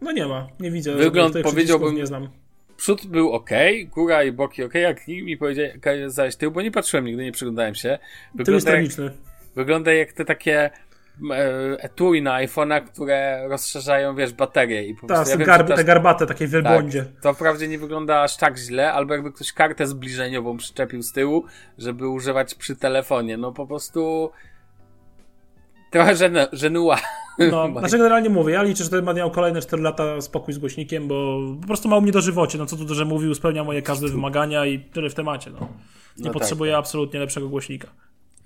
No 0.00 0.12
nie 0.12 0.26
ma, 0.26 0.48
nie 0.60 0.70
widzę. 0.70 0.94
Wygląd 0.94 1.34
powiedziałbym, 1.42 1.94
nie 1.94 2.06
znam 2.06 2.43
przód 2.76 3.06
był 3.06 3.32
ok, 3.32 3.50
góra 3.94 4.24
i 4.24 4.32
boki 4.32 4.64
ok, 4.64 4.74
jak 4.74 5.08
mi 5.08 5.36
powiedziałeś 5.36 6.36
tył, 6.36 6.50
bo 6.50 6.62
nie 6.62 6.70
patrzyłem 6.70 7.04
nigdy, 7.04 7.24
nie 7.24 7.32
przyglądałem 7.32 7.74
się. 7.74 7.98
Wygląda 8.34 8.76
jest 8.76 8.98
jak, 8.98 9.12
wygląda 9.56 9.92
jak 9.92 10.12
te 10.12 10.24
takie 10.24 10.70
e, 11.30 11.76
etui 11.78 12.22
na 12.22 12.46
iPhone'a, 12.46 12.84
które 12.86 13.48
rozszerzają, 13.48 14.16
wiesz, 14.16 14.32
baterie 14.32 14.86
i 14.86 14.94
po 14.94 15.06
prostu... 15.06 15.30
Tak, 15.30 15.40
ja 15.40 15.46
garb, 15.46 15.74
te 15.76 15.84
garbate, 15.84 16.26
takie 16.26 16.46
wielbłądzie. 16.46 17.04
Tak, 17.04 17.22
to 17.22 17.34
wprawdzie 17.34 17.68
nie 17.68 17.78
wygląda 17.78 18.22
aż 18.22 18.36
tak 18.36 18.56
źle, 18.58 18.92
albo 18.92 19.14
jakby 19.14 19.32
ktoś 19.32 19.52
kartę 19.52 19.86
zbliżeniową 19.86 20.56
przyczepił 20.56 21.02
z 21.02 21.12
tyłu, 21.12 21.44
żeby 21.78 22.08
używać 22.08 22.54
przy 22.54 22.76
telefonie. 22.76 23.36
No 23.36 23.52
po 23.52 23.66
prostu 23.66 24.30
trochę 25.90 26.16
żen 26.16 26.36
żenua. 26.52 26.98
No, 27.38 27.68
znaczy 27.80 27.98
generalnie 27.98 28.30
mówię, 28.30 28.52
ja 28.52 28.62
liczę, 28.62 28.84
że 28.84 28.90
ten 28.90 29.14
miał 29.16 29.30
kolejne 29.30 29.60
4 29.60 29.82
lata 29.82 30.20
spokój 30.20 30.54
z 30.54 30.58
głośnikiem, 30.58 31.08
bo 31.08 31.40
po 31.60 31.66
prostu 31.66 31.88
mało 31.88 32.00
mnie 32.00 32.12
dożywocie, 32.12 32.58
no 32.58 32.66
co 32.66 32.76
tu 32.76 32.84
dużo 32.84 33.04
mówił, 33.04 33.34
spełnia 33.34 33.64
moje 33.64 33.82
każde 33.82 34.08
wymagania 34.08 34.66
i 34.66 34.78
tyle 34.78 35.10
w 35.10 35.14
temacie, 35.14 35.50
no. 35.50 35.68
Nie 36.18 36.24
no 36.24 36.32
potrzebuję 36.32 36.72
tak, 36.72 36.78
tak. 36.78 36.84
absolutnie 36.84 37.20
lepszego 37.20 37.48
głośnika. 37.48 37.88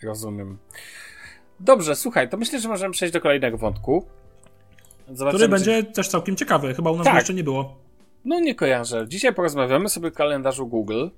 Rozumiem. 0.02 0.58
Dobrze, 1.60 1.96
słuchaj, 1.96 2.28
to 2.28 2.36
myślę, 2.36 2.60
że 2.60 2.68
możemy 2.68 2.92
przejść 2.92 3.12
do 3.12 3.20
kolejnego 3.20 3.58
wątku. 3.58 4.06
Zobaczymy, 5.08 5.28
który 5.28 5.48
będzie 5.48 5.82
czy... 5.82 5.92
też 5.92 6.08
całkiem 6.08 6.36
ciekawy, 6.36 6.74
chyba 6.74 6.90
u 6.90 6.96
nas 6.96 7.04
tak. 7.04 7.14
jeszcze 7.14 7.34
nie 7.34 7.44
było. 7.44 7.76
No 8.24 8.40
nie 8.40 8.54
kojarzę. 8.54 9.08
Dzisiaj 9.08 9.34
porozmawiamy 9.34 9.88
sobie 9.88 10.08
o 10.08 10.10
kalendarzu 10.10 10.66
Google 10.66 11.08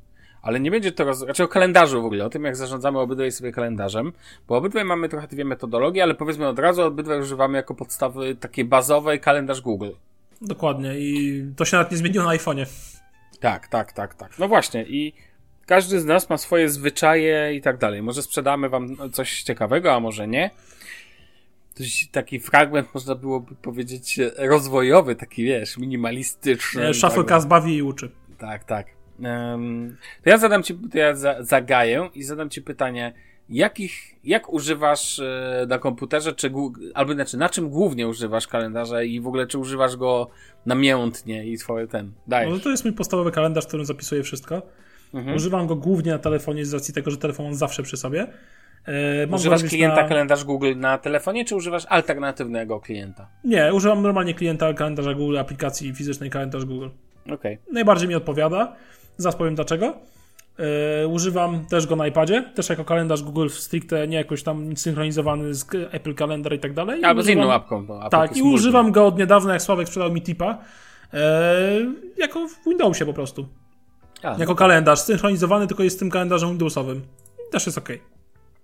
ale 0.43 0.61
nie 0.61 0.71
będzie 0.71 0.93
to, 0.93 1.05
roz... 1.05 1.19
znaczy 1.19 1.45
o 1.45 1.49
kalendarzu 1.49 2.03
w 2.03 2.05
ogóle, 2.05 2.25
o 2.25 2.31
tym 2.31 2.45
jak 2.45 2.57
zarządzamy 2.57 2.99
obydwaj 2.99 3.33
sobie 3.33 3.53
kalendarzem, 3.53 4.13
bo 4.49 4.57
obydwaj 4.57 4.85
mamy 4.85 5.09
trochę 5.09 5.29
dwie 5.29 5.45
metodologie, 5.45 6.03
ale 6.03 6.15
powiedzmy 6.15 6.49
od 6.49 6.59
razu, 6.59 6.83
obydwaj 6.83 7.21
używamy 7.21 7.57
jako 7.57 7.75
podstawy 7.75 8.35
takiej 8.35 8.65
bazowej 8.65 9.21
kalendarz 9.21 9.61
Google. 9.61 9.91
Dokładnie 10.43 10.99
i 10.99 11.45
to 11.57 11.65
się 11.65 11.77
nawet 11.77 11.93
nie 11.93 11.99
zmieniło 11.99 12.25
na 12.25 12.31
iPhone'ie. 12.31 12.67
Tak, 13.41 13.69
tak, 13.69 13.93
tak, 13.93 14.15
tak. 14.15 14.39
No 14.39 14.49
właśnie 14.49 14.83
i 14.83 15.13
każdy 15.67 16.01
z 16.01 16.05
nas 16.05 16.31
ma 16.31 16.39
swoje 16.39 16.69
zwyczaje 16.69 17.55
i 17.55 17.61
tak 17.61 17.79
dalej. 17.79 18.03
Może 18.03 18.23
sprzedamy 18.23 18.69
wam 18.69 18.97
coś 19.13 19.43
ciekawego, 19.43 19.93
a 19.95 20.01
może 20.01 20.29
nie. 20.29 20.51
Taki 22.13 22.41
fragment, 22.41 22.95
można 22.95 23.15
byłoby 23.15 23.55
powiedzieć, 23.55 24.21
rozwojowy, 24.37 25.17
taki 25.17 25.45
wiesz, 25.45 25.77
minimalistyczny. 25.79 26.95
Shufflecast 26.95 27.49
bawi 27.49 27.77
i 27.77 27.83
uczy. 27.83 28.11
Tak, 28.39 28.65
tak. 28.65 28.87
To 30.25 30.31
ja 30.31 30.39
zadam 30.39 30.63
ci, 30.63 30.75
to 30.75 30.99
ja 30.99 31.15
za, 31.15 31.43
zagaję 31.43 32.09
i 32.15 32.23
zadam 32.23 32.51
ci 32.51 32.63
pytanie, 32.63 33.13
jakich, 33.51 34.15
jak 34.25 34.53
używasz 34.53 35.19
e, 35.19 35.67
na 35.69 35.79
komputerze, 35.79 36.33
czy, 36.33 36.53
albo 36.95 37.13
znaczy, 37.15 37.37
na 37.37 37.49
czym 37.49 37.69
głównie 37.69 38.09
używasz 38.09 38.47
kalendarza 38.47 39.03
i 39.03 39.21
w 39.21 39.27
ogóle 39.27 39.47
czy 39.47 39.59
używasz 39.59 39.97
go 39.97 40.31
namiętnie 40.67 41.47
i 41.47 41.59
twoje 41.59 41.87
ten, 41.87 42.13
dajesz? 42.27 42.51
No 42.51 42.59
to 42.59 42.71
jest 42.71 42.85
mój 42.85 42.93
podstawowy 42.95 43.31
kalendarz, 43.31 43.65
w 43.65 43.69
którym 43.69 43.87
zapisuję 43.87 44.23
wszystko. 44.23 44.63
Mhm. 45.15 45.37
Używam 45.37 45.67
go 45.67 45.77
głównie 45.77 46.13
na 46.13 46.19
telefonie 46.19 46.65
z 46.65 46.75
racji 46.75 46.95
tego, 46.95 47.11
że 47.11 47.17
telefon 47.17 47.47
mam 47.47 47.55
zawsze 47.55 47.83
przy 47.83 47.97
sobie. 47.97 48.27
E, 48.87 49.35
używasz 49.35 49.65
klienta 49.65 50.03
na... 50.03 50.09
kalendarz 50.09 50.45
Google 50.45 50.73
na 50.77 50.99
telefonie, 50.99 51.45
czy 51.45 51.57
używasz 51.57 51.87
alternatywnego 51.89 52.81
klienta? 52.81 53.29
Nie, 53.45 53.75
używam 53.75 54.03
normalnie 54.03 54.35
klienta 54.35 54.75
kalendarza 54.75 55.15
Google, 55.15 55.39
aplikacji 55.39 55.95
fizycznej 55.95 56.31
kalendarz 56.31 56.65
Google. 56.65 56.89
Okay. 57.31 57.59
Najbardziej 57.73 58.09
mi 58.09 58.15
odpowiada. 58.15 58.77
Zaraz 59.21 59.37
powiem 59.37 59.55
dlaczego. 59.55 59.95
Yy, 61.01 61.09
używam 61.09 61.67
też 61.67 61.87
go 61.87 61.97
na 61.97 62.07
iPadzie, 62.07 62.43
też 62.55 62.69
jako 62.69 62.85
kalendarz 62.85 63.23
Google 63.23 63.49
stricte, 63.49 64.09
nie 64.09 64.17
jakoś 64.17 64.43
tam 64.43 64.77
synchronizowany 64.77 65.55
z 65.55 65.67
Apple 65.91 66.15
Calendar 66.15 66.55
i 66.55 66.59
tak 66.59 66.75
dalej. 66.75 67.05
Albo 67.05 67.23
z 67.23 67.29
inną 67.29 67.53
apką. 67.53 67.87
tak, 68.11 68.37
i 68.37 68.43
używam 68.43 68.93
go 68.93 69.07
od 69.07 69.19
niedawna, 69.19 69.53
jak 69.53 69.63
Sławek 69.63 69.89
sprzedał 69.89 70.13
mi 70.13 70.23
tipa, 70.23 70.59
yy, 71.13 71.19
jako 72.17 72.49
w 72.49 72.69
Windowsie 72.69 73.07
po 73.07 73.13
prostu. 73.13 73.47
A, 74.23 74.31
jako 74.31 74.45
no 74.53 74.55
kalendarz, 74.55 74.99
synchronizowany 74.99 75.67
tylko 75.67 75.83
jest 75.83 75.97
z 75.97 75.99
tym 75.99 76.11
kalendarzem 76.11 76.49
Windowsowym. 76.49 77.03
Też 77.51 77.67
jest 77.67 77.79
ok. 77.79 77.89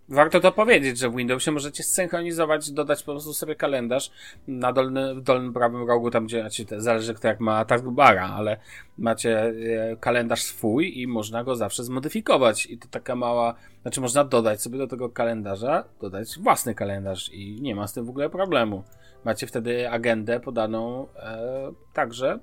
Warto 0.08 0.40
to 0.40 0.52
powiedzieć, 0.52 0.98
że 0.98 1.10
w 1.10 1.16
Windowsie 1.16 1.52
możecie 1.52 1.82
synchronizować, 1.82 2.70
dodać 2.70 3.02
po 3.02 3.12
prostu 3.12 3.34
sobie 3.34 3.54
kalendarz 3.54 4.10
na 4.48 4.72
dolny, 4.72 5.14
w 5.14 5.20
dolnym 5.20 5.52
prawym 5.52 5.88
rogu, 5.88 6.10
tam 6.10 6.26
gdzie 6.26 6.42
macie, 6.42 6.64
zależy 6.76 7.14
kto 7.14 7.28
jak 7.28 7.40
ma 7.40 7.64
taskbara, 7.64 8.28
ale 8.28 8.56
macie 8.98 9.40
e, 9.40 9.96
kalendarz 9.96 10.42
swój 10.42 11.00
i 11.00 11.06
można 11.06 11.44
go 11.44 11.56
zawsze 11.56 11.84
zmodyfikować 11.84 12.66
i 12.66 12.78
to 12.78 12.88
taka 12.88 13.16
mała, 13.16 13.54
znaczy 13.82 14.00
można 14.00 14.24
dodać 14.24 14.62
sobie 14.62 14.78
do 14.78 14.86
tego 14.86 15.08
kalendarza, 15.08 15.84
dodać 16.00 16.38
własny 16.38 16.74
kalendarz 16.74 17.28
i 17.32 17.60
nie 17.60 17.74
ma 17.74 17.86
z 17.86 17.92
tym 17.92 18.04
w 18.04 18.10
ogóle 18.10 18.30
problemu. 18.30 18.84
Macie 19.24 19.46
wtedy 19.46 19.90
agendę 19.90 20.40
podaną 20.40 21.08
e, 21.16 21.72
także 21.92 22.38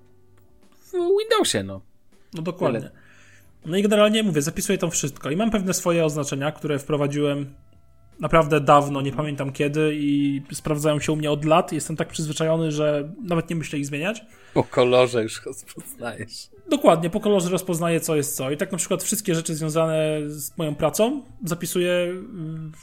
w 0.72 0.91
Windowsie, 1.20 1.64
no. 1.64 1.82
No 2.34 2.41
dokładnie. 2.41 2.80
Tyle. 2.80 3.03
No 3.66 3.78
i 3.78 3.84
generalnie 3.84 4.24
mówię, 4.24 4.41
zapisuję 4.41 4.78
to 4.78 4.89
wszystko 4.89 5.32
i 5.32 5.36
mam 5.36 5.51
pewne 5.51 5.74
swoje 5.74 6.05
oznaczenia, 6.05 6.51
które 6.51 6.80
wprowadziłem 6.80 7.53
naprawdę 8.20 8.59
dawno, 8.61 9.01
nie 9.01 9.11
pamiętam 9.11 9.51
kiedy 9.51 9.91
i 9.95 10.41
sprawdzają 10.51 10.99
się 10.99 11.11
u 11.11 11.16
mnie 11.16 11.32
od 11.32 11.45
lat. 11.45 11.72
Jestem 11.72 11.95
tak 11.95 12.07
przyzwyczajony, 12.07 12.72
że 12.72 13.09
nawet 13.24 13.49
nie 13.49 13.55
myślę 13.55 13.80
ich 13.80 13.86
zmieniać. 13.86 14.26
Po 14.53 14.64
kolorze 14.64 15.24
już 15.24 15.45
rozpoznajesz. 15.45 16.49
Dokładnie, 16.70 17.09
po 17.09 17.20
kolorze 17.20 17.49
rozpoznaję 17.49 17.99
co 17.99 18.16
jest 18.16 18.36
co. 18.36 18.51
I 18.51 18.57
tak 18.57 18.72
na 18.72 18.78
przykład 18.78 19.03
wszystkie 19.03 19.36
rzeczy 19.36 19.55
związane 19.55 20.20
z 20.26 20.57
moją 20.57 20.76
pracą 20.76 21.24
zapisuję 21.45 22.14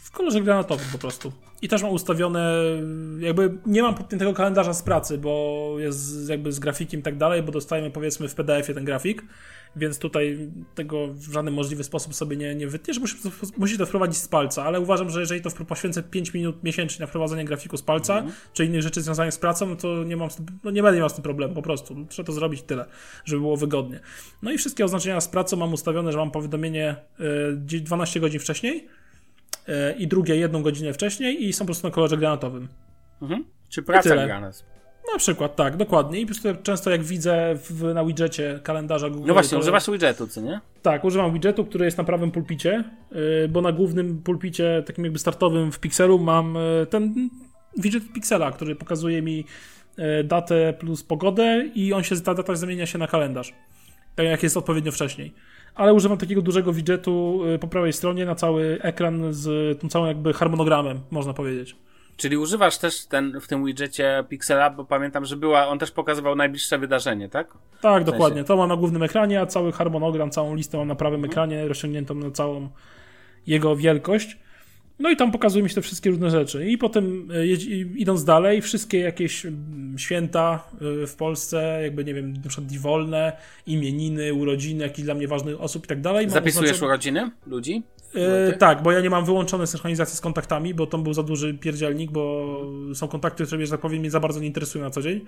w 0.03 0.11
kolorze 0.11 0.41
granatowym 0.41 0.87
po 0.93 0.99
prostu. 0.99 1.33
I 1.63 1.69
też 1.69 1.83
mam 1.83 1.93
ustawione, 1.93 2.55
jakby 3.19 3.59
nie 3.67 3.83
mam 3.83 3.95
podpiętego 3.95 4.33
kalendarza 4.33 4.75
z 4.75 4.83
pracy, 4.83 5.19
bo 5.19 5.75
jest 5.79 6.29
jakby 6.29 6.53
z 6.53 6.59
grafikiem 6.59 7.01
i 7.01 7.03
tak 7.03 7.17
dalej, 7.17 7.43
bo 7.43 7.53
dostajemy 7.53 7.91
powiedzmy 7.91 8.29
w 8.29 8.35
PDF-ie 8.35 8.75
ten 8.75 8.85
grafik 8.85 9.23
więc 9.77 9.99
tutaj 9.99 10.51
tego 10.75 11.09
w 11.09 11.33
żaden 11.33 11.55
możliwy 11.55 11.85
sposób 11.85 12.15
sobie 12.15 12.37
nie, 12.37 12.55
nie 12.55 12.69
wytniesz, 12.69 12.99
musisz, 13.57 13.79
to 13.79 13.87
wprowadzić 13.87 14.17
z 14.17 14.29
palca, 14.29 14.65
ale 14.65 14.81
uważam, 14.81 15.11
że 15.11 15.21
jeżeli 15.21 15.41
to 15.41 15.51
poświęcę 15.51 16.03
5 16.03 16.35
minut 16.35 16.65
miesięcznie 16.65 17.03
na 17.03 17.07
wprowadzenie 17.07 17.45
grafiku 17.45 17.77
z 17.77 17.83
palca, 17.83 18.19
mm. 18.19 18.33
czy 18.53 18.65
innych 18.65 18.83
rzeczy 18.83 19.03
związanych 19.03 19.35
z 19.35 19.39
pracą, 19.39 19.67
no 19.67 19.77
to 19.77 20.05
nie 20.05 20.17
mam, 20.17 20.29
no 20.65 20.71
nie 20.71 20.83
będę 20.83 20.99
miał 20.99 21.09
z 21.09 21.15
tym 21.15 21.23
problemu, 21.23 21.55
po 21.55 21.63
prostu. 21.63 22.07
Trzeba 22.09 22.27
to 22.27 22.33
zrobić 22.33 22.63
tyle, 22.63 22.85
żeby 23.25 23.41
było 23.41 23.57
wygodnie. 23.57 24.01
No 24.43 24.53
i 24.53 24.59
wszystkie 24.59 24.85
oznaczenia 24.85 25.21
z 25.21 25.29
pracą 25.29 25.57
mam 25.57 25.73
ustawione, 25.73 26.13
że 26.13 26.19
mam 26.19 26.31
powiadomienie 26.31 26.97
12 27.61 28.19
e, 28.19 28.21
godzin 28.21 28.41
wcześniej 28.41 28.89
e, 29.69 29.93
i 29.93 30.07
drugie 30.07 30.37
jedną 30.37 30.63
godzinę 30.63 30.93
wcześniej 30.93 31.45
i 31.49 31.53
są 31.53 31.59
po 31.59 31.67
prostu 31.67 31.87
na 31.87 31.91
kolorze 31.91 32.17
granatowym. 32.17 32.69
Mhm. 33.23 33.45
Czy 33.69 33.83
praca 33.83 34.27
granat? 34.27 34.65
Na 35.13 35.19
przykład, 35.19 35.57
tak, 35.57 35.77
dokładnie. 35.77 36.21
I 36.21 36.27
często 36.63 36.91
jak 36.91 37.03
widzę 37.03 37.55
w, 37.55 37.95
na 37.95 38.05
widgetie 38.05 38.61
kalendarza 38.63 39.11
Google... 39.11 39.29
No 39.29 39.35
właśnie, 39.35 39.57
to... 39.57 39.59
używasz 39.59 39.91
widgetu, 39.91 40.27
co 40.27 40.41
nie? 40.41 40.61
Tak, 40.83 41.05
używam 41.05 41.33
widgetu, 41.33 41.65
który 41.65 41.85
jest 41.85 41.99
na 41.99 42.05
prawym 42.05 42.31
pulpicie, 42.31 42.85
yy, 43.13 43.49
bo 43.49 43.61
na 43.61 43.73
głównym 43.73 44.23
pulpicie, 44.23 44.83
takim 44.87 45.05
jakby 45.05 45.19
startowym 45.19 45.73
w 45.73 45.79
Pixelu 45.79 46.19
mam 46.19 46.55
yy, 46.55 46.87
ten 46.87 47.31
widget 47.79 48.13
Pixela, 48.13 48.53
który 48.53 48.77
pokazuje 48.77 49.23
mi 49.23 49.45
yy, 49.99 50.25
datę 50.25 50.73
plus 50.73 51.03
pogodę 51.03 51.65
i 51.75 51.93
on 51.93 52.03
się, 52.03 52.21
ta 52.21 52.35
data 52.35 52.55
zamienia 52.55 52.87
się 52.87 52.99
na 52.99 53.07
kalendarz. 53.07 53.55
Tak 54.15 54.27
jak 54.27 54.43
jest 54.43 54.57
odpowiednio 54.57 54.93
wcześniej. 54.93 55.35
Ale 55.75 55.95
używam 55.95 56.19
takiego 56.19 56.43
dużego 56.43 56.73
widgetu 56.73 57.41
po 57.61 57.69
prawej 57.69 57.93
stronie 57.93 58.27
na 58.27 58.35
cały 58.35 58.79
ekran 58.83 59.33
z 59.33 59.79
tym 59.81 59.91
całym 59.91 60.09
jakby 60.09 60.33
harmonogramem, 60.33 61.01
można 61.11 61.33
powiedzieć. 61.33 61.77
Czyli 62.21 62.37
używasz 62.37 62.79
też 62.79 63.07
ten, 63.07 63.41
w 63.41 63.47
tym 63.47 63.65
widgetie 63.65 64.25
Pixela, 64.29 64.71
bo 64.71 64.85
pamiętam, 64.85 65.25
że 65.25 65.37
była, 65.37 65.69
on 65.69 65.79
też 65.79 65.91
pokazywał 65.91 66.37
najbliższe 66.37 66.79
wydarzenie, 66.79 67.29
tak? 67.29 67.49
Tak, 67.81 68.03
w 68.03 68.07
dokładnie. 68.07 68.45
To 68.45 68.57
mam 68.57 68.69
na 68.69 68.77
głównym 68.77 69.03
ekranie, 69.03 69.41
a 69.41 69.47
cały 69.47 69.73
harmonogram, 69.73 70.31
całą 70.31 70.55
listę 70.55 70.79
mam 70.79 70.89
na 70.89 70.95
prawym 70.95 71.25
mhm. 71.25 71.31
ekranie, 71.33 71.69
rozciągniętą 71.69 72.15
na 72.15 72.31
całą 72.31 72.69
jego 73.47 73.77
wielkość. 73.77 74.39
No 74.99 75.11
i 75.11 75.17
tam 75.17 75.33
pokazują 75.33 75.63
mi 75.63 75.69
się 75.69 75.75
te 75.75 75.83
wszystkie 75.83 76.11
różne 76.11 76.31
rzeczy. 76.31 76.67
I 76.71 76.79
potem 76.79 77.29
e, 77.35 77.47
idąc 77.97 78.25
dalej, 78.25 78.63
wszystkie 78.63 78.99
jakieś 78.99 79.47
mm, 79.47 79.99
święta 79.99 80.65
e, 81.03 81.07
w 81.07 81.17
Polsce, 81.17 81.81
jakby 81.83 82.05
nie 82.05 82.15
wiem, 82.15 82.33
na 82.33 82.49
przykład 82.49 82.77
wolne, 82.77 83.33
imieniny, 83.67 84.35
urodziny, 84.35 84.85
jakichś 84.85 85.05
dla 85.05 85.15
mnie 85.15 85.29
ważnych 85.29 85.61
osób 85.61 85.85
i 85.85 85.89
tak 85.89 86.01
dalej. 86.01 86.31
Zapisujesz 86.31 86.71
oznaczone... 86.71 86.93
urodziny 86.93 87.31
ludzi? 87.47 87.83
Yy, 88.15 88.57
tak, 88.59 88.83
bo 88.83 88.93
ja 88.93 89.01
nie 89.01 89.11
mam 89.11 89.25
wyłączone 89.25 89.67
synchronizację 89.67 90.17
z 90.17 90.21
kontaktami, 90.21 90.75
bo 90.75 90.87
to 90.87 90.99
był 90.99 91.15
za 91.15 91.23
duży 91.23 91.55
pierdzielnik, 91.55 92.11
bo 92.11 92.57
są 92.95 93.09
kontakty, 93.09 93.47
które, 93.47 93.67
że 93.67 93.73
tak 93.73 93.81
powiem, 93.81 94.01
mnie 94.01 94.11
za 94.11 94.21
bardzo 94.21 94.41
nie 94.41 94.47
interesują 94.47 94.85
na 94.85 94.91
co 94.91 95.03
dzień. 95.03 95.21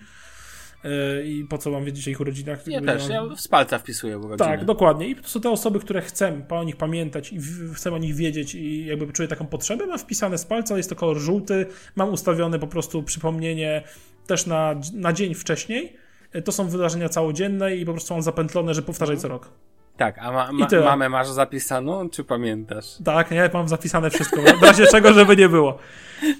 Yy, 0.85 1.25
I 1.27 1.45
po 1.45 1.59
co 1.59 1.71
mam 1.71 1.85
wiedzieć 1.85 2.09
o 2.09 2.11
ich 2.11 2.21
urodzinach? 2.21 2.67
Ja 2.67 2.81
też, 2.81 3.09
ja 3.09 3.25
w 3.25 3.49
palca 3.49 3.79
wpisuję 3.79 4.19
urodziny. 4.19 4.39
Tak, 4.51 4.65
dokładnie. 4.65 5.09
I 5.09 5.17
to 5.17 5.29
są 5.29 5.41
te 5.41 5.51
osoby, 5.51 5.81
które 5.81 6.01
chcę 6.01 6.43
o 6.51 6.65
nich 6.65 6.77
pamiętać 6.77 7.33
i 7.33 7.39
chcę 7.75 7.93
o 7.93 7.99
nich 7.99 8.15
wiedzieć 8.15 8.55
i 8.55 8.87
jakby 8.87 9.13
czuję 9.13 9.29
taką 9.29 9.47
potrzebę, 9.47 9.87
mam 9.87 9.99
wpisane 9.99 10.39
z 10.39 10.45
palca, 10.45 10.77
jest 10.77 10.89
to 10.89 10.97
kolor 10.97 11.19
żółty, 11.19 11.67
mam 11.97 12.13
ustawione 12.13 12.59
po 12.59 12.67
prostu 12.67 13.03
przypomnienie 13.03 13.83
też 14.27 14.47
na, 14.47 14.75
na 14.95 15.13
dzień 15.13 15.35
wcześniej. 15.35 15.97
Yy, 16.35 16.43
to 16.43 16.53
są 16.53 16.69
wydarzenia 16.69 17.09
całodzienne 17.09 17.77
i 17.77 17.87
po 17.87 17.93
prostu 17.93 18.15
mam 18.15 18.23
zapętlone, 18.23 18.75
że 18.75 18.83
powtarzaj 18.83 19.17
co 19.17 19.29
rok. 19.29 19.51
Tak, 19.97 20.19
a 20.19 20.33
ma, 20.33 20.53
ma, 20.53 20.69
mamę 20.85 21.09
masz 21.09 21.29
zapisaną, 21.29 22.11
czy 22.11 22.25
pamiętasz? 22.25 22.87
Tak, 23.05 23.31
ja 23.31 23.51
mam 23.53 23.69
zapisane 23.69 24.11
wszystko, 24.11 24.43
w 24.61 24.63
razie 24.63 24.87
czego, 24.87 25.13
żeby 25.13 25.37
nie 25.37 25.49
było. 25.49 25.79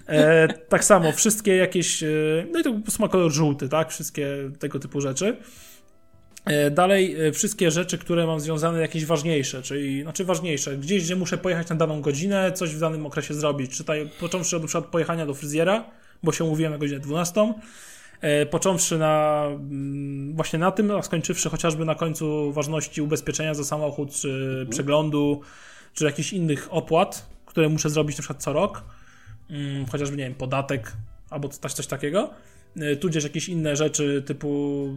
E, 0.09 0.49
tak 0.49 0.85
samo, 0.85 1.13
wszystkie 1.13 1.57
jakieś, 1.57 2.03
e, 2.03 2.07
no 2.53 2.61
i 2.61 2.63
to 2.63 2.71
ma 2.99 3.09
kolor 3.09 3.33
żółty, 3.33 3.69
tak, 3.69 3.91
wszystkie 3.91 4.27
tego 4.59 4.79
typu 4.79 5.01
rzeczy. 5.01 5.37
E, 6.45 6.71
dalej, 6.71 7.27
e, 7.27 7.33
wszystkie 7.33 7.71
rzeczy, 7.71 7.99
które 7.99 8.27
mam 8.27 8.41
związane 8.41 8.81
jakieś 8.81 9.07
ważniejsze, 9.07 9.63
czyli, 9.63 10.03
znaczy 10.03 10.25
ważniejsze, 10.25 10.77
gdzieś, 10.77 11.05
gdzie 11.05 11.17
muszę 11.17 11.39
pojechać 11.39 11.69
na 11.69 11.77
daną 11.77 12.01
godzinę, 12.01 12.53
coś 12.53 12.75
w 12.75 12.81
danym 12.81 13.07
okresie 13.07 13.35
zrobić, 13.35 13.71
czy 13.71 13.79
tutaj, 13.79 14.11
począwszy 14.21 14.57
od 14.57 14.63
na 14.63 14.69
przykład 14.69 14.91
pojechania 14.91 15.27
do 15.27 15.35
fryzjera, 15.35 15.85
bo 16.23 16.33
się 16.33 16.45
umówiłem 16.45 16.73
na 16.73 16.79
godzinę 16.79 17.01
12, 17.01 17.41
E, 17.41 17.55
począwszy 18.51 18.99
na 18.99 19.45
mm, 19.47 20.37
właśnie 20.37 20.59
na 20.59 20.71
tym, 20.71 20.91
a 20.91 21.03
skończywszy 21.03 21.51
chociażby 21.51 21.85
na 21.85 21.95
końcu 21.95 22.53
ważności 22.53 23.03
ubezpieczenia 23.03 23.55
za 23.55 23.65
samochód, 23.65 24.13
czy 24.13 24.29
mhm. 24.29 24.69
przeglądu, 24.69 25.41
czy 25.95 26.05
jakichś 26.05 26.33
innych 26.33 26.69
opłat, 26.71 27.27
które 27.47 27.69
muszę 27.69 27.91
zrobić 27.91 28.17
na 28.17 28.23
przykład 28.23 28.43
co 28.43 28.53
rok, 28.53 28.85
mm, 29.51 29.87
chociażby, 29.87 30.17
nie 30.17 30.25
wiem, 30.25 30.35
podatek 30.35 30.93
albo 31.31 31.49
coś, 31.49 31.73
coś 31.73 31.87
takiego, 31.87 32.31
e, 32.77 32.97
tudzież 32.97 33.25
jakieś 33.25 33.49
inne 33.49 33.77
rzeczy 33.77 34.23
typu 34.27 34.89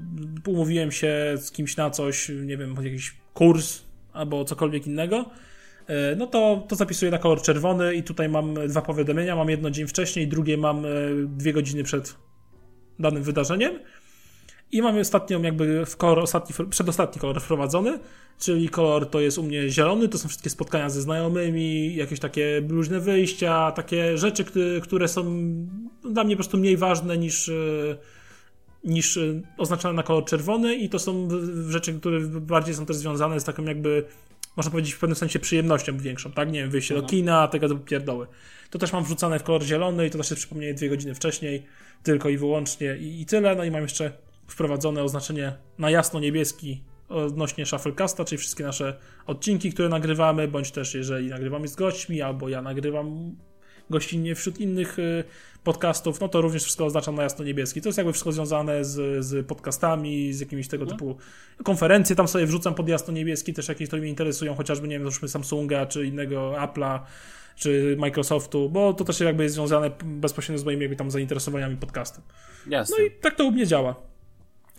umówiłem 0.48 0.92
się 0.92 1.34
z 1.38 1.52
kimś 1.52 1.78
na 1.78 1.90
coś, 1.90 2.32
nie 2.46 2.58
wiem, 2.58 2.76
jakiś 2.84 3.14
kurs 3.34 3.82
albo 4.14 4.46
cokolwiek 4.46 4.88
innego, 4.88 5.26
e, 5.88 6.16
no 6.16 6.28
to, 6.28 6.66
to 6.68 6.76
zapisuję 6.76 7.12
na 7.12 7.18
kolor 7.18 7.42
czerwony 7.42 7.96
i 7.96 8.04
tutaj 8.04 8.30
mam 8.30 8.68
dwa 8.68 8.82
powiadomienia, 8.82 9.36
mam 9.36 9.50
jedno 9.50 9.70
dzień 9.70 9.88
wcześniej, 9.88 10.28
drugie 10.28 10.58
mam 10.58 10.86
dwie 11.28 11.54
godziny 11.54 11.84
przed 11.84 12.16
danym 13.00 13.24
wydarzeniem. 13.24 13.80
I 14.72 14.82
mamy 14.82 15.00
ostatnią, 15.00 15.42
jakby 15.42 15.86
w 15.86 15.98
kolor, 15.98 16.20
ostatni, 16.20 16.68
przedostatni 16.70 17.22
kolor 17.22 17.42
wprowadzony, 17.42 18.00
czyli 18.40 18.70
kolor 18.70 19.10
to 19.10 19.20
jest 19.20 19.38
u 19.38 19.44
mnie 19.44 19.70
zielony, 19.70 20.08
to 20.08 20.18
są 20.18 20.28
wszystkie 20.28 20.50
spotkania 20.50 20.90
ze 20.90 21.02
znajomymi, 21.02 21.96
jakieś 21.96 22.20
takie 22.20 22.62
luźne 22.70 23.00
wyjścia, 23.00 23.72
takie 23.72 24.18
rzeczy, 24.18 24.46
które 24.84 25.08
są 25.08 25.46
dla 26.04 26.24
mnie 26.24 26.36
po 26.36 26.38
prostu 26.38 26.58
mniej 26.58 26.78
ważne 26.78 27.18
niż, 27.18 27.50
e, 27.50 27.54
niż 28.84 29.18
e, 29.18 29.22
oznaczone 29.58 29.94
na 29.94 30.04
kolor 30.04 30.26
czerwony 30.26 30.76
i 30.76 30.90
to 30.90 31.00
są 31.00 31.28
rzeczy, 31.68 32.00
które 32.00 32.20
bardziej 32.22 32.76
są 32.76 32.86
też 32.86 32.96
związane 32.96 33.40
z 33.40 33.44
taką 33.44 33.64
jakby, 33.64 34.06
można 34.58 34.72
powiedzieć 34.72 34.94
w 34.94 35.00
pewnym 35.00 35.16
sensie 35.16 35.40
przyjemnością 35.40 35.98
większą, 35.98 36.32
tak? 36.32 36.52
Nie 36.52 36.62
wiem, 36.62 36.70
wyjście 36.70 36.94
do 36.94 37.02
mhm. 37.02 37.10
kina, 37.10 37.48
tego 37.48 37.68
do 37.68 37.76
pierdoły. 37.76 38.28
To 38.70 38.80
też 38.80 38.94
mam 38.94 39.04
wrzucane 39.04 39.40
w 39.40 39.44
kolor 39.44 39.64
zielony 39.64 40.08
i 40.08 40.10
to 40.10 40.18
też 40.18 40.30
jest 40.30 40.40
przypomnienie 40.40 40.74
dwie 40.74 40.90
godziny 40.90 41.16
wcześniej 41.16 41.66
tylko 42.06 42.30
i 42.30 42.38
wyłącznie 42.38 42.98
i, 42.98 43.22
i 43.22 43.26
tyle. 43.26 43.56
No 43.56 43.64
i 43.64 43.72
mam 43.72 43.82
jeszcze 43.82 44.12
wprowadzone 44.48 45.04
oznaczenie 45.04 45.54
na 45.78 45.90
jasno 45.90 46.20
niebieski 46.20 46.84
odnośnie 47.10 47.66
Shufflecasta, 47.66 48.26
czyli 48.26 48.40
wszystkie 48.40 48.64
nasze 48.64 48.98
odcinki, 49.28 49.74
które 49.74 49.90
nagrywamy, 49.90 50.48
bądź 50.48 50.72
też 50.72 50.94
jeżeli 50.94 51.30
nagrywamy 51.30 51.68
z 51.68 51.76
gośćmi, 51.76 52.22
albo 52.22 52.50
ja 52.50 52.62
nagrywam 52.62 53.36
gościnnie 53.90 54.36
wśród 54.36 54.60
innych 54.60 55.00
y, 55.00 55.24
podcastów, 55.64 56.20
no 56.20 56.30
to 56.30 56.42
również 56.42 56.64
wszystko 56.64 56.86
oznaczam 56.86 57.16
na 57.16 57.24
jasno-niebieski. 57.24 57.82
To 57.82 57.90
jest 57.90 57.98
jakby 57.98 58.14
wszystko 58.14 58.32
związane 58.32 58.86
z, 58.86 59.26
z 59.26 59.48
podcastami, 59.48 60.34
z 60.34 60.40
jakimiś 60.40 60.68
tego 60.68 60.86
no. 60.86 60.92
typu 60.92 61.18
konferencje, 61.64 62.16
tam 62.16 62.28
sobie 62.28 62.46
wrzucam 62.46 62.76
pod 62.76 62.90
jasno-niebieski 62.90 63.54
też 63.54 63.68
jakieś, 63.68 63.88
które 63.88 64.02
mnie 64.02 64.10
interesują, 64.10 64.56
chociażby, 64.56 64.88
nie 64.88 64.96
wiem, 64.96 65.04
załóżmy 65.04 65.28
Samsunga, 65.28 65.86
czy 65.86 66.06
innego 66.06 66.52
Apple'a, 66.52 67.00
czy 67.56 67.96
Microsoftu, 68.00 68.70
bo 68.70 68.94
to 68.94 69.04
też 69.04 69.20
jakby 69.20 69.44
jest 69.44 69.56
związane 69.56 69.92
bezpośrednio 70.06 70.60
z 70.60 70.66
moimi 70.66 70.82
jakby 70.82 70.96
tam 70.96 71.12
zainteresowaniami 71.12 71.78
podcastem. 71.78 72.24
Jasne. 72.68 72.96
No 73.00 73.06
i 73.06 73.12
tak 73.12 73.36
to 73.36 73.46
u 73.46 73.52
mnie 73.52 73.68
działa. 73.68 73.96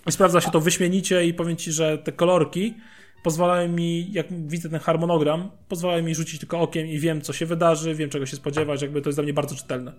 I 0.07 0.13
sprawdza 0.13 0.41
się 0.41 0.51
to 0.51 0.61
wyśmienicie 0.61 1.27
i 1.27 1.35
powiem 1.35 1.57
Ci, 1.57 1.73
że 1.73 1.99
te 1.99 2.13
kolorki 2.13 2.75
pozwalają 3.23 3.69
mi, 3.69 4.13
jak 4.13 4.27
widzę 4.49 4.69
ten 4.69 4.81
harmonogram, 4.81 5.51
pozwalają 5.69 6.03
mi 6.03 6.15
rzucić 6.15 6.41
tylko 6.41 6.61
okiem 6.61 6.87
i 6.87 6.99
wiem, 6.99 7.21
co 7.21 7.33
się 7.33 7.47
wydarzy, 7.47 7.95
wiem, 7.95 8.11
czego 8.11 8.27
się 8.27 8.37
spodziewać, 8.37 8.83
jakby 8.83 9.03
to 9.03 9.09
jest 9.09 9.17
dla 9.17 9.25
mnie 9.25 9.33
bardzo 9.33 9.55
czytelne. 9.55 9.93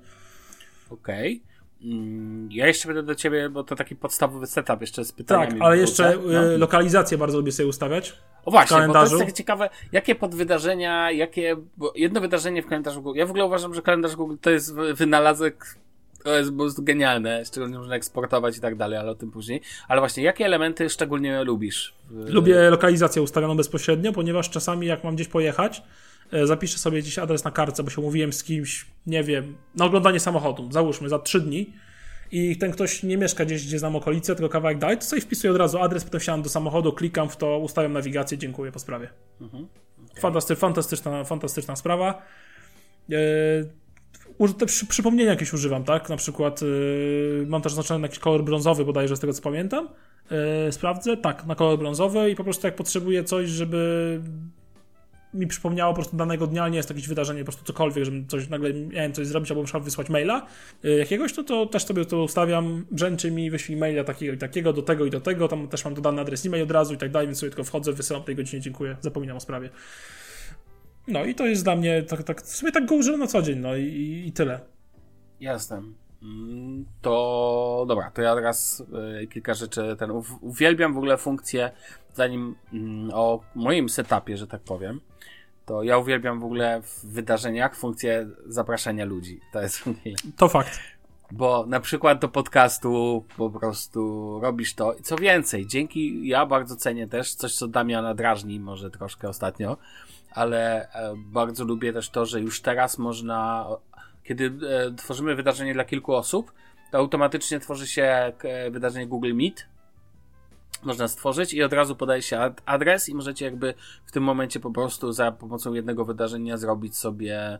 Okej. 0.89 1.41
Okay. 1.43 1.56
Mm, 1.83 2.49
ja 2.51 2.67
jeszcze 2.67 2.87
będę 2.87 3.03
do 3.03 3.15
ciebie, 3.15 3.49
bo 3.49 3.63
to 3.63 3.75
taki 3.75 3.95
podstawowy 3.95 4.47
setup 4.47 4.81
jeszcze 4.81 5.05
z 5.05 5.11
pytaniami. 5.11 5.51
Tak, 5.51 5.61
ale 5.61 5.77
jeszcze 5.77 6.13
y, 6.13 6.17
no. 6.25 6.57
lokalizację 6.57 7.17
bardzo 7.17 7.37
lubię 7.37 7.51
sobie 7.51 7.69
ustawiać. 7.69 8.13
O 8.45 8.51
właśnie, 8.51 8.87
bo 8.87 8.93
to 8.93 9.01
jest 9.01 9.17
takie 9.17 9.33
ciekawe, 9.33 9.69
jakie 9.91 10.15
podwydarzenia, 10.15 11.11
jakie, 11.11 11.55
bo 11.77 11.93
jedno 11.95 12.21
wydarzenie 12.21 12.63
w 12.63 12.67
kalendarzu 12.67 13.01
Google, 13.01 13.19
ja 13.19 13.25
w 13.25 13.29
ogóle 13.29 13.45
uważam, 13.45 13.73
że 13.73 13.81
kalendarz 13.81 14.15
Google 14.15 14.35
to 14.41 14.49
jest 14.49 14.75
wynalazek 14.75 15.77
to 16.27 16.37
jest 16.37 16.51
po 16.51 16.57
prostu 16.57 16.83
genialne, 16.83 17.45
szczególnie 17.45 17.77
można 17.77 17.95
eksportować 17.95 18.57
i 18.57 18.61
tak 18.61 18.75
dalej, 18.75 18.99
ale 18.99 19.11
o 19.11 19.15
tym 19.15 19.31
później. 19.31 19.61
Ale 19.87 20.01
właśnie, 20.01 20.23
jakie 20.23 20.45
elementy 20.45 20.89
szczególnie 20.89 21.43
lubisz? 21.43 21.93
Lubię 22.11 22.69
lokalizację 22.69 23.21
ustawioną 23.21 23.57
bezpośrednio, 23.57 24.13
ponieważ 24.13 24.49
czasami 24.49 24.87
jak 24.87 25.03
mam 25.03 25.15
gdzieś 25.15 25.27
pojechać, 25.27 25.79
e, 25.79 25.83
zapiszę 26.43 26.77
sobie 26.77 27.01
gdzieś 27.01 27.19
adres 27.19 27.43
na 27.43 27.51
kartce, 27.51 27.83
bo 27.83 27.89
się 27.89 28.01
umówiłem 28.01 28.33
z 28.33 28.43
kimś, 28.43 28.85
nie 29.05 29.23
wiem, 29.23 29.55
na 29.75 29.85
oglądanie 29.85 30.19
samochodu, 30.19 30.71
załóżmy, 30.71 31.09
za 31.09 31.19
trzy 31.19 31.41
dni 31.41 31.73
i 32.31 32.57
ten 32.57 32.71
ktoś 32.71 33.03
nie 33.03 33.17
mieszka 33.17 33.45
gdzieś, 33.45 33.67
gdzie 33.67 33.79
znam 33.79 33.95
okolice, 33.95 34.35
tylko 34.35 34.49
kawałek 34.49 34.77
dalej, 34.77 34.97
to 34.97 35.03
sobie 35.03 35.21
wpisuję 35.21 35.51
od 35.51 35.57
razu 35.57 35.79
adres, 35.79 36.03
potem 36.03 36.19
wsiadam 36.19 36.41
do 36.41 36.49
samochodu, 36.49 36.93
klikam 36.93 37.29
w 37.29 37.37
to, 37.37 37.57
ustawiam 37.57 37.93
nawigację, 37.93 38.37
dziękuję 38.37 38.71
po 38.71 38.79
sprawie. 38.79 39.09
Mhm. 39.41 39.67
Okay. 40.09 40.21
Fantasty, 40.21 40.55
fantastyczna, 40.55 41.23
fantastyczna 41.23 41.75
sprawa. 41.75 42.21
Yy, 43.09 43.69
te 44.57 44.65
przy, 44.65 44.85
przypomnienia 44.85 45.31
jakieś 45.31 45.53
używam, 45.53 45.83
tak? 45.83 46.09
Na 46.09 46.17
przykład 46.17 46.61
yy, 46.61 47.45
mam 47.47 47.61
też 47.61 47.71
zaznaczony 47.73 48.01
jakiś 48.01 48.19
kolor 48.19 48.43
brązowy 48.43 48.85
bodajże 48.85 49.15
z 49.15 49.19
tego 49.19 49.33
co 49.33 49.41
pamiętam. 49.41 49.89
Yy, 50.65 50.71
sprawdzę, 50.71 51.17
tak, 51.17 51.45
na 51.45 51.55
kolor 51.55 51.79
brązowy 51.79 52.31
i 52.31 52.35
po 52.35 52.43
prostu 52.43 52.67
jak 52.67 52.75
potrzebuję 52.75 53.23
coś, 53.23 53.49
żeby 53.49 54.21
mi 55.33 55.47
przypomniało 55.47 55.93
po 55.93 55.95
prostu 55.95 56.17
danego 56.17 56.47
dnia, 56.47 56.67
nie 56.67 56.77
jest 56.77 56.89
jakieś 56.89 57.07
wydarzenie, 57.07 57.39
po 57.39 57.45
prostu 57.45 57.65
cokolwiek, 57.65 58.05
żebym 58.05 58.27
coś 58.27 58.49
nagle 58.49 58.73
miałem 58.73 59.13
coś 59.13 59.27
zrobić 59.27 59.51
albo 59.51 59.61
muszę 59.61 59.79
wysłać 59.79 60.09
maila 60.09 60.45
yy, 60.83 60.97
jakiegoś, 60.97 61.33
to, 61.33 61.43
to 61.43 61.65
też 61.65 61.85
sobie 61.85 62.05
to 62.05 62.23
ustawiam, 62.23 62.85
brzęczy 62.91 63.31
mi, 63.31 63.51
wyślij 63.51 63.77
maila 63.77 64.03
takiego 64.03 64.33
i 64.33 64.37
takiego, 64.37 64.73
do 64.73 64.81
tego 64.81 65.05
i 65.05 65.09
do 65.09 65.21
tego, 65.21 65.47
tam 65.47 65.67
też 65.67 65.85
mam 65.85 65.93
dodany 65.93 66.21
adres 66.21 66.45
e-mail 66.45 66.63
od 66.63 66.71
razu 66.71 66.93
i 66.93 66.97
tak 66.97 67.11
dalej, 67.11 67.27
więc 67.27 67.39
sobie 67.39 67.49
tylko 67.49 67.63
wchodzę, 67.63 67.93
wysyłam 67.93 68.23
tej 68.23 68.35
godzinie, 68.35 68.61
dziękuję, 68.61 68.97
zapominam 69.01 69.37
o 69.37 69.39
sprawie. 69.39 69.69
No 71.07 71.25
i 71.25 71.35
to 71.35 71.45
jest 71.45 71.63
dla 71.63 71.75
mnie 71.75 72.03
tak, 72.03 72.23
tak 72.23 72.41
w 72.41 72.55
sumie 72.55 72.71
tak 72.71 72.85
go 72.85 72.95
używam 72.95 73.19
na 73.19 73.27
co 73.27 73.41
dzień, 73.41 73.59
no 73.59 73.75
i, 73.75 74.23
i 74.27 74.31
tyle. 74.31 74.59
Jasne. 75.39 75.81
Mm, 76.21 76.85
to 77.01 77.85
dobra, 77.87 78.11
to 78.11 78.21
ja 78.21 78.35
teraz 78.35 78.83
y, 79.23 79.27
kilka 79.27 79.53
rzeczy 79.53 79.95
ten 79.99 80.11
uwielbiam 80.41 80.93
w 80.93 80.97
ogóle 80.97 81.17
funkcję, 81.17 81.71
zanim 82.13 82.55
y, 83.09 83.13
o 83.13 83.39
moim 83.55 83.89
setupie, 83.89 84.37
że 84.37 84.47
tak 84.47 84.61
powiem. 84.61 85.01
To 85.67 85.83
ja 85.83 85.97
uwielbiam 85.97 86.39
w 86.39 86.43
ogóle 86.43 86.81
w 86.81 87.05
wydarzeniach 87.05 87.75
funkcję 87.75 88.27
zapraszania 88.45 89.05
ludzi. 89.05 89.39
To 89.53 89.61
jest 89.61 89.83
To 90.37 90.47
fakt. 90.47 90.79
Bo 91.31 91.65
na 91.67 91.79
przykład 91.79 92.19
do 92.19 92.27
podcastu 92.27 93.25
po 93.37 93.49
prostu 93.49 94.39
robisz 94.43 94.73
to. 94.75 94.93
I 94.93 95.01
co 95.01 95.15
więcej, 95.15 95.67
dzięki, 95.67 96.27
ja 96.27 96.45
bardzo 96.45 96.75
cenię 96.75 97.07
też 97.07 97.33
coś, 97.33 97.55
co 97.55 97.67
Damiana 97.67 98.13
drażni 98.13 98.59
może 98.59 98.91
troszkę 98.91 99.29
ostatnio, 99.29 99.77
ale 100.31 100.91
e, 100.91 101.13
bardzo 101.17 101.65
lubię 101.65 101.93
też 101.93 102.09
to, 102.09 102.25
że 102.25 102.41
już 102.41 102.61
teraz 102.61 102.97
można, 102.97 103.67
kiedy 104.23 104.45
e, 104.45 104.91
tworzymy 104.91 105.35
wydarzenie 105.35 105.73
dla 105.73 105.85
kilku 105.85 106.13
osób, 106.13 106.53
to 106.91 106.97
automatycznie 106.97 107.59
tworzy 107.59 107.87
się 107.87 108.03
e, 108.03 108.71
wydarzenie 108.71 109.07
Google 109.07 109.33
Meet. 109.33 109.65
Można 110.83 111.07
stworzyć 111.07 111.53
i 111.53 111.63
od 111.63 111.73
razu 111.73 111.95
podaje 111.95 112.21
się 112.21 112.51
adres 112.65 113.09
i 113.09 113.15
możecie 113.15 113.45
jakby 113.45 113.73
w 114.05 114.11
tym 114.11 114.23
momencie 114.23 114.59
po 114.59 114.71
prostu 114.71 115.11
za 115.11 115.31
pomocą 115.31 115.73
jednego 115.73 116.05
wydarzenia 116.05 116.57
zrobić 116.57 116.97
sobie 116.97 117.59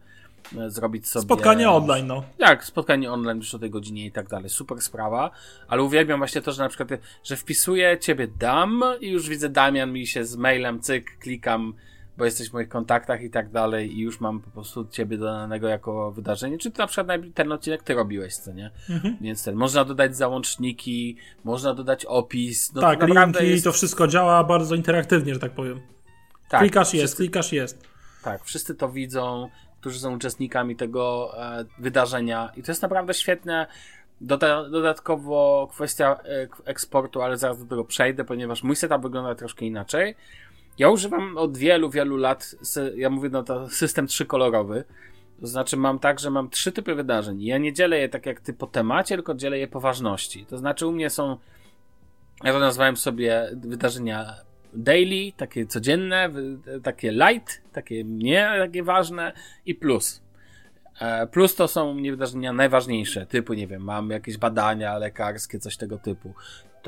zrobić 0.67 1.07
sobie... 1.07 1.23
Spotkanie 1.23 1.69
online, 1.69 2.07
no. 2.07 2.23
Jak, 2.37 2.65
spotkanie 2.65 3.11
online 3.11 3.37
już 3.37 3.55
o 3.55 3.59
tej 3.59 3.69
godzinie 3.69 4.05
i 4.05 4.11
tak 4.11 4.27
dalej. 4.27 4.49
Super 4.49 4.81
sprawa, 4.81 5.31
ale 5.67 5.83
uwielbiam 5.83 6.19
właśnie 6.19 6.41
to, 6.41 6.51
że 6.51 6.63
na 6.63 6.69
przykład, 6.69 6.89
że 7.23 7.35
wpisuję 7.35 7.97
ciebie 7.99 8.27
dam 8.27 8.83
i 9.01 9.09
już 9.09 9.29
widzę 9.29 9.49
Damian 9.49 9.93
mi 9.93 10.07
się 10.07 10.25
z 10.25 10.35
mailem, 10.35 10.79
cyk, 10.79 11.17
klikam 11.19 11.73
bo 12.17 12.25
jesteś 12.25 12.49
w 12.49 12.53
moich 12.53 12.69
kontaktach 12.69 13.21
i 13.21 13.29
tak 13.29 13.49
dalej 13.49 13.97
i 13.97 14.01
już 14.01 14.19
mam 14.19 14.39
po 14.39 14.49
prostu 14.49 14.87
ciebie 14.87 15.17
dodanego 15.17 15.67
jako 15.67 16.11
wydarzenie, 16.11 16.57
czy 16.57 16.71
to 16.71 16.83
na 16.83 16.87
przykład 16.87 17.21
ten 17.33 17.51
odcinek 17.51 17.83
ty 17.83 17.93
robiłeś, 17.93 18.35
co 18.35 18.53
nie? 18.53 18.71
Mhm. 18.89 19.17
Więc 19.21 19.43
ten, 19.43 19.55
można 19.55 19.85
dodać 19.85 20.15
załączniki, 20.15 21.17
można 21.43 21.73
dodać 21.73 22.05
opis. 22.05 22.73
No 22.73 22.81
tak, 22.81 23.07
linki, 23.07 23.49
jest... 23.49 23.63
to 23.63 23.71
wszystko 23.71 24.07
działa 24.07 24.43
bardzo 24.43 24.75
interaktywnie, 24.75 25.33
że 25.33 25.39
tak 25.39 25.51
powiem. 25.51 25.81
Tak, 26.49 26.61
klikasz 26.61 26.87
wszyscy... 26.87 27.01
jest, 27.01 27.15
klikasz 27.15 27.53
jest. 27.53 27.87
Tak, 28.23 28.43
wszyscy 28.43 28.75
to 28.75 28.89
widzą, 28.89 29.49
którzy 29.81 29.99
są 29.99 30.15
uczestnikami 30.15 30.75
tego 30.75 31.33
e, 31.43 31.65
wydarzenia 31.79 32.51
i 32.55 32.63
to 32.63 32.71
jest 32.71 32.81
naprawdę 32.81 33.13
świetne. 33.13 33.67
Doda 34.21 34.69
dodatkowo 34.69 35.67
kwestia 35.71 36.19
e, 36.25 36.47
eksportu, 36.65 37.21
ale 37.21 37.37
zaraz 37.37 37.59
do 37.59 37.65
tego 37.65 37.85
przejdę, 37.85 38.23
ponieważ 38.23 38.63
mój 38.63 38.75
setup 38.75 39.01
wygląda 39.01 39.35
troszkę 39.35 39.65
inaczej. 39.65 40.15
Ja 40.77 40.89
używam 40.89 41.37
od 41.37 41.57
wielu, 41.57 41.89
wielu 41.89 42.17
lat, 42.17 42.55
ja 42.95 43.09
mówię, 43.09 43.29
no 43.29 43.43
to 43.43 43.69
system 43.69 44.07
trzykolorowy. 44.07 44.83
To 45.41 45.47
znaczy 45.47 45.77
mam 45.77 45.99
tak, 45.99 46.19
że 46.19 46.29
mam 46.29 46.49
trzy 46.49 46.71
typy 46.71 46.95
wydarzeń. 46.95 47.43
Ja 47.43 47.57
nie 47.57 47.73
dzielę 47.73 47.99
je 47.99 48.09
tak 48.09 48.25
jak 48.25 48.41
ty 48.41 48.53
po 48.53 48.67
temacie, 48.67 49.15
tylko 49.15 49.33
dzielę 49.33 49.59
je 49.59 49.67
po 49.67 49.79
ważności. 49.79 50.45
To 50.45 50.57
znaczy 50.57 50.87
u 50.87 50.91
mnie 50.91 51.09
są, 51.09 51.37
ja 52.43 52.53
to 52.53 52.59
nazwałem 52.59 52.97
sobie 52.97 53.49
wydarzenia 53.53 54.35
daily, 54.73 55.31
takie 55.37 55.65
codzienne, 55.65 56.29
takie 56.83 57.11
light, 57.11 57.61
takie 57.73 58.03
nie 58.03 58.51
takie 58.59 58.83
ważne 58.83 59.33
i 59.65 59.75
plus. 59.75 60.21
E, 61.01 61.27
plus 61.27 61.55
to 61.55 61.67
są 61.67 61.89
u 61.89 61.93
mnie 61.93 62.11
wydarzenia 62.11 62.53
najważniejsze, 62.53 63.25
typu, 63.25 63.53
nie 63.53 63.67
wiem, 63.67 63.83
mam 63.83 64.09
jakieś 64.09 64.37
badania 64.37 64.97
lekarskie, 64.97 65.59
coś 65.59 65.77
tego 65.77 65.97
typu. 65.97 66.33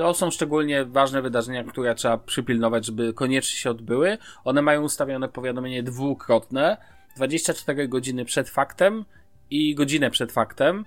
To 0.00 0.14
są 0.14 0.30
szczególnie 0.30 0.84
ważne 0.84 1.22
wydarzenia, 1.22 1.64
które 1.64 1.94
trzeba 1.94 2.18
przypilnować, 2.18 2.86
żeby 2.86 3.14
koniecznie 3.14 3.58
się 3.58 3.70
odbyły. 3.70 4.18
One 4.44 4.62
mają 4.62 4.82
ustawione 4.82 5.28
powiadomienie 5.28 5.82
dwukrotne, 5.82 6.76
24 7.16 7.88
godziny 7.88 8.24
przed 8.24 8.50
faktem 8.50 9.04
i 9.50 9.74
godzinę 9.74 10.10
przed 10.10 10.32
faktem. 10.32 10.84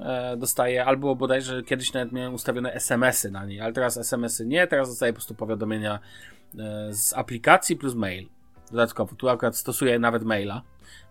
E, 0.00 0.36
dostaję, 0.36 0.84
albo 0.84 1.16
bodajże 1.16 1.62
kiedyś 1.62 1.92
nawet 1.92 2.12
miałem 2.12 2.34
ustawione 2.34 2.72
SMS-y 2.72 3.30
na 3.30 3.46
niej, 3.46 3.60
ale 3.60 3.72
teraz 3.72 3.96
SMS-y 3.96 4.46
nie, 4.46 4.66
teraz 4.66 4.88
dostaję 4.88 5.12
po 5.12 5.16
prostu 5.16 5.34
powiadomienia 5.34 5.98
e, 6.58 6.94
z 6.94 7.12
aplikacji 7.12 7.76
plus 7.76 7.94
mail. 7.94 8.28
Dodatkowo, 8.70 9.16
tu 9.16 9.28
akurat 9.28 9.56
stosuję 9.56 9.98
nawet 9.98 10.24
maila, 10.24 10.62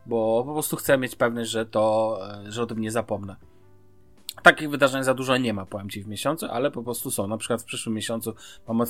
bo 0.06 0.44
po 0.46 0.54
prostu 0.54 0.76
chcę 0.76 0.98
mieć 0.98 1.16
pewność, 1.16 1.52
że 1.52 1.66
to, 1.66 2.20
e, 2.46 2.52
że 2.52 2.64
o 2.64 2.66
tym 2.66 2.80
nie 2.80 2.92
zapomnę. 2.92 3.36
Takich 4.44 4.70
wydarzeń 4.70 5.04
za 5.04 5.14
dużo 5.14 5.38
nie 5.38 5.54
ma, 5.54 5.66
powiem 5.66 5.90
Ci, 5.90 6.04
w 6.04 6.08
miesiącu, 6.08 6.46
ale 6.46 6.72
po 6.72 6.84
prostu 6.84 7.12
są. 7.12 7.28
Na 7.28 7.38
przykład 7.38 7.62
w 7.62 7.66
przyszłym 7.66 7.96
miesiącu 7.96 8.36
mam 8.68 8.82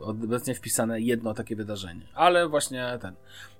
obecnie 0.00 0.54
wpisane 0.54 1.00
jedno 1.00 1.34
takie 1.34 1.56
wydarzenie. 1.56 2.02
Ale 2.14 2.48
właśnie 2.48 2.98
ten. 3.00 3.14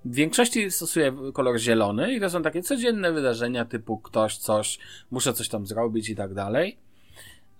W 0.04 0.14
większości 0.14 0.70
stosuję 0.70 1.12
kolor 1.32 1.58
zielony 1.58 2.14
i 2.14 2.20
to 2.20 2.30
są 2.30 2.42
takie 2.42 2.62
codzienne 2.62 3.12
wydarzenia 3.12 3.64
typu 3.64 3.98
ktoś, 3.98 4.36
coś, 4.36 4.78
muszę 5.10 5.32
coś 5.32 5.48
tam 5.48 5.66
zrobić 5.66 6.10
i 6.10 6.16
tak 6.16 6.34
dalej. 6.34 6.78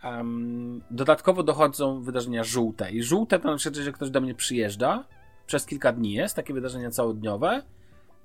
Um, 0.05 0.83
dodatkowo 0.91 1.43
dochodzą 1.43 2.03
wydarzenia 2.03 2.45
żółte. 2.45 2.91
I 2.91 3.03
żółte 3.03 3.39
to 3.39 3.51
na 3.51 3.57
przykład, 3.57 3.85
że 3.85 3.93
ktoś 3.93 4.11
do 4.11 4.21
mnie 4.21 4.35
przyjeżdża, 4.35 5.05
przez 5.47 5.67
kilka 5.67 5.93
dni 5.93 6.13
jest, 6.13 6.37
takie 6.37 6.55
wydarzenia 6.55 6.91
całodniowe 6.91 7.63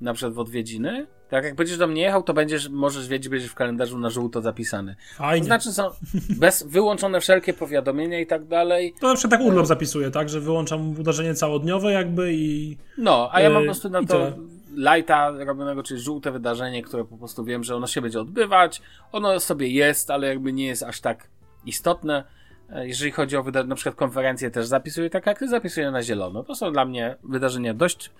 na 0.01 0.13
przykład 0.13 0.33
w 0.33 0.39
odwiedziny. 0.39 1.07
Tak 1.29 1.43
jak 1.43 1.55
będziesz 1.55 1.77
do 1.77 1.87
mnie 1.87 2.01
jechał, 2.01 2.23
to 2.23 2.33
będziesz, 2.33 2.69
możesz 2.69 3.07
wiedzieć, 3.07 3.29
będziesz 3.29 3.51
w 3.51 3.55
kalendarzu 3.55 3.99
na 3.99 4.09
żółto 4.09 4.41
zapisany. 4.41 4.95
Fajnie. 5.15 5.39
To 5.39 5.45
znaczy 5.45 5.71
są 5.71 5.89
bez, 6.29 6.63
wyłączone 6.63 7.19
wszelkie 7.19 7.53
powiadomienia 7.53 8.19
i 8.19 8.27
tak 8.27 8.45
dalej. 8.45 8.93
To 9.01 9.07
na 9.07 9.15
przykład 9.15 9.39
tak 9.39 9.47
urlop 9.47 9.65
zapisuję, 9.65 10.11
tak? 10.11 10.29
Że 10.29 10.39
wyłączam 10.39 10.99
uderzenie 10.99 11.33
całodniowe 11.33 11.91
jakby 11.91 12.33
i... 12.33 12.77
No, 12.97 13.29
a 13.31 13.41
ja 13.41 13.49
mam 13.49 13.61
po 13.61 13.65
prostu 13.65 13.89
na 13.89 14.03
to 14.03 14.33
lighta 14.75 15.31
robionego, 15.31 15.83
czyli 15.83 15.99
żółte 15.99 16.31
wydarzenie, 16.31 16.83
które 16.83 17.05
po 17.05 17.17
prostu 17.17 17.43
wiem, 17.43 17.63
że 17.63 17.75
ono 17.75 17.87
się 17.87 18.01
będzie 18.01 18.19
odbywać. 18.19 18.81
Ono 19.11 19.39
sobie 19.39 19.67
jest, 19.67 20.11
ale 20.11 20.27
jakby 20.27 20.53
nie 20.53 20.65
jest 20.65 20.83
aż 20.83 21.01
tak 21.01 21.27
istotne. 21.65 22.23
E, 22.69 22.87
jeżeli 22.87 23.11
chodzi 23.11 23.37
o 23.37 23.43
wyda- 23.43 23.67
na 23.67 23.75
przykład 23.75 23.95
konferencje, 23.95 24.51
też 24.51 24.65
zapisuję 24.65 25.09
tak, 25.09 25.25
jak 25.25 25.39
ty 25.39 25.47
zapisuję 25.47 25.91
na 25.91 26.03
zielono. 26.03 26.43
To 26.43 26.55
są 26.55 26.71
dla 26.71 26.85
mnie 26.85 27.15
wydarzenia 27.23 27.73
dość, 27.73 28.11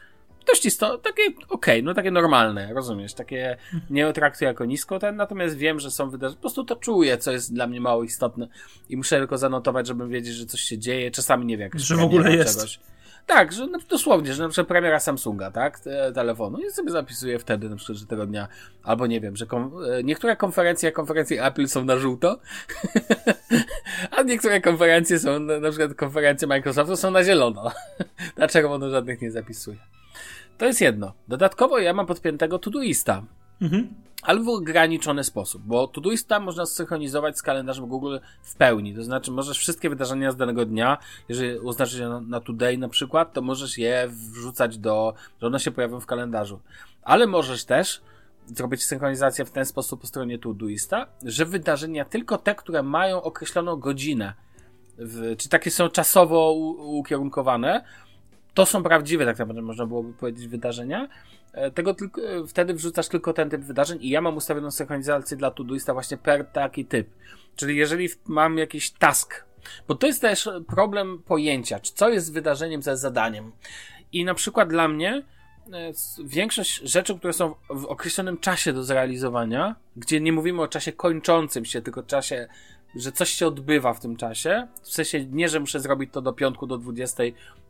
dość 0.48 0.66
istotne, 0.66 0.98
takie 0.98 1.28
okej, 1.28 1.46
okay, 1.50 1.82
no 1.82 1.94
takie 1.94 2.12
normalne, 2.12 2.74
rozumiesz? 2.74 3.14
Takie 3.14 3.58
nie 3.90 4.14
traktuję 4.14 4.48
jako 4.48 4.66
nisko 4.66 5.00
ten, 5.00 5.16
natomiast 5.16 5.58
wiem, 5.58 5.80
że 5.80 5.92
są 5.92 6.10
wydarzenia, 6.10 6.36
po 6.36 6.42
prostu 6.42 6.64
to 6.64 6.76
czuję, 6.76 7.18
co 7.18 7.32
jest 7.32 7.54
dla 7.54 7.68
mnie 7.68 7.82
mało 7.82 8.04
istotne 8.04 8.48
i 8.90 8.98
muszę 8.98 9.18
tylko 9.18 9.38
zanotować, 9.38 9.88
żebym 9.88 10.10
wiedzieć, 10.10 10.34
że 10.34 10.46
coś 10.46 10.62
się 10.62 10.78
dzieje. 10.78 11.12
Czasami 11.12 11.46
nie 11.46 11.58
wiem, 11.58 11.66
jakaś 11.66 11.82
Że 11.82 11.96
w 11.96 12.04
ogóle 12.04 12.36
jest. 12.36 12.56
Czegoś. 12.56 12.80
Tak, 13.26 13.52
że 13.52 13.68
no, 13.68 13.80
dosłownie, 13.90 14.34
że 14.34 14.44
na 14.44 14.50
przykład 14.50 14.68
premiera 14.68 15.00
Samsunga, 15.00 15.52
tak, 15.52 15.80
te, 15.80 16.12
telefonu 16.14 16.60
i 16.60 16.72
sobie 16.72 16.92
zapisuję 16.92 17.40
wtedy 17.40 17.70
na 17.70 17.76
przykład, 17.76 17.98
że 17.98 18.06
tego 18.06 18.26
dnia, 18.26 18.48
albo 18.84 19.08
nie 19.08 19.22
wiem, 19.22 19.36
że 19.36 19.46
kom, 19.46 19.72
e, 19.92 20.04
niektóre 20.04 20.36
konferencje, 20.36 20.92
konferencje 20.92 21.46
Apple 21.46 21.68
są 21.68 21.86
na 21.86 21.98
żółto, 21.98 22.40
a 24.18 24.22
niektóre 24.22 24.62
konferencje 24.62 25.20
są, 25.20 25.40
na 25.40 25.70
przykład 25.70 25.94
konferencje 25.94 26.48
Microsoftu 26.48 26.96
są 26.96 27.12
na 27.12 27.24
zielono. 27.24 27.72
na 28.38 28.48
czerwono 28.48 28.90
żadnych 28.90 29.22
nie 29.22 29.32
zapisuję. 29.32 29.78
To 30.58 30.66
jest 30.66 30.82
jedno. 30.82 31.14
Dodatkowo 31.28 31.80
ja 31.80 31.94
mam 31.94 32.06
podpiętego 32.06 32.60
Todoista. 32.60 33.24
Mhm 33.62 34.06
ale 34.26 34.40
w 34.40 34.50
ograniczony 34.50 35.24
sposób, 35.24 35.62
bo 35.66 35.88
Todoista 35.88 36.40
można 36.40 36.66
synchronizować 36.66 37.38
z 37.38 37.42
kalendarzem 37.42 37.88
Google 37.88 38.18
w 38.44 38.56
pełni, 38.56 38.96
to 38.96 39.04
znaczy 39.04 39.32
możesz 39.32 39.58
wszystkie 39.58 39.90
wydarzenia 39.90 40.32
z 40.32 40.36
danego 40.36 40.66
dnia, 40.66 40.98
jeżeli 41.30 41.60
oznaczysz 41.60 42.00
je 42.00 42.10
na, 42.10 42.22
na 42.22 42.42
Today 42.42 42.78
na 42.78 42.90
przykład, 42.90 43.34
to 43.34 43.42
możesz 43.42 43.78
je 43.78 44.08
wrzucać 44.10 44.78
do, 44.78 45.14
że 45.42 45.48
one 45.48 45.60
się 45.60 45.72
pojawią 45.72 46.00
w 46.00 46.06
kalendarzu. 46.06 46.60
Ale 47.04 47.28
możesz 47.28 47.66
też 47.66 48.02
zrobić 48.46 48.84
synchronizację 48.84 49.46
w 49.46 49.52
ten 49.52 49.66
sposób 49.66 50.02
po 50.02 50.08
stronie 50.08 50.40
Todoista, 50.40 51.08
że 51.24 51.46
wydarzenia 51.46 52.06
tylko 52.06 52.38
te, 52.38 52.56
które 52.56 52.84
mają 52.84 53.22
określoną 53.22 53.76
godzinę, 53.76 54.34
w, 54.98 55.36
czy 55.38 55.50
takie 55.50 55.72
są 55.72 55.90
czasowo 55.90 56.52
ukierunkowane, 56.78 57.86
to 58.56 58.66
są 58.66 58.84
prawdziwe, 58.84 59.26
tak 59.26 59.40
naprawdę 59.40 59.62
można 59.62 59.86
byłoby 59.86 60.14
powiedzieć, 60.14 60.48
wydarzenia, 60.48 61.10
E, 61.56 61.72
tego 61.72 61.94
tylko, 61.94 62.22
e, 62.22 62.48
wtedy 62.48 62.74
wrzucasz 62.74 63.08
tylko 63.08 63.34
ten 63.34 63.50
typ 63.50 63.62
wydarzeń 63.62 63.98
i 64.02 64.10
ja 64.10 64.22
mam 64.22 64.38
ustawioną 64.38 64.72
synchronizację 64.72 65.38
dla 65.38 65.52
Todoista 65.52 65.94
właśnie 65.94 66.18
per 66.18 66.46
taki 66.46 66.86
typ. 66.86 67.08
Czyli 67.56 67.78
jeżeli 67.78 68.10
mam 68.26 68.58
jakiś 68.58 68.92
task, 68.92 69.46
bo 69.88 69.96
to 69.96 70.08
jest 70.08 70.22
też 70.22 70.50
problem 70.68 71.24
pojęcia, 71.26 71.80
czy 71.80 71.94
co 71.94 72.10
jest 72.10 72.34
wydarzeniem, 72.34 72.82
co 72.82 72.90
jest 72.90 73.02
zadaniem. 73.02 73.52
I 74.12 74.26
na 74.26 74.34
przykład 74.34 74.70
dla 74.70 74.88
mnie 74.88 75.24
e, 75.74 75.92
większość 76.24 76.82
rzeczy, 76.84 77.20
które 77.20 77.34
są 77.34 77.56
w 77.70 77.86
określonym 77.86 78.38
czasie 78.38 78.74
do 78.74 78.84
zrealizowania, 78.84 79.76
gdzie 79.96 80.22
nie 80.22 80.32
mówimy 80.32 80.62
o 80.62 80.68
czasie 80.68 80.92
kończącym 80.92 81.66
się, 81.66 81.82
tylko 81.82 82.04
czasie 82.04 82.48
że 82.96 83.12
coś 83.12 83.30
się 83.30 83.48
odbywa 83.48 83.94
w 83.94 84.00
tym 84.00 84.16
czasie. 84.16 84.68
W 84.84 84.94
sensie 84.94 85.26
nie, 85.26 85.50
że 85.50 85.60
muszę 85.60 85.80
zrobić 85.80 86.10
to 86.14 86.22
do 86.22 86.34
piątku, 86.34 86.68
do 86.68 86.78
20, 86.78 87.24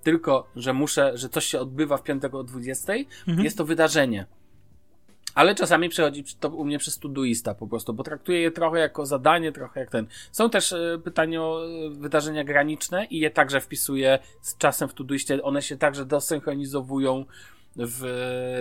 tylko 0.03 0.47
że 0.55 0.73
muszę, 0.73 1.17
że 1.17 1.29
coś 1.29 1.45
się 1.45 1.59
odbywa 1.59 1.97
w 1.97 2.03
piątek 2.03 2.35
o 2.35 2.43
20. 2.43 2.93
Mhm. 3.27 3.45
Jest 3.45 3.57
to 3.57 3.65
wydarzenie. 3.65 4.25
Ale 5.35 5.55
czasami 5.55 5.89
przechodzi 5.89 6.23
to 6.39 6.49
u 6.49 6.65
mnie 6.65 6.79
przez 6.79 6.99
Todoista 6.99 7.55
po 7.55 7.67
prostu, 7.67 7.93
bo 7.93 8.03
traktuję 8.03 8.41
je 8.41 8.51
trochę 8.51 8.79
jako 8.79 9.05
zadanie, 9.05 9.51
trochę 9.51 9.79
jak 9.79 9.91
ten. 9.91 10.07
Są 10.31 10.49
też 10.49 10.71
y, 10.71 11.01
pytania 11.03 11.41
o 11.41 11.65
y, 11.67 11.89
wydarzenia 11.89 12.43
graniczne 12.43 13.05
i 13.05 13.19
je 13.19 13.31
także 13.31 13.61
wpisuję 13.61 14.19
z 14.41 14.57
czasem 14.57 14.89
w 14.89 14.93
Todoistie. 14.93 15.43
One 15.43 15.61
się 15.61 15.77
także 15.77 16.05
dosynchronizowują 16.05 17.25
w, 17.75 18.03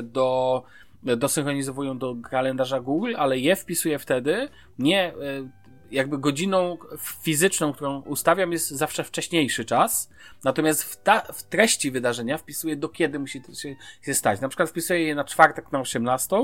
do, 0.03 0.63
dosynchronizowują 1.03 1.99
do 1.99 2.17
kalendarza 2.31 2.81
Google, 2.81 3.15
ale 3.17 3.39
je 3.39 3.57
wpisuję 3.57 3.99
wtedy 3.99 4.49
nie 4.79 5.15
y, 5.15 5.49
jakby 5.95 6.19
godziną 6.19 6.79
fizyczną, 7.23 7.73
którą 7.73 8.01
ustawiam, 8.01 8.53
jest 8.53 8.71
zawsze 8.71 9.05
wcześniejszy 9.05 9.65
czas. 9.65 10.11
Natomiast 10.45 10.85
w, 10.85 11.03
ta, 11.03 11.21
w 11.21 11.43
treści 11.43 11.91
wydarzenia 11.91 12.39
wpisuję 12.39 12.77
do 12.77 12.89
kiedy 12.89 13.19
musi 13.19 13.41
to 13.41 13.55
się, 13.55 13.77
się 14.03 14.15
stać. 14.15 14.41
Na 14.41 14.49
przykład 14.49 14.71
wpisuję 14.71 15.03
je 15.03 15.15
na 15.15 15.25
czwartek 15.25 15.73
na 15.73 15.81
18. 15.81 16.37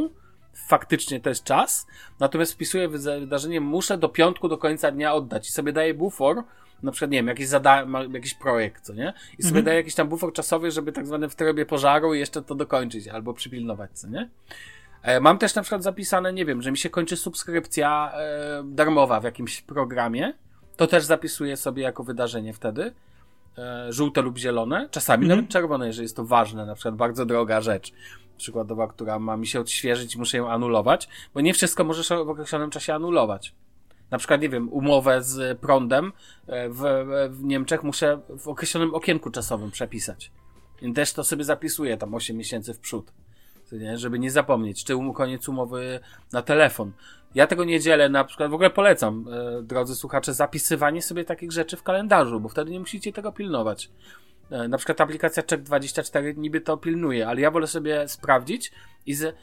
Faktycznie 0.54 1.20
to 1.20 1.28
jest 1.28 1.44
czas. 1.44 1.86
Natomiast 2.20 2.52
wpisuję 2.52 2.88
wydarzenie, 2.88 3.60
muszę 3.60 3.98
do 3.98 4.08
piątku 4.08 4.48
do 4.48 4.58
końca 4.58 4.90
dnia 4.90 5.14
oddać 5.14 5.48
i 5.48 5.52
sobie 5.52 5.72
daję 5.72 5.94
bufor, 5.94 6.44
na 6.82 6.92
przykład, 6.92 7.10
nie 7.10 7.18
wiem, 7.18 7.26
jakiś, 7.26 7.46
zada 7.46 7.86
jakiś 8.12 8.34
projekt, 8.34 8.84
co 8.84 8.94
nie? 8.94 9.12
I 9.38 9.42
sobie 9.42 9.48
mhm. 9.48 9.64
daję 9.64 9.76
jakiś 9.76 9.94
tam 9.94 10.08
bufor 10.08 10.32
czasowy, 10.32 10.70
żeby 10.70 10.92
tak 10.92 11.06
zwany 11.06 11.28
w 11.28 11.34
trybie 11.34 11.66
pożaru 11.66 12.14
jeszcze 12.14 12.42
to 12.42 12.54
dokończyć 12.54 13.08
albo 13.08 13.34
przypilnować, 13.34 13.90
co 13.94 14.08
nie? 14.08 14.28
E, 15.02 15.20
mam 15.20 15.38
też 15.38 15.54
na 15.54 15.62
przykład 15.62 15.82
zapisane, 15.82 16.32
nie 16.32 16.44
wiem, 16.44 16.62
że 16.62 16.70
mi 16.70 16.78
się 16.78 16.90
kończy 16.90 17.16
subskrypcja 17.16 18.12
e, 18.14 18.62
darmowa 18.64 19.20
w 19.20 19.24
jakimś 19.24 19.60
programie. 19.60 20.32
To 20.76 20.86
też 20.86 21.04
zapisuję 21.04 21.56
sobie 21.56 21.82
jako 21.82 22.04
wydarzenie 22.04 22.52
wtedy. 22.52 22.92
E, 23.58 23.92
żółte 23.92 24.22
lub 24.22 24.38
zielone, 24.38 24.88
czasami 24.90 25.24
mm 25.24 25.34
-hmm. 25.34 25.40
nawet 25.40 25.50
czerwone, 25.50 25.86
jeżeli 25.86 26.04
jest 26.04 26.16
to 26.16 26.24
ważne, 26.24 26.66
na 26.66 26.74
przykład 26.74 26.96
bardzo 26.96 27.26
droga 27.26 27.60
rzecz, 27.60 27.92
przykładowa, 28.36 28.88
która 28.88 29.18
ma 29.18 29.36
mi 29.36 29.46
się 29.46 29.60
odświeżyć 29.60 30.14
i 30.14 30.18
muszę 30.18 30.36
ją 30.36 30.50
anulować, 30.50 31.08
bo 31.34 31.40
nie 31.40 31.54
wszystko 31.54 31.84
możesz 31.84 32.08
w 32.08 32.12
określonym 32.12 32.70
czasie 32.70 32.94
anulować. 32.94 33.54
Na 34.10 34.18
przykład, 34.18 34.40
nie 34.40 34.48
wiem, 34.48 34.68
umowę 34.72 35.22
z 35.22 35.58
prądem 35.58 36.12
w, 36.48 37.06
w 37.30 37.44
Niemczech 37.44 37.82
muszę 37.82 38.20
w 38.38 38.48
określonym 38.48 38.94
okienku 38.94 39.30
czasowym 39.30 39.70
przepisać. 39.70 40.32
I 40.82 40.92
też 40.92 41.12
to 41.12 41.24
sobie 41.24 41.44
zapisuję 41.44 41.96
tam 41.96 42.14
8 42.14 42.36
miesięcy 42.36 42.74
w 42.74 42.78
przód 42.78 43.12
nie? 43.78 43.98
żeby 43.98 44.18
nie 44.18 44.30
zapomnieć, 44.30 44.84
czy 44.84 44.96
um, 44.96 45.12
koniec 45.12 45.48
umowy 45.48 46.00
na 46.32 46.42
telefon. 46.42 46.92
Ja 47.34 47.46
tego 47.46 47.64
nie 47.64 47.80
dzielę, 47.80 48.08
na 48.08 48.24
przykład 48.24 48.50
w 48.50 48.54
ogóle 48.54 48.70
polecam, 48.70 49.26
e, 49.32 49.62
drodzy 49.62 49.94
słuchacze, 49.94 50.34
zapisywanie 50.34 51.02
sobie 51.02 51.24
takich 51.24 51.52
rzeczy 51.52 51.76
w 51.76 51.82
kalendarzu, 51.82 52.40
bo 52.40 52.48
wtedy 52.48 52.70
nie 52.70 52.80
musicie 52.80 53.12
tego 53.12 53.32
pilnować. 53.32 53.90
E, 54.50 54.68
na 54.68 54.76
przykład 54.78 55.00
aplikacja 55.00 55.42
Check24 55.42 56.36
niby 56.36 56.60
to 56.60 56.76
pilnuje, 56.76 57.28
ale 57.28 57.40
ja 57.40 57.50
wolę 57.50 57.66
sobie 57.66 58.08
sprawdzić 58.08 58.72
i, 59.06 59.14
z, 59.14 59.36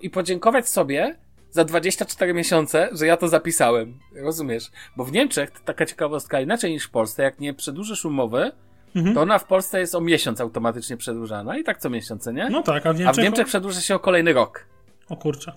i 0.00 0.10
podziękować 0.10 0.68
sobie 0.68 1.16
za 1.50 1.64
24 1.64 2.34
miesiące, 2.34 2.88
że 2.92 3.06
ja 3.06 3.16
to 3.16 3.28
zapisałem. 3.28 3.98
Rozumiesz? 4.14 4.70
Bo 4.96 5.04
w 5.04 5.12
Niemczech 5.12 5.50
to 5.50 5.60
taka 5.64 5.86
ciekawostka 5.86 6.40
inaczej 6.40 6.72
niż 6.72 6.84
w 6.84 6.90
Polsce, 6.90 7.22
jak 7.22 7.40
nie 7.40 7.54
przedłużysz 7.54 8.04
umowy, 8.04 8.52
mhm. 8.96 9.14
to 9.14 9.22
ona 9.22 9.38
w 9.38 9.44
Polsce 9.44 9.80
jest 9.80 9.94
o 9.94 10.00
miesiąc 10.00 10.40
automatycznie 10.40 10.96
przedłużana 10.96 11.58
i 11.58 11.64
tak 11.64 11.78
co 11.78 11.90
miesiąc, 11.90 12.26
nie? 12.26 12.50
No 12.50 12.62
tak, 12.62 12.86
a 12.86 12.92
w 12.92 12.96
Niemczech, 12.96 13.08
a 13.08 13.12
w 13.20 13.24
Niemczech 13.24 13.46
przedłuża 13.46 13.80
się 13.80 13.94
o 13.94 13.98
kolejny 13.98 14.32
rok. 14.32 14.66
O 15.08 15.16
kurczę. 15.16 15.52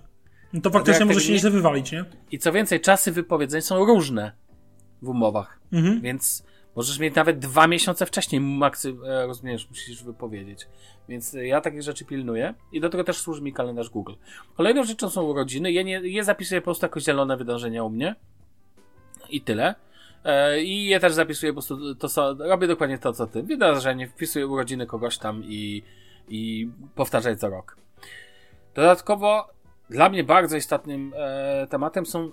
No 0.53 0.61
to 0.61 0.69
faktycznie 0.69 1.05
może 1.05 1.21
się 1.21 1.33
nieźle 1.33 1.51
wywalić, 1.51 1.91
nie? 1.91 2.05
I 2.31 2.39
co 2.39 2.51
więcej, 2.51 2.81
czasy 2.81 3.11
wypowiedzeń 3.11 3.61
są 3.61 3.85
różne 3.85 4.31
w 5.01 5.09
umowach, 5.09 5.59
mhm. 5.73 6.01
więc 6.01 6.43
możesz 6.75 6.99
mieć 6.99 7.15
nawet 7.15 7.39
dwa 7.39 7.67
miesiące 7.67 8.05
wcześniej, 8.05 8.41
maksy, 8.41 8.95
e, 9.07 9.27
rozumiesz, 9.27 9.69
musisz 9.69 10.03
wypowiedzieć. 10.03 10.67
Więc 11.09 11.33
ja 11.33 11.61
takich 11.61 11.81
rzeczy 11.81 12.05
pilnuję 12.05 12.53
i 12.71 12.81
do 12.81 12.89
tego 12.89 13.03
też 13.03 13.17
służy 13.17 13.41
mi 13.41 13.53
kalendarz 13.53 13.89
Google. 13.89 14.13
Kolejną 14.57 14.83
rzeczą 14.83 15.09
są 15.09 15.23
urodziny. 15.23 15.71
Ja 15.71 15.81
nie, 15.81 15.93
je 15.93 16.23
zapisuję 16.23 16.61
po 16.61 16.65
prostu 16.65 16.85
jako 16.85 16.99
zielone 16.99 17.37
wydarzenia 17.37 17.83
u 17.83 17.89
mnie 17.89 18.15
i 19.29 19.41
tyle. 19.41 19.75
E, 20.25 20.61
I 20.61 20.87
ja 20.87 20.99
też 20.99 21.13
zapisuję 21.13 21.51
po 21.51 21.55
prostu 21.55 21.95
to, 21.95 22.09
co, 22.09 22.35
robię 22.39 22.67
dokładnie 22.67 22.97
to, 22.97 23.13
co 23.13 23.27
ty. 23.27 23.43
Wydarzenie, 23.43 24.07
wpisuję 24.07 24.47
urodziny 24.47 24.85
kogoś 24.85 25.17
tam 25.17 25.43
i, 25.43 25.83
i 26.29 26.69
powtarzaj 26.95 27.37
co 27.37 27.49
rok. 27.49 27.77
Dodatkowo 28.75 29.49
dla 29.89 30.09
mnie 30.09 30.23
bardzo 30.23 30.57
istotnym 30.57 31.13
e, 31.17 31.67
tematem 31.67 32.05
są 32.05 32.19
e, 32.23 32.29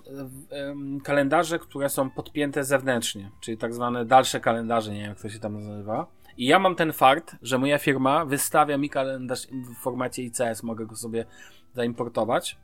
e, 0.55 0.75
kalendarze, 1.03 1.59
które 1.59 1.89
są 1.89 2.09
podpięte 2.09 2.63
zewnętrznie, 2.63 3.31
czyli 3.41 3.57
tak 3.57 3.73
zwane 3.73 4.05
dalsze 4.05 4.39
kalendarze, 4.39 4.93
nie 4.93 4.99
wiem 4.99 5.09
jak 5.09 5.21
to 5.21 5.29
się 5.29 5.39
tam 5.39 5.53
nazywa. 5.53 6.07
I 6.37 6.45
ja 6.45 6.59
mam 6.59 6.75
ten 6.75 6.93
fakt, 6.93 7.35
że 7.41 7.57
moja 7.57 7.77
firma 7.77 8.25
wystawia 8.25 8.77
mi 8.77 8.89
kalendarz 8.89 9.47
w 9.47 9.83
formacie 9.83 10.23
ICS, 10.23 10.63
mogę 10.63 10.85
go 10.85 10.95
sobie 10.95 11.25
zaimportować 11.73 12.57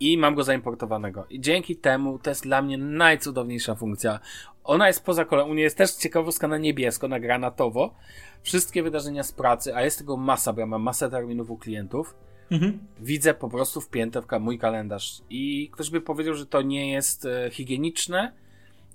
i 0.00 0.18
mam 0.18 0.34
go 0.34 0.44
zaimportowanego. 0.44 1.26
I 1.30 1.40
dzięki 1.40 1.76
temu 1.76 2.18
to 2.18 2.30
jest 2.30 2.42
dla 2.42 2.62
mnie 2.62 2.78
najcudowniejsza 2.78 3.74
funkcja. 3.74 4.20
Ona 4.64 4.86
jest 4.86 5.04
poza 5.04 5.26
niej 5.46 5.62
jest 5.62 5.76
też 5.76 5.92
ciekawostka 5.92 6.48
na 6.48 6.58
niebiesko, 6.58 7.08
na 7.08 7.20
granatowo. 7.20 7.94
Wszystkie 8.42 8.82
wydarzenia 8.82 9.22
z 9.22 9.32
pracy, 9.32 9.76
a 9.76 9.82
jest 9.82 9.98
tego 9.98 10.16
masa, 10.16 10.52
bo 10.52 10.60
ja 10.60 10.66
mam 10.66 10.82
masę 10.82 11.10
terminów 11.10 11.50
u 11.50 11.56
klientów. 11.56 12.14
Mhm. 12.50 12.78
Widzę 13.00 13.34
po 13.34 13.48
prostu 13.48 13.80
wpięte 13.80 14.22
w 14.22 14.40
mój 14.40 14.58
kalendarz. 14.58 15.22
I 15.30 15.70
ktoś 15.72 15.90
by 15.90 16.00
powiedział, 16.00 16.34
że 16.34 16.46
to 16.46 16.62
nie 16.62 16.92
jest 16.92 17.24
e, 17.24 17.50
higieniczne. 17.50 18.32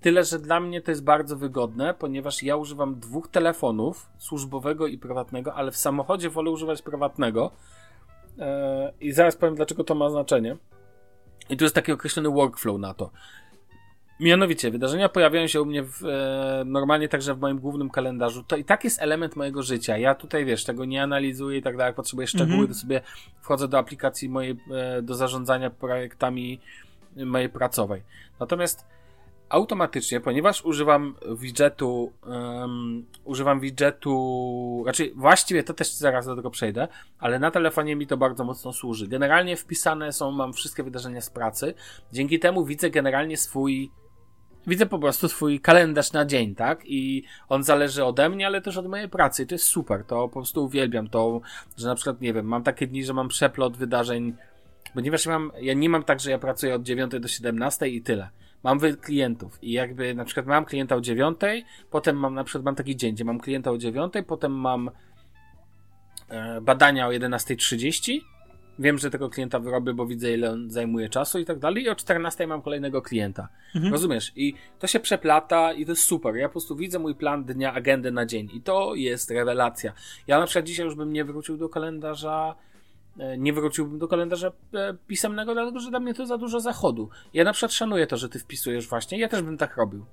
Tyle, 0.01 0.23
że 0.23 0.39
dla 0.39 0.59
mnie 0.59 0.81
to 0.81 0.91
jest 0.91 1.03
bardzo 1.03 1.37
wygodne, 1.37 1.93
ponieważ 1.93 2.43
ja 2.43 2.55
używam 2.55 2.99
dwóch 2.99 3.27
telefonów, 3.27 4.09
służbowego 4.17 4.87
i 4.87 4.97
prywatnego, 4.97 5.55
ale 5.55 5.71
w 5.71 5.77
samochodzie 5.77 6.29
wolę 6.29 6.51
używać 6.51 6.81
prywatnego. 6.81 7.51
E, 8.39 8.93
I 9.01 9.11
zaraz 9.11 9.35
powiem, 9.35 9.55
dlaczego 9.55 9.83
to 9.83 9.95
ma 9.95 10.09
znaczenie. 10.09 10.57
I 11.49 11.57
tu 11.57 11.65
jest 11.65 11.75
taki 11.75 11.91
określony 11.91 12.29
workflow 12.29 12.79
na 12.79 12.93
to. 12.93 13.11
Mianowicie, 14.19 14.71
wydarzenia 14.71 15.09
pojawiają 15.09 15.47
się 15.47 15.61
u 15.61 15.65
mnie 15.65 15.83
w, 15.83 16.05
e, 16.05 16.63
normalnie 16.65 17.09
także 17.09 17.35
w 17.35 17.39
moim 17.39 17.59
głównym 17.59 17.89
kalendarzu. 17.89 18.43
To 18.43 18.55
i 18.55 18.63
tak 18.63 18.83
jest 18.83 19.01
element 19.01 19.35
mojego 19.35 19.63
życia. 19.63 19.97
Ja 19.97 20.15
tutaj, 20.15 20.45
wiesz, 20.45 20.63
tego 20.63 20.85
nie 20.85 21.03
analizuję 21.03 21.57
i 21.57 21.61
tak 21.61 21.77
dalej, 21.77 21.93
potrzebuję 21.93 22.27
szczegóły, 22.27 22.57
mm 22.57 22.65
-hmm. 22.65 22.73
to 22.73 22.75
sobie 22.75 23.01
wchodzę 23.41 23.67
do 23.67 23.77
aplikacji 23.77 24.29
mojej, 24.29 24.57
e, 24.71 25.01
do 25.01 25.15
zarządzania 25.15 25.69
projektami 25.69 26.59
mojej 27.15 27.49
pracowej. 27.49 28.01
Natomiast 28.39 28.85
automatycznie, 29.53 30.19
ponieważ 30.19 30.65
używam 30.65 31.15
widgetu, 31.37 32.13
um, 32.25 33.05
używam 33.23 33.59
widgetu, 33.59 34.79
znaczy 34.83 35.11
właściwie 35.15 35.63
to 35.63 35.73
też 35.73 35.93
zaraz 35.93 36.25
do 36.25 36.35
tego 36.35 36.49
przejdę, 36.49 36.87
ale 37.19 37.39
na 37.39 37.51
telefonie 37.51 37.95
mi 37.95 38.07
to 38.07 38.17
bardzo 38.17 38.43
mocno 38.43 38.73
służy. 38.73 39.07
Generalnie 39.07 39.57
wpisane 39.57 40.13
są, 40.13 40.31
mam 40.31 40.53
wszystkie 40.53 40.83
wydarzenia 40.83 41.21
z 41.21 41.29
pracy, 41.29 41.73
dzięki 42.13 42.39
temu 42.39 42.65
widzę 42.65 42.89
generalnie 42.89 43.37
swój 43.37 43.91
widzę 44.67 44.85
po 44.85 44.99
prostu 44.99 45.29
swój 45.29 45.59
kalendarz 45.59 46.13
na 46.13 46.25
dzień, 46.25 46.55
tak? 46.55 46.81
I 46.85 47.23
on 47.49 47.63
zależy 47.63 48.05
ode 48.05 48.29
mnie, 48.29 48.47
ale 48.47 48.61
też 48.61 48.77
od 48.77 48.87
mojej 48.87 49.09
pracy. 49.09 49.43
I 49.43 49.47
to 49.47 49.55
jest 49.55 49.65
super. 49.65 50.03
To 50.03 50.27
po 50.27 50.33
prostu 50.33 50.65
uwielbiam 50.65 51.09
to, 51.09 51.41
że 51.77 51.87
na 51.87 51.95
przykład, 51.95 52.21
nie 52.21 52.33
wiem, 52.33 52.45
mam 52.45 52.63
takie 52.63 52.87
dni, 52.87 53.05
że 53.05 53.13
mam 53.13 53.27
przeplot 53.27 53.77
wydarzeń, 53.77 54.33
ponieważ 54.93 55.25
ja, 55.25 55.31
mam, 55.31 55.51
ja 55.61 55.73
nie 55.73 55.89
mam 55.89 56.03
tak, 56.03 56.19
że 56.19 56.31
ja 56.31 56.39
pracuję 56.39 56.75
od 56.75 56.83
9 56.83 57.11
do 57.19 57.27
17 57.27 57.87
i 57.87 58.01
tyle. 58.01 58.29
Mam 58.64 58.80
klientów 59.01 59.64
i 59.64 59.72
jakby 59.72 60.14
na 60.14 60.26
przykład 60.26 60.45
mam 60.45 60.66
klienta 60.66 60.95
o 60.95 61.01
9, 61.01 61.39
potem 61.89 62.18
mam 62.18 62.34
na 62.34 62.43
przykład 62.43 62.66
mam 62.66 62.76
taki 62.76 62.95
dzień, 62.95 63.14
gdzie 63.14 63.26
mam 63.26 63.39
klienta 63.39 63.72
o 63.72 63.78
9, 63.78 64.14
potem 64.28 64.51
mam 64.51 64.91
e, 66.30 66.61
badania 66.61 67.07
o 67.07 67.11
11.30 67.11 68.20
Wiem, 68.80 68.97
że 68.97 69.09
tego 69.09 69.30
klienta 69.30 69.59
wyrobię, 69.59 69.93
bo 69.93 70.05
widzę, 70.05 70.34
ile 70.34 70.51
on 70.51 70.72
zajmuje 70.72 71.09
czasu 71.09 71.39
i 71.39 71.45
tak 71.45 71.59
dalej. 71.59 71.84
I 71.84 71.89
o 71.89 71.95
14 71.95 72.47
mam 72.47 72.61
kolejnego 72.61 73.01
klienta. 73.01 73.47
Mhm. 73.76 73.93
Rozumiesz? 73.93 74.32
I 74.36 74.53
to 74.80 74.88
się 74.88 74.99
przeplata 74.99 75.74
i 75.74 75.86
to 75.86 75.91
jest 75.91 76.03
super. 76.03 76.36
Ja 76.36 76.47
po 76.47 76.51
prostu 76.51 76.76
widzę 76.76 76.99
mój 76.99 77.16
plan 77.16 77.43
dnia, 77.43 77.74
agendę 77.74 78.11
na 78.11 78.26
dzień. 78.26 78.49
I 78.53 78.61
to 78.61 78.95
jest 78.95 79.32
rewelacja. 79.32 79.93
Ja 80.28 80.39
na 80.39 80.45
przykład 80.45 80.66
dzisiaj 80.66 80.86
już 80.86 80.95
bym 80.95 81.14
nie 81.14 81.26
wrócił 81.26 81.57
do 81.57 81.70
kalendarza 81.70 82.55
nie 83.38 83.53
wróciłbym 83.53 83.99
do 83.99 84.07
kalendarza 84.07 84.51
e, 84.74 84.93
pisemnego, 85.07 85.53
dlatego 85.53 85.80
że 85.80 85.89
dla 85.89 85.99
mnie 85.99 86.14
to 86.14 86.26
za 86.26 86.38
dużo 86.38 86.59
zachodu. 86.59 87.09
Ja 87.34 87.43
na 87.43 87.53
przykład 87.53 87.72
szanuję 87.74 88.07
to, 88.07 88.18
że 88.18 88.30
ty 88.30 88.39
wpisujesz 88.39 88.88
właśnie. 88.88 89.20
Ja 89.20 89.28
też 89.28 89.41
bym 89.41 89.57
tak 89.57 89.78
robił. 89.78 90.05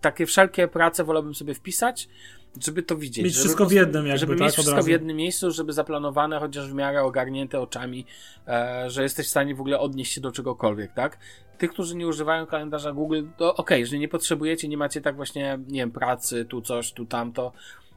Takie 0.00 0.26
wszelkie 0.26 0.68
prace 0.68 1.04
wolałbym 1.04 1.34
sobie 1.34 1.54
wpisać, 1.54 2.08
żeby 2.60 2.82
to 2.82 2.96
widzieć. 2.96 3.24
Mieć 3.24 3.34
wszystko 3.34 3.66
w 3.66 3.72
jednym 3.72 4.06
jakby, 4.06 4.18
Żeby 4.18 4.32
tak, 4.32 4.42
mieć 4.42 4.52
wszystko 4.52 4.82
w 4.82 4.88
jednym 4.88 5.16
miejscu, 5.16 5.50
żeby 5.50 5.72
zaplanowane, 5.72 6.38
chociaż 6.38 6.70
w 6.70 6.74
miarę 6.74 7.02
ogarnięte 7.02 7.60
oczami, 7.60 8.06
e, 8.48 8.84
że 8.90 9.02
jesteś 9.02 9.26
w 9.26 9.30
stanie 9.30 9.54
w 9.54 9.60
ogóle 9.60 9.78
odnieść 9.78 10.12
się 10.12 10.20
do 10.20 10.32
czegokolwiek, 10.32 10.92
tak? 10.92 11.18
Tych, 11.58 11.70
którzy 11.70 11.96
nie 11.96 12.06
używają 12.06 12.46
kalendarza 12.46 12.92
Google, 12.92 13.22
to 13.36 13.54
okej, 13.54 13.78
okay, 13.78 13.86
że 13.86 13.98
nie 13.98 14.08
potrzebujecie, 14.08 14.68
nie 14.68 14.76
macie 14.76 15.00
tak 15.00 15.16
właśnie, 15.16 15.58
nie 15.68 15.80
wiem, 15.80 15.90
pracy, 15.90 16.44
tu 16.44 16.60
coś, 16.60 16.92
tu 16.92 17.06
tamto, 17.06 17.52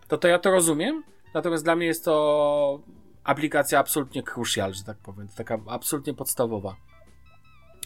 to 0.07 0.17
to 0.17 0.27
ja 0.27 0.39
to 0.39 0.51
rozumiem, 0.51 1.03
natomiast 1.33 1.63
dla 1.63 1.75
mnie 1.75 1.85
jest 1.85 2.05
to 2.05 2.79
aplikacja 3.25 3.79
absolutnie 3.79 4.23
crucial, 4.23 4.73
że 4.73 4.83
tak 4.83 4.97
powiem, 4.97 5.27
taka 5.35 5.57
absolutnie 5.67 6.13
podstawowa. 6.13 6.75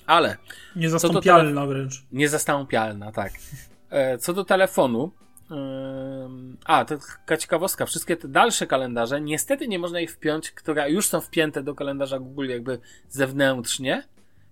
Ale. 0.06 0.38
Niezastąpialna 0.76 1.66
wręcz. 1.66 2.04
Niezastąpialna, 2.12 3.12
tak. 3.12 3.34
E, 3.90 4.18
co 4.18 4.34
do 4.34 4.46
telefonu, 4.46 5.12
a, 6.66 6.86
to 6.86 6.98
taka 6.98 7.38
ciekawostka. 7.38 7.86
Wszystkie 7.86 8.18
te 8.18 8.28
dalsze 8.28 8.68
kalendarze, 8.68 9.22
niestety 9.22 9.68
nie 9.68 9.80
można 9.80 10.00
ich 10.00 10.12
wpiąć, 10.12 10.52
które 10.52 10.92
już 10.92 11.08
są 11.08 11.22
wpięte 11.22 11.64
do 11.64 11.76
kalendarza 11.76 12.20
Google 12.20 12.50
jakby 12.50 12.80
zewnętrznie 13.10 14.04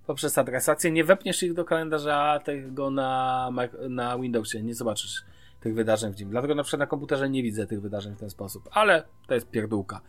poprzez 0.06 0.38
adresację. 0.38 0.92
Nie 0.92 1.04
wepniesz 1.04 1.44
ich 1.44 1.54
do 1.54 1.66
kalendarza 1.66 2.40
tego 2.44 2.92
na, 2.92 3.52
na 3.90 4.20
Windowsie, 4.20 4.64
nie 4.64 4.76
zobaczysz 4.76 5.24
tych 5.60 5.76
wydarzeń 5.76 6.14
w 6.14 6.20
nim. 6.20 6.30
Dlatego 6.30 6.56
na 6.56 6.64
przykład 6.64 6.80
na 6.80 6.88
komputerze 6.88 7.30
nie 7.30 7.44
widzę 7.44 7.68
tych 7.68 7.82
wydarzeń 7.82 8.16
w 8.16 8.20
ten 8.20 8.30
sposób. 8.30 8.70
Ale 8.72 9.04
to 9.28 9.34
jest 9.34 9.50
pierdółka. 9.50 10.02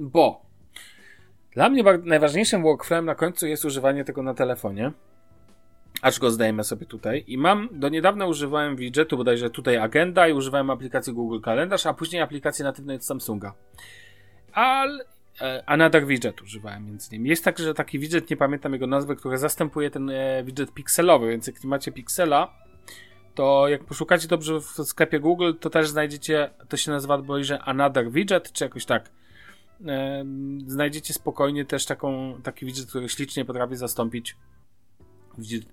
Bo 0.00 0.42
dla 1.52 1.68
mnie 1.68 1.84
najważniejszym 2.04 2.62
workflowem 2.62 3.04
na 3.04 3.14
końcu 3.14 3.46
jest 3.46 3.64
używanie 3.64 4.04
tego 4.04 4.22
na 4.22 4.34
telefonie 4.34 4.92
aż 6.02 6.18
go 6.18 6.30
zdajemy 6.30 6.64
sobie 6.64 6.86
tutaj. 6.86 7.24
I 7.26 7.38
mam, 7.38 7.68
do 7.72 7.88
niedawna 7.88 8.26
używałem 8.26 8.76
widgetu, 8.76 9.16
bodajże 9.16 9.50
tutaj 9.50 9.76
agenda 9.76 10.28
i 10.28 10.32
używałem 10.32 10.70
aplikacji 10.70 11.12
Google 11.12 11.40
Kalendarz, 11.40 11.86
a 11.86 11.94
później 11.94 12.22
aplikacji 12.22 12.64
natywnej 12.64 12.96
od 12.96 13.04
Samsunga. 13.04 13.54
Ale 14.52 15.04
e, 15.40 15.62
Another 15.66 16.06
Widget 16.06 16.42
używałem 16.42 16.86
między 16.86 17.08
innymi. 17.10 17.30
Jest 17.30 17.44
także 17.44 17.74
taki 17.74 17.98
widget, 17.98 18.30
nie 18.30 18.36
pamiętam 18.36 18.72
jego 18.72 18.86
nazwy, 18.86 19.16
który 19.16 19.38
zastępuje 19.38 19.90
ten 19.90 20.10
e, 20.10 20.44
widget 20.44 20.72
pikselowy, 20.74 21.28
więc 21.28 21.46
jak 21.46 21.64
nie 21.64 21.70
macie 21.70 21.92
piksela, 21.92 22.54
to 23.34 23.68
jak 23.68 23.84
poszukacie 23.84 24.28
dobrze 24.28 24.60
w 24.60 24.64
sklepie 24.64 25.20
Google, 25.20 25.52
to 25.60 25.70
też 25.70 25.88
znajdziecie, 25.88 26.50
to 26.68 26.76
się 26.76 26.90
nazywa 26.90 27.18
bodajże 27.18 27.58
Another 27.62 28.10
Widget, 28.10 28.52
czy 28.52 28.64
jakoś 28.64 28.84
tak. 28.84 29.10
E, 29.86 30.24
znajdziecie 30.66 31.14
spokojnie 31.14 31.64
też 31.64 31.86
taką, 31.86 32.40
taki 32.42 32.66
widget, 32.66 32.86
który 32.86 33.08
ślicznie 33.08 33.44
potrafi 33.44 33.76
zastąpić 33.76 34.36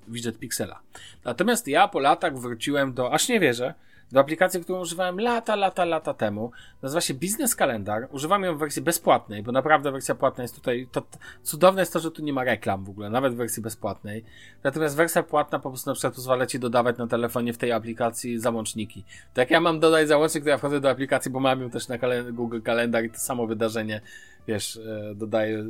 widget 0.07 0.39
Pixela. 0.39 0.79
Natomiast 1.25 1.67
ja 1.67 1.87
po 1.87 1.99
latach 1.99 2.39
wróciłem 2.39 2.93
do, 2.93 3.13
aż 3.13 3.29
nie 3.29 3.39
wierzę, 3.39 3.73
do 4.11 4.19
aplikacji, 4.19 4.61
którą 4.61 4.79
używałem 4.79 5.19
lata, 5.19 5.55
lata, 5.55 5.85
lata 5.85 6.13
temu. 6.13 6.51
Nazywa 6.81 7.01
się 7.01 7.13
Business 7.13 7.55
Calendar. 7.55 8.07
Używam 8.11 8.43
ją 8.43 8.55
w 8.55 8.59
wersji 8.59 8.81
bezpłatnej, 8.81 9.43
bo 9.43 9.51
naprawdę 9.51 9.91
wersja 9.91 10.15
płatna 10.15 10.41
jest 10.41 10.55
tutaj. 10.55 10.87
To, 10.91 11.03
cudowne 11.43 11.81
jest 11.81 11.93
to, 11.93 11.99
że 11.99 12.11
tu 12.11 12.23
nie 12.23 12.33
ma 12.33 12.43
reklam 12.43 12.83
w 12.83 12.89
ogóle, 12.89 13.09
nawet 13.09 13.33
w 13.33 13.35
wersji 13.35 13.63
bezpłatnej. 13.63 14.23
Natomiast 14.63 14.95
wersja 14.95 15.23
płatna 15.23 15.59
po 15.59 15.69
prostu 15.69 15.89
na 15.89 15.93
przykład 15.93 16.13
pozwala 16.13 16.45
ci 16.45 16.59
dodawać 16.59 16.97
na 16.97 17.07
telefonie 17.07 17.53
w 17.53 17.57
tej 17.57 17.71
aplikacji 17.71 18.39
załączniki. 18.39 19.03
Tak 19.33 19.37
jak 19.37 19.51
ja 19.51 19.59
mam 19.59 19.79
dodać 19.79 20.07
załącznik, 20.07 20.43
to 20.43 20.49
ja 20.49 20.57
wchodzę 20.57 20.81
do 20.81 20.89
aplikacji, 20.89 21.31
bo 21.31 21.39
mam 21.39 21.61
ją 21.61 21.69
też 21.69 21.87
na 21.87 21.97
Google 22.31 22.59
Calendar 22.65 23.05
i 23.05 23.09
to 23.09 23.17
samo 23.17 23.47
wydarzenie, 23.47 24.01
wiesz, 24.47 24.77
e, 24.77 25.15
dodaję 25.15 25.63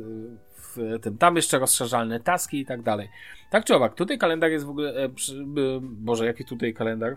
w 0.56 0.98
tym. 1.02 1.18
Tam 1.18 1.36
jeszcze 1.36 1.58
rozszerzalne 1.58 2.20
taski 2.20 2.60
i 2.60 2.66
tak 2.66 2.82
dalej. 2.82 3.08
Tak 3.50 3.64
czy 3.64 3.74
owak, 3.74 3.94
tutaj 3.94 4.18
kalendarz 4.18 4.50
jest 4.50 4.64
w 4.64 4.70
ogóle. 4.70 4.94
E, 4.94 5.04
e, 5.04 5.10
Boże, 5.80 6.26
jaki 6.26 6.44
tutaj 6.44 6.74
kalendar? 6.74 7.16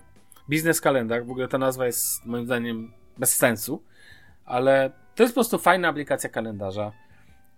Biznes 0.52 0.82
kalendar. 0.82 1.26
W 1.26 1.32
ogóle 1.32 1.48
ta 1.48 1.58
nazwa 1.58 1.86
jest 1.86 2.26
moim 2.26 2.46
zdaniem 2.46 2.94
bez 3.18 3.36
sensu, 3.36 3.84
ale 4.46 4.92
to 5.16 5.24
jest 5.24 5.34
po 5.34 5.38
prostu 5.38 5.58
fajna 5.58 5.88
aplikacja 5.88 6.30
kalendarza. 6.30 6.92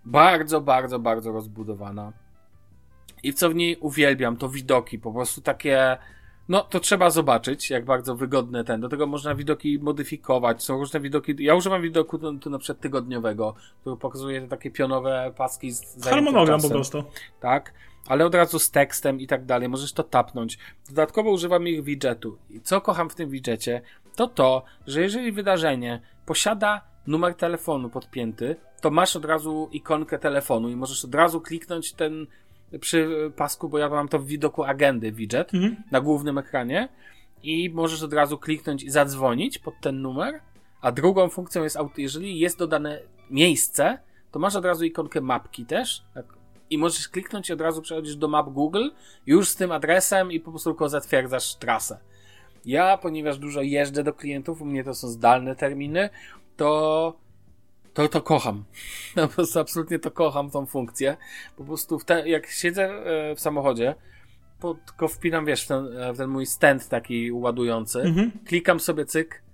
Bardzo, 0.04 0.60
bardzo, 0.60 0.98
bardzo 0.98 1.32
rozbudowana. 1.32 2.12
I 3.22 3.32
co 3.32 3.50
w 3.50 3.54
niej 3.54 3.76
uwielbiam, 3.76 4.36
to 4.36 4.48
widoki, 4.48 4.98
po 4.98 5.12
prostu 5.12 5.40
takie 5.40 5.96
no, 6.48 6.60
to 6.62 6.80
trzeba 6.80 7.10
zobaczyć, 7.10 7.70
jak 7.70 7.84
bardzo 7.84 8.16
wygodne 8.16 8.64
ten. 8.64 8.80
Do 8.80 8.88
tego 8.88 9.06
można 9.06 9.34
widoki 9.34 9.78
modyfikować. 9.78 10.62
Są 10.62 10.78
różne 10.78 11.00
widoki. 11.00 11.34
Ja 11.38 11.54
używam 11.54 11.82
widoku 11.82 12.18
to, 12.18 12.32
to 12.32 12.50
na 12.50 12.58
przykład 12.58 12.80
tygodniowego, 12.80 13.54
który 13.80 13.96
pokazuje 13.96 14.40
te 14.40 14.48
takie 14.48 14.70
pionowe 14.70 15.32
paski 15.36 15.72
z 15.72 16.04
Harmonogram 16.04 16.60
po 16.60 16.68
prostu. 16.68 17.04
Tak, 17.40 17.72
ale 18.06 18.26
od 18.26 18.34
razu 18.34 18.58
z 18.58 18.70
tekstem 18.70 19.20
i 19.20 19.26
tak 19.26 19.44
dalej. 19.44 19.68
Możesz 19.68 19.92
to 19.92 20.02
tapnąć. 20.02 20.58
Dodatkowo 20.88 21.30
używam 21.30 21.68
ich 21.68 21.84
widgetu. 21.84 22.38
I 22.50 22.60
co 22.60 22.80
kocham 22.80 23.10
w 23.10 23.14
tym 23.14 23.30
widgetie, 23.30 23.80
to 24.16 24.26
to, 24.26 24.62
że 24.86 25.00
jeżeli 25.00 25.32
wydarzenie 25.32 26.00
posiada 26.26 26.80
numer 27.06 27.34
telefonu 27.34 27.90
podpięty, 27.90 28.56
to 28.80 28.90
masz 28.90 29.16
od 29.16 29.24
razu 29.24 29.68
ikonkę 29.72 30.18
telefonu 30.18 30.68
i 30.68 30.76
możesz 30.76 31.04
od 31.04 31.14
razu 31.14 31.40
kliknąć 31.40 31.92
ten 31.92 32.26
przy 32.80 33.30
pasku, 33.36 33.68
bo 33.68 33.78
ja 33.78 33.88
mam 33.88 34.08
to 34.08 34.18
w 34.18 34.26
widoku 34.26 34.64
agendy 34.64 35.12
widget 35.12 35.54
mhm. 35.54 35.76
na 35.90 36.00
głównym 36.00 36.38
ekranie 36.38 36.88
i 37.42 37.70
możesz 37.70 38.02
od 38.02 38.12
razu 38.12 38.38
kliknąć 38.38 38.82
i 38.82 38.90
zadzwonić 38.90 39.58
pod 39.58 39.74
ten 39.80 40.02
numer. 40.02 40.40
A 40.80 40.92
drugą 40.92 41.28
funkcją 41.28 41.62
jest, 41.62 41.78
jeżeli 41.96 42.38
jest 42.38 42.58
dodane 42.58 43.00
miejsce, 43.30 43.98
to 44.30 44.38
masz 44.38 44.56
od 44.56 44.64
razu 44.64 44.84
ikonkę 44.84 45.20
mapki 45.20 45.66
też. 45.66 46.02
Tak? 46.14 46.26
I 46.70 46.78
możesz 46.78 47.08
kliknąć 47.08 47.48
i 47.48 47.52
od 47.52 47.60
razu 47.60 47.82
przechodzisz 47.82 48.16
do 48.16 48.28
map 48.28 48.48
Google 48.48 48.88
już 49.26 49.48
z 49.48 49.56
tym 49.56 49.72
adresem 49.72 50.32
i 50.32 50.40
po 50.40 50.50
prostu 50.50 50.70
tylko 50.70 50.88
zatwierdzasz 50.88 51.54
trasę. 51.54 51.98
Ja, 52.64 52.98
ponieważ 52.98 53.38
dużo 53.38 53.62
jeżdżę 53.62 54.04
do 54.04 54.12
klientów, 54.12 54.62
u 54.62 54.64
mnie 54.64 54.84
to 54.84 54.94
są 54.94 55.08
zdalne 55.08 55.56
terminy, 55.56 56.10
to 56.56 57.16
to, 57.94 58.08
to 58.08 58.20
kocham. 58.20 58.64
po 59.14 59.28
prostu 59.28 59.58
absolutnie 59.58 59.98
to 59.98 60.10
kocham, 60.10 60.50
tą 60.50 60.66
funkcję. 60.66 61.16
Po 61.56 61.64
prostu 61.64 61.98
te, 61.98 62.28
jak 62.28 62.46
siedzę 62.46 62.84
e, 62.84 63.34
w 63.34 63.40
samochodzie, 63.40 63.94
po, 64.60 64.74
tylko 64.74 65.08
wpinam, 65.08 65.46
wiesz, 65.46 65.64
w 65.64 65.68
ten, 65.68 65.98
e, 65.98 66.12
w 66.12 66.16
ten 66.16 66.30
mój 66.30 66.46
stand 66.46 66.88
taki 66.88 67.32
ładujący, 67.32 68.00
mhm. 68.00 68.30
klikam 68.44 68.80
sobie 68.80 69.04
cyk, 69.04 69.44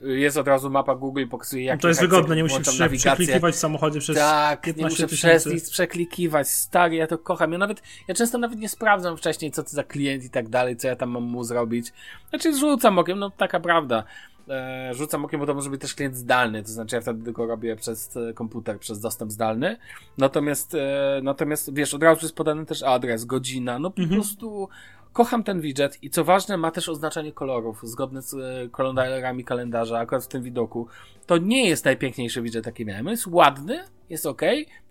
jest 0.00 0.36
od 0.36 0.48
razu 0.48 0.70
mapa 0.70 0.94
Google 0.94 1.26
pokazuje 1.30 1.64
jak 1.64 1.80
To 1.80 1.88
jest 1.88 2.00
wygodne, 2.00 2.36
nie 2.36 2.42
musisz 2.42 2.58
prze, 2.58 2.90
przeklikiwać 2.90 3.54
w 3.54 3.58
samochodzie 3.58 4.00
przez 4.00 4.16
Tak, 4.16 4.76
nie 4.76 4.84
muszę 4.84 5.06
przez 5.06 5.46
nic 5.46 5.70
przeklikiwać. 5.70 6.48
Stary, 6.48 6.96
ja 6.96 7.06
to 7.06 7.18
kocham. 7.18 7.52
Ja 7.52 7.58
nawet, 7.58 7.82
ja 8.08 8.14
często 8.14 8.38
nawet 8.38 8.58
nie 8.58 8.68
sprawdzam 8.68 9.16
wcześniej, 9.16 9.50
co 9.50 9.62
to 9.62 9.68
za 9.68 9.84
klient 9.84 10.24
i 10.24 10.30
tak 10.30 10.48
dalej, 10.48 10.76
co 10.76 10.88
ja 10.88 10.96
tam 10.96 11.10
mam 11.10 11.22
mu 11.22 11.44
zrobić. 11.44 11.92
Znaczy 12.30 12.58
rzucam 12.58 12.98
okiem, 12.98 13.18
no 13.18 13.30
taka 13.30 13.60
prawda 13.60 14.04
e, 14.50 14.94
rzucam 14.94 15.24
okiem, 15.24 15.40
bo 15.40 15.46
to 15.46 15.54
może 15.54 15.70
być 15.70 15.80
też 15.80 15.94
klient 15.94 16.16
zdalny, 16.16 16.62
to 16.62 16.68
znaczy 16.68 16.96
ja 16.96 17.02
wtedy 17.02 17.24
tylko 17.24 17.46
robię 17.46 17.76
przez 17.76 18.16
e, 18.16 18.32
komputer, 18.32 18.78
przez 18.78 19.00
dostęp 19.00 19.32
zdalny. 19.32 19.76
Natomiast, 20.18 20.74
e, 20.74 21.20
natomiast 21.22 21.74
wiesz, 21.74 21.94
od 21.94 22.02
razu 22.02 22.20
jest 22.22 22.36
podany 22.36 22.66
też 22.66 22.82
adres, 22.82 23.24
godzina, 23.24 23.78
no 23.78 23.90
po 23.90 24.02
mhm. 24.02 24.20
prostu 24.20 24.68
kocham 25.12 25.44
ten 25.44 25.60
widget 25.60 26.02
i 26.02 26.10
co 26.10 26.24
ważne, 26.24 26.56
ma 26.56 26.70
też 26.70 26.88
oznaczenie 26.88 27.32
kolorów, 27.32 27.80
zgodne 27.82 28.22
z 28.22 28.34
e, 28.34 28.68
kolorami 28.68 29.44
kalendarza, 29.44 29.98
akurat 29.98 30.24
w 30.24 30.28
tym 30.28 30.42
widoku. 30.42 30.88
To 31.26 31.38
nie 31.38 31.68
jest 31.68 31.84
najpiękniejszy 31.84 32.42
widget, 32.42 32.66
jaki 32.66 32.86
miałem. 32.86 33.06
Jest 33.06 33.26
ładny, 33.26 33.84
jest 34.10 34.26
ok, 34.26 34.42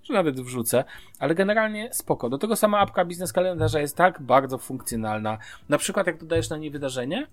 że 0.03 0.13
nawet 0.13 0.41
wrzucę, 0.41 0.83
ale 1.19 1.35
generalnie 1.35 1.89
spoko. 1.93 2.29
Do 2.29 2.37
tego 2.37 2.55
sama 2.55 2.79
apka 2.79 3.05
biznes 3.05 3.33
kalendarza 3.33 3.79
jest 3.79 3.95
tak 3.95 4.21
bardzo 4.21 4.57
funkcjonalna. 4.57 5.37
Na 5.69 5.77
przykład 5.77 6.07
jak 6.07 6.17
dodajesz 6.17 6.49
na 6.49 6.57
niej 6.57 6.71
wydarzenie, 6.71 7.27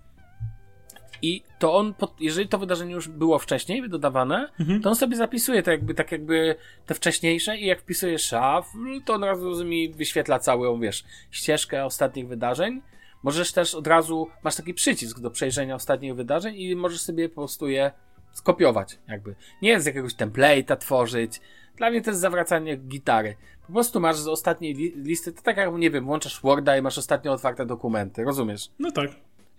i 1.25 1.43
to 1.59 1.75
on, 1.75 1.93
jeżeli 2.19 2.47
to 2.47 2.57
wydarzenie 2.57 2.93
już 2.93 3.07
było 3.07 3.39
wcześniej 3.39 3.89
dodawane, 3.89 4.49
mhm. 4.59 4.81
to 4.81 4.89
on 4.89 4.95
sobie 4.95 5.17
zapisuje 5.17 5.63
to 5.63 5.71
jakby, 5.71 5.93
tak 5.93 6.11
jakby 6.11 6.55
te 6.85 6.93
wcześniejsze 6.93 7.57
i 7.57 7.65
jak 7.65 7.79
wpisuje 7.79 8.19
szaf, 8.19 8.73
to 9.05 9.13
on 9.13 9.23
od 9.23 9.29
razu 9.29 9.65
mi 9.65 9.89
wyświetla 9.89 10.39
całą, 10.39 10.79
wiesz, 10.79 11.03
ścieżkę 11.31 11.85
ostatnich 11.85 12.27
wydarzeń. 12.27 12.81
Możesz 13.23 13.51
też 13.51 13.75
od 13.75 13.87
razu, 13.87 14.27
masz 14.43 14.55
taki 14.55 14.73
przycisk 14.73 15.19
do 15.19 15.31
przejrzenia 15.31 15.75
ostatnich 15.75 16.15
wydarzeń 16.15 16.55
i 16.55 16.75
możesz 16.75 17.01
sobie 17.01 17.29
po 17.29 17.35
prostu 17.35 17.67
je 17.67 17.91
skopiować, 18.31 18.99
jakby. 19.07 19.35
Nie 19.61 19.81
z 19.81 19.85
jakiegoś 19.85 20.13
template'a 20.13 20.77
tworzyć. 20.77 21.41
Dla 21.77 21.89
mnie 21.89 22.01
to 22.01 22.09
jest 22.09 22.21
zawracanie 22.21 22.77
gitary. 22.77 23.35
Po 23.67 23.73
prostu 23.73 23.99
masz 23.99 24.17
z 24.17 24.27
ostatniej 24.27 24.73
li 24.73 24.93
listy, 24.95 25.31
to 25.31 25.41
tak 25.41 25.57
jak, 25.57 25.73
nie 25.73 25.91
wiem, 25.91 26.05
włączasz 26.05 26.41
Worda 26.41 26.77
i 26.77 26.81
masz 26.81 26.97
ostatnio 26.97 27.31
otwarte 27.31 27.65
dokumenty, 27.65 28.23
rozumiesz? 28.23 28.69
No 28.79 28.91
tak. 28.91 29.09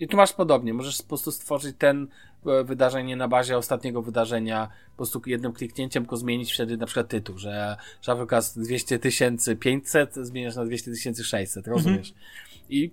I 0.00 0.08
tu 0.08 0.16
masz 0.16 0.32
podobnie. 0.32 0.74
Możesz 0.74 1.02
po 1.02 1.08
prostu 1.08 1.32
stworzyć 1.32 1.76
ten 1.78 2.08
e, 2.46 2.64
wydarzenie 2.64 3.16
na 3.16 3.28
bazie 3.28 3.56
ostatniego 3.56 4.02
wydarzenia, 4.02 4.68
po 4.90 4.96
prostu 4.96 5.22
jednym 5.26 5.52
kliknięciem 5.52 6.04
go 6.04 6.16
zmienić 6.16 6.52
wtedy 6.54 6.76
na 6.76 6.86
przykład 6.86 7.08
tytuł, 7.08 7.38
że 7.38 7.76
Shufflecast 8.00 8.60
200 8.60 8.98
500 9.60 10.14
zmieniasz 10.14 10.56
na 10.56 10.64
200 10.64 11.14
600, 11.24 11.66
rozumiesz? 11.66 12.10
Mhm. 12.10 12.26
I 12.68 12.90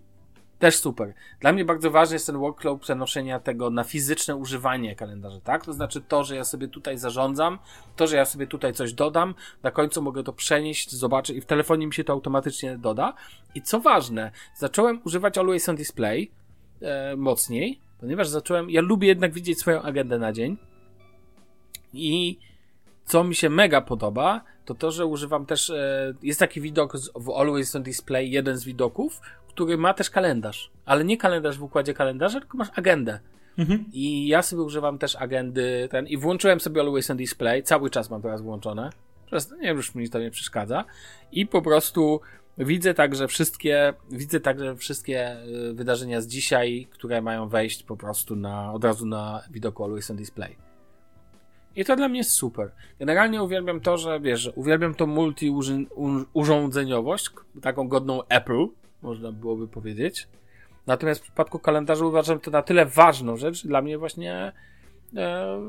też 0.63 0.75
super. 0.75 1.13
Dla 1.39 1.53
mnie 1.53 1.65
bardzo 1.65 1.91
ważny 1.91 2.15
jest 2.15 2.25
ten 2.25 2.37
workflow 2.37 2.81
przenoszenia 2.81 3.39
tego 3.39 3.69
na 3.69 3.83
fizyczne 3.83 4.35
używanie 4.35 4.95
kalendarza, 4.95 5.39
tak? 5.39 5.65
To 5.65 5.73
znaczy 5.73 6.01
to, 6.01 6.23
że 6.23 6.35
ja 6.35 6.43
sobie 6.43 6.67
tutaj 6.67 6.97
zarządzam, 6.97 7.59
to, 7.95 8.07
że 8.07 8.15
ja 8.15 8.25
sobie 8.25 8.47
tutaj 8.47 8.73
coś 8.73 8.93
dodam, 8.93 9.35
na 9.63 9.71
końcu 9.71 10.01
mogę 10.01 10.23
to 10.23 10.33
przenieść, 10.33 10.91
zobaczyć 10.91 11.37
i 11.37 11.41
w 11.41 11.45
telefonie 11.45 11.87
mi 11.87 11.93
się 11.93 12.03
to 12.03 12.13
automatycznie 12.13 12.77
doda. 12.77 13.13
I 13.55 13.61
co 13.61 13.79
ważne, 13.79 14.31
zacząłem 14.55 15.01
używać 15.05 15.37
Always 15.37 15.69
on 15.69 15.75
Display, 15.75 16.31
e, 16.83 17.15
mocniej, 17.15 17.79
ponieważ 17.99 18.27
zacząłem, 18.27 18.69
ja 18.69 18.81
lubię 18.81 19.07
jednak 19.07 19.33
widzieć 19.33 19.59
swoją 19.59 19.81
agendę 19.81 20.19
na 20.19 20.33
dzień 20.33 20.57
i 21.93 22.37
co 23.05 23.23
mi 23.23 23.35
się 23.35 23.49
mega 23.49 23.81
podoba, 23.81 24.43
to 24.65 24.75
to, 24.75 24.91
że 24.91 25.05
używam 25.05 25.45
też, 25.45 25.69
e, 25.69 26.13
jest 26.23 26.39
taki 26.39 26.61
widok 26.61 26.93
w 27.15 27.29
Always 27.29 27.75
on 27.75 27.83
Display, 27.83 28.31
jeden 28.31 28.57
z 28.57 28.63
widoków, 28.63 29.21
który 29.47 29.77
ma 29.77 29.93
też 29.93 30.09
kalendarz, 30.09 30.71
ale 30.85 31.05
nie 31.05 31.17
kalendarz 31.17 31.57
w 31.57 31.63
układzie 31.63 31.93
kalendarza, 31.93 32.39
tylko 32.39 32.57
masz 32.57 32.69
agendę. 32.75 33.19
Mhm. 33.57 33.85
I 33.93 34.27
ja 34.27 34.41
sobie 34.41 34.61
używam 34.61 34.97
też 34.97 35.15
agendy 35.15 35.87
ten 35.91 36.07
i 36.07 36.17
włączyłem 36.17 36.59
sobie 36.59 36.81
Always 36.81 37.11
on 37.11 37.17
Display, 37.17 37.63
cały 37.63 37.89
czas 37.89 38.09
mam 38.09 38.21
teraz 38.21 38.41
włączone. 38.41 38.89
Przez, 39.25 39.51
nie 39.51 39.57
wiem, 39.67 39.77
już 39.77 39.95
mi 39.95 40.09
to 40.09 40.19
nie 40.19 40.31
przeszkadza. 40.31 40.85
I 41.31 41.47
po 41.47 41.61
prostu 41.61 42.21
Widzę 42.57 42.93
także 42.93 43.27
wszystkie, 43.27 43.93
widzę 44.11 44.39
także 44.39 44.75
wszystkie 44.75 45.37
y, 45.69 45.73
wydarzenia 45.73 46.21
z 46.21 46.27
dzisiaj, 46.27 46.87
które 46.91 47.21
mają 47.21 47.49
wejść 47.49 47.83
po 47.83 47.97
prostu 47.97 48.35
na, 48.35 48.73
od 48.73 48.83
razu 48.83 49.05
na 49.05 49.43
widoku 49.51 49.83
Always 49.83 50.11
on 50.11 50.17
Display. 50.17 50.55
I 51.75 51.85
to 51.85 51.95
dla 51.95 52.07
mnie 52.07 52.17
jest 52.17 52.31
super. 52.31 52.71
Generalnie 52.99 53.43
uwielbiam 53.43 53.79
to, 53.79 53.97
że 53.97 54.19
wiesz, 54.19 54.51
uwielbiam 54.55 54.95
tą 54.95 55.07
multi-urządzeniowość, 55.07 57.29
taką 57.61 57.87
godną 57.87 58.27
Apple, 58.27 58.67
można 59.01 59.31
byłoby 59.31 59.67
powiedzieć. 59.67 60.27
Natomiast 60.87 61.21
w 61.21 61.23
przypadku 61.23 61.59
kalendarza 61.59 62.05
uważam 62.05 62.39
to 62.39 62.51
na 62.51 62.61
tyle 62.61 62.85
ważną 62.85 63.37
rzecz, 63.37 63.67
dla 63.67 63.81
mnie 63.81 63.97
właśnie 63.97 64.51
e, 65.15 65.59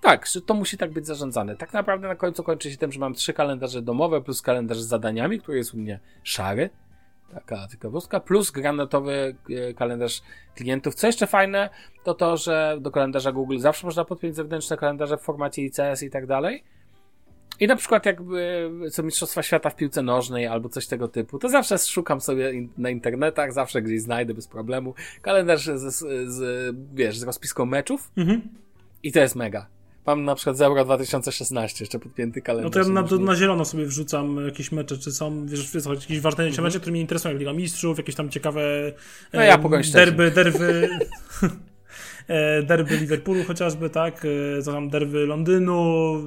tak, 0.00 0.26
że 0.26 0.40
to 0.40 0.54
musi 0.54 0.78
tak 0.78 0.92
być 0.92 1.06
zarządzane. 1.06 1.56
Tak 1.56 1.72
naprawdę 1.72 2.08
na 2.08 2.14
końcu 2.14 2.42
kończy 2.42 2.70
się 2.70 2.76
tym, 2.76 2.92
że 2.92 3.00
mam 3.00 3.14
trzy 3.14 3.32
kalendarze 3.32 3.82
domowe 3.82 4.20
plus 4.20 4.42
kalendarz 4.42 4.80
z 4.80 4.86
zadaniami, 4.86 5.40
który 5.40 5.58
jest 5.58 5.74
u 5.74 5.76
mnie 5.76 6.00
szary. 6.22 6.70
Taka 7.34 7.68
ciekawostka. 7.68 8.20
Plus 8.20 8.50
granatowy 8.50 9.36
e, 9.50 9.74
kalendarz 9.74 10.22
klientów. 10.54 10.94
Co 10.94 11.06
jeszcze 11.06 11.26
fajne, 11.26 11.70
to 12.04 12.14
to, 12.14 12.36
że 12.36 12.78
do 12.80 12.90
kalendarza 12.90 13.32
Google 13.32 13.58
zawsze 13.58 13.86
można 13.86 14.04
podpiąć 14.04 14.36
zewnętrzne 14.36 14.76
kalendarze 14.76 15.16
w 15.16 15.20
formacie 15.20 15.62
ICS 15.62 16.02
i 16.02 16.10
tak 16.10 16.26
dalej. 16.26 16.64
I 17.60 17.66
na 17.66 17.76
przykład 17.76 18.06
jakby 18.06 18.70
co 18.92 19.02
Mistrzostwa 19.02 19.42
Świata 19.42 19.70
w 19.70 19.76
piłce 19.76 20.02
nożnej 20.02 20.46
albo 20.46 20.68
coś 20.68 20.86
tego 20.86 21.08
typu, 21.08 21.38
to 21.38 21.48
zawsze 21.48 21.78
szukam 21.78 22.20
sobie 22.20 22.52
na 22.78 22.90
internetach, 22.90 23.52
zawsze 23.52 23.82
gdzieś 23.82 24.02
znajdę 24.02 24.34
bez 24.34 24.48
problemu 24.48 24.94
kalendarz 25.22 25.64
z, 25.64 25.94
z, 25.94 26.28
z 26.32 26.76
wiesz, 26.94 27.18
z 27.18 27.22
rozpiską 27.22 27.66
meczów 27.66 28.10
mhm. 28.16 28.42
i 29.02 29.12
to 29.12 29.20
jest 29.20 29.36
mega. 29.36 29.77
Mam 30.08 30.24
na 30.24 30.34
przykład 30.34 30.56
z 30.56 30.62
Euro 30.62 30.84
2016 30.84 31.84
jeszcze 31.84 31.98
podpięty 31.98 32.42
kalendarz. 32.42 32.74
No 32.76 32.84
to 32.84 32.88
ja 32.88 33.18
na, 33.18 33.24
na 33.24 33.36
zielono 33.36 33.64
sobie 33.64 33.86
wrzucam 33.86 34.44
jakieś 34.46 34.72
mecze, 34.72 34.98
czy 34.98 35.12
są, 35.12 35.46
wiesz, 35.46 35.72
wiesz 35.72 35.86
jakieś 35.86 36.20
ważne 36.20 36.44
mhm. 36.44 36.64
mecze, 36.64 36.78
które 36.78 36.92
mnie 36.92 37.00
interesują, 37.00 37.32
jak 37.32 37.40
Liga 37.40 37.52
Mistrzów, 37.52 37.98
jakieś 37.98 38.14
tam 38.14 38.30
ciekawe 38.30 38.92
no 39.32 39.42
ja 39.42 39.58
derby, 39.92 40.30
derby, 40.30 40.88
e, 42.28 42.62
derby 42.62 42.96
Liverpoolu 42.96 43.44
chociażby, 43.44 43.90
tak, 43.90 44.26
e, 44.58 44.62
co 44.62 44.72
tam 44.72 44.90
derby 44.90 45.26
Londynu, 45.26 46.22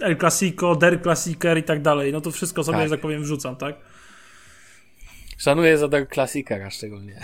El 0.00 0.16
Clasico, 0.16 0.76
Der 0.76 1.02
Clasicer 1.02 1.58
i 1.58 1.62
tak 1.62 1.82
dalej. 1.82 2.12
No 2.12 2.20
to 2.20 2.30
wszystko 2.30 2.64
sobie, 2.64 2.78
tak. 2.78 2.88
że 2.88 2.94
tak 2.94 3.00
powiem, 3.00 3.22
wrzucam, 3.22 3.56
tak? 3.56 3.76
Szanuję 5.42 5.78
za 5.78 5.88
Dark 5.88 6.10
Klassikera 6.10 6.70
szczególnie. 6.70 7.20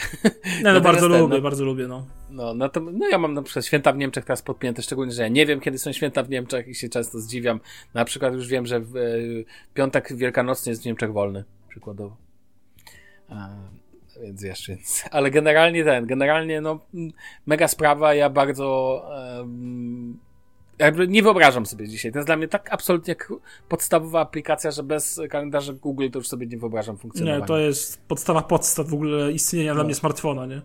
No, 0.62 0.72
no 0.72 0.80
bardzo 0.80 1.08
ten, 1.08 1.20
lubię, 1.20 1.34
no, 1.36 1.42
bardzo 1.42 1.64
lubię, 1.64 1.88
no. 1.88 2.06
No, 2.30 2.54
no, 2.54 2.68
to, 2.68 2.80
no 2.80 3.08
ja 3.08 3.18
mam 3.18 3.34
na 3.34 3.42
przykład 3.42 3.66
święta 3.66 3.92
w 3.92 3.96
Niemczech 3.96 4.24
teraz 4.24 4.42
podpięte, 4.42 4.82
szczególnie, 4.82 5.12
że 5.12 5.22
ja 5.22 5.28
nie 5.28 5.46
wiem, 5.46 5.60
kiedy 5.60 5.78
są 5.78 5.92
święta 5.92 6.22
w 6.22 6.30
Niemczech 6.30 6.68
i 6.68 6.74
się 6.74 6.88
często 6.88 7.20
zdziwiam. 7.20 7.60
Na 7.94 8.04
przykład 8.04 8.34
już 8.34 8.48
wiem, 8.48 8.66
że 8.66 8.80
w, 8.80 8.96
e, 8.96 9.00
piątek 9.74 10.16
wielkanocny 10.16 10.70
jest 10.70 10.82
w 10.82 10.86
Niemczech 10.86 11.12
wolny, 11.12 11.44
przykładowo. 11.68 12.16
A, 13.28 13.48
więc 14.22 14.42
wiesz, 14.42 14.68
więc, 14.68 15.04
ale 15.10 15.30
generalnie 15.30 15.84
ten, 15.84 16.06
generalnie 16.06 16.60
no, 16.60 16.80
mega 17.46 17.68
sprawa, 17.68 18.14
ja 18.14 18.30
bardzo 18.30 19.02
um, 19.38 20.18
jakby 20.78 21.08
nie 21.08 21.22
wyobrażam 21.22 21.66
sobie 21.66 21.88
dzisiaj. 21.88 22.12
To 22.12 22.18
jest 22.18 22.28
dla 22.28 22.36
mnie 22.36 22.48
tak 22.48 22.72
absolutnie 22.72 23.16
podstawowa 23.68 24.20
aplikacja, 24.20 24.70
że 24.70 24.82
bez 24.82 25.20
kalendarza 25.30 25.72
Google 25.72 26.08
to 26.12 26.18
już 26.18 26.28
sobie 26.28 26.46
nie 26.46 26.58
wyobrażam 26.58 26.98
funkcjonowania. 26.98 27.40
Nie, 27.40 27.46
to 27.46 27.58
jest 27.58 28.02
podstawa 28.02 28.42
podstaw 28.42 28.88
w 28.88 28.94
ogóle 28.94 29.32
istnienia 29.32 29.70
no. 29.70 29.74
dla 29.74 29.84
mnie 29.84 29.94
smartfona, 29.94 30.46
nie? 30.46 30.62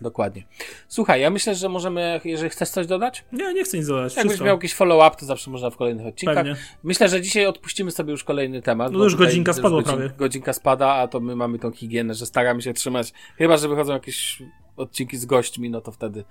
Dokładnie. 0.00 0.42
Słuchaj, 0.88 1.20
ja 1.20 1.30
myślę, 1.30 1.54
że 1.54 1.68
możemy, 1.68 2.20
jeżeli 2.24 2.50
chcesz 2.50 2.68
coś 2.68 2.86
dodać? 2.86 3.24
Nie, 3.32 3.54
nie 3.54 3.64
chcę 3.64 3.76
nic 3.78 3.86
dodać. 3.86 4.16
Jakbyś 4.16 4.30
wszystko. 4.30 4.44
miał 4.44 4.56
jakiś 4.56 4.74
follow-up, 4.74 5.16
to 5.20 5.26
zawsze 5.26 5.50
można 5.50 5.70
w 5.70 5.76
kolejnych 5.76 6.06
odcinkach. 6.06 6.36
Pewnie. 6.36 6.56
Myślę, 6.82 7.08
że 7.08 7.20
dzisiaj 7.20 7.46
odpuścimy 7.46 7.90
sobie 7.90 8.10
już 8.10 8.24
kolejny 8.24 8.62
temat. 8.62 8.92
No 8.92 9.04
już 9.04 9.16
godzinka 9.16 9.52
spadła 9.52 9.82
godzin, 9.82 9.96
prawie. 9.96 10.14
Godzinka 10.18 10.52
spada, 10.52 10.94
a 10.94 11.08
to 11.08 11.20
my 11.20 11.36
mamy 11.36 11.58
tą 11.58 11.72
higienę, 11.72 12.14
że 12.14 12.26
staramy 12.26 12.62
się 12.62 12.74
trzymać. 12.74 13.12
Chyba, 13.36 13.56
że 13.56 13.68
wychodzą 13.68 13.92
jakieś 13.92 14.42
odcinki 14.76 15.16
z 15.16 15.26
gośćmi, 15.26 15.70
no 15.70 15.80
to 15.80 15.92
wtedy 15.92 16.24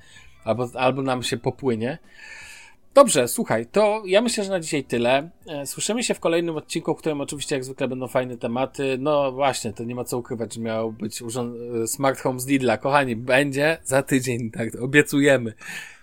albo, 0.44 0.70
albo 0.74 1.02
nam 1.02 1.24
się 1.24 1.38
popłynie. 1.38 1.98
Dobrze, 2.98 3.28
słuchaj, 3.28 3.66
to 3.66 4.04
ja 4.06 4.22
myślę, 4.22 4.44
że 4.44 4.50
na 4.50 4.60
dzisiaj 4.60 4.84
tyle. 4.84 5.30
E, 5.48 5.66
słyszymy 5.66 6.04
się 6.04 6.14
w 6.14 6.20
kolejnym 6.20 6.56
odcinku, 6.56 6.96
w 6.96 6.98
którym 6.98 7.22
oczywiście 7.22 7.56
jak 7.56 7.64
zwykle 7.64 7.88
będą 7.88 8.08
fajne 8.08 8.38
tematy. 8.38 8.98
No 9.00 9.32
właśnie, 9.32 9.74
to 9.74 9.84
nie 9.84 9.96
ma 9.96 10.04
co 10.04 10.18
ukrywać, 10.18 10.54
że 10.54 10.62
miał 10.62 10.92
być 10.92 11.22
e, 11.22 11.88
smart 11.88 12.22
home 12.22 12.40
z 12.40 12.48
Lidla. 12.48 12.78
Kochani, 12.78 13.16
będzie 13.16 13.78
za 13.84 14.04
tydzień, 14.04 14.52
tak, 14.52 14.70
obiecujemy, 14.82 15.54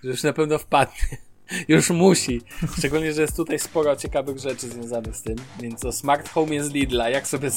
że 0.04 0.10
już 0.10 0.22
na 0.22 0.32
pewno 0.32 0.58
wpadnie. 0.58 1.18
Już 1.68 1.90
musi. 1.90 2.40
Szczególnie, 2.78 3.12
że 3.12 3.22
jest 3.22 3.36
tutaj 3.36 3.58
sporo 3.58 3.96
ciekawych 3.96 4.38
rzeczy 4.38 4.68
związanych 4.68 5.16
z 5.16 5.22
tym. 5.22 5.36
Więc 5.60 5.80
to 5.80 5.92
Smart 5.92 6.28
Home 6.28 6.54
jest 6.54 6.72
Lidla. 6.72 7.08
Jak 7.08 7.28
sobie. 7.28 7.50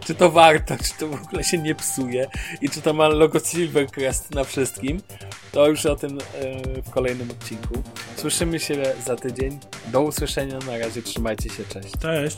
Czy 0.00 0.14
to 0.14 0.30
warto, 0.30 0.76
czy 0.76 0.98
to 0.98 1.08
w 1.08 1.14
ogóle 1.14 1.44
się 1.44 1.58
nie 1.58 1.74
psuje 1.74 2.26
i 2.60 2.70
czy 2.70 2.80
to 2.80 2.92
ma 2.92 3.08
logo 3.08 3.40
Silvercrest 3.40 4.34
na 4.34 4.44
wszystkim. 4.44 5.00
To 5.52 5.68
już 5.68 5.86
o 5.86 5.96
tym 5.96 6.16
yy, 6.16 6.82
w 6.82 6.90
kolejnym 6.90 7.30
odcinku. 7.30 7.82
Słyszymy 8.16 8.60
się 8.60 8.82
za 9.06 9.16
tydzień. 9.16 9.58
Do 9.92 10.02
usłyszenia. 10.02 10.58
Na 10.66 10.78
razie 10.78 11.02
trzymajcie 11.02 11.50
się. 11.50 11.64
Cześć. 11.64 11.94
Cześć. 12.02 12.36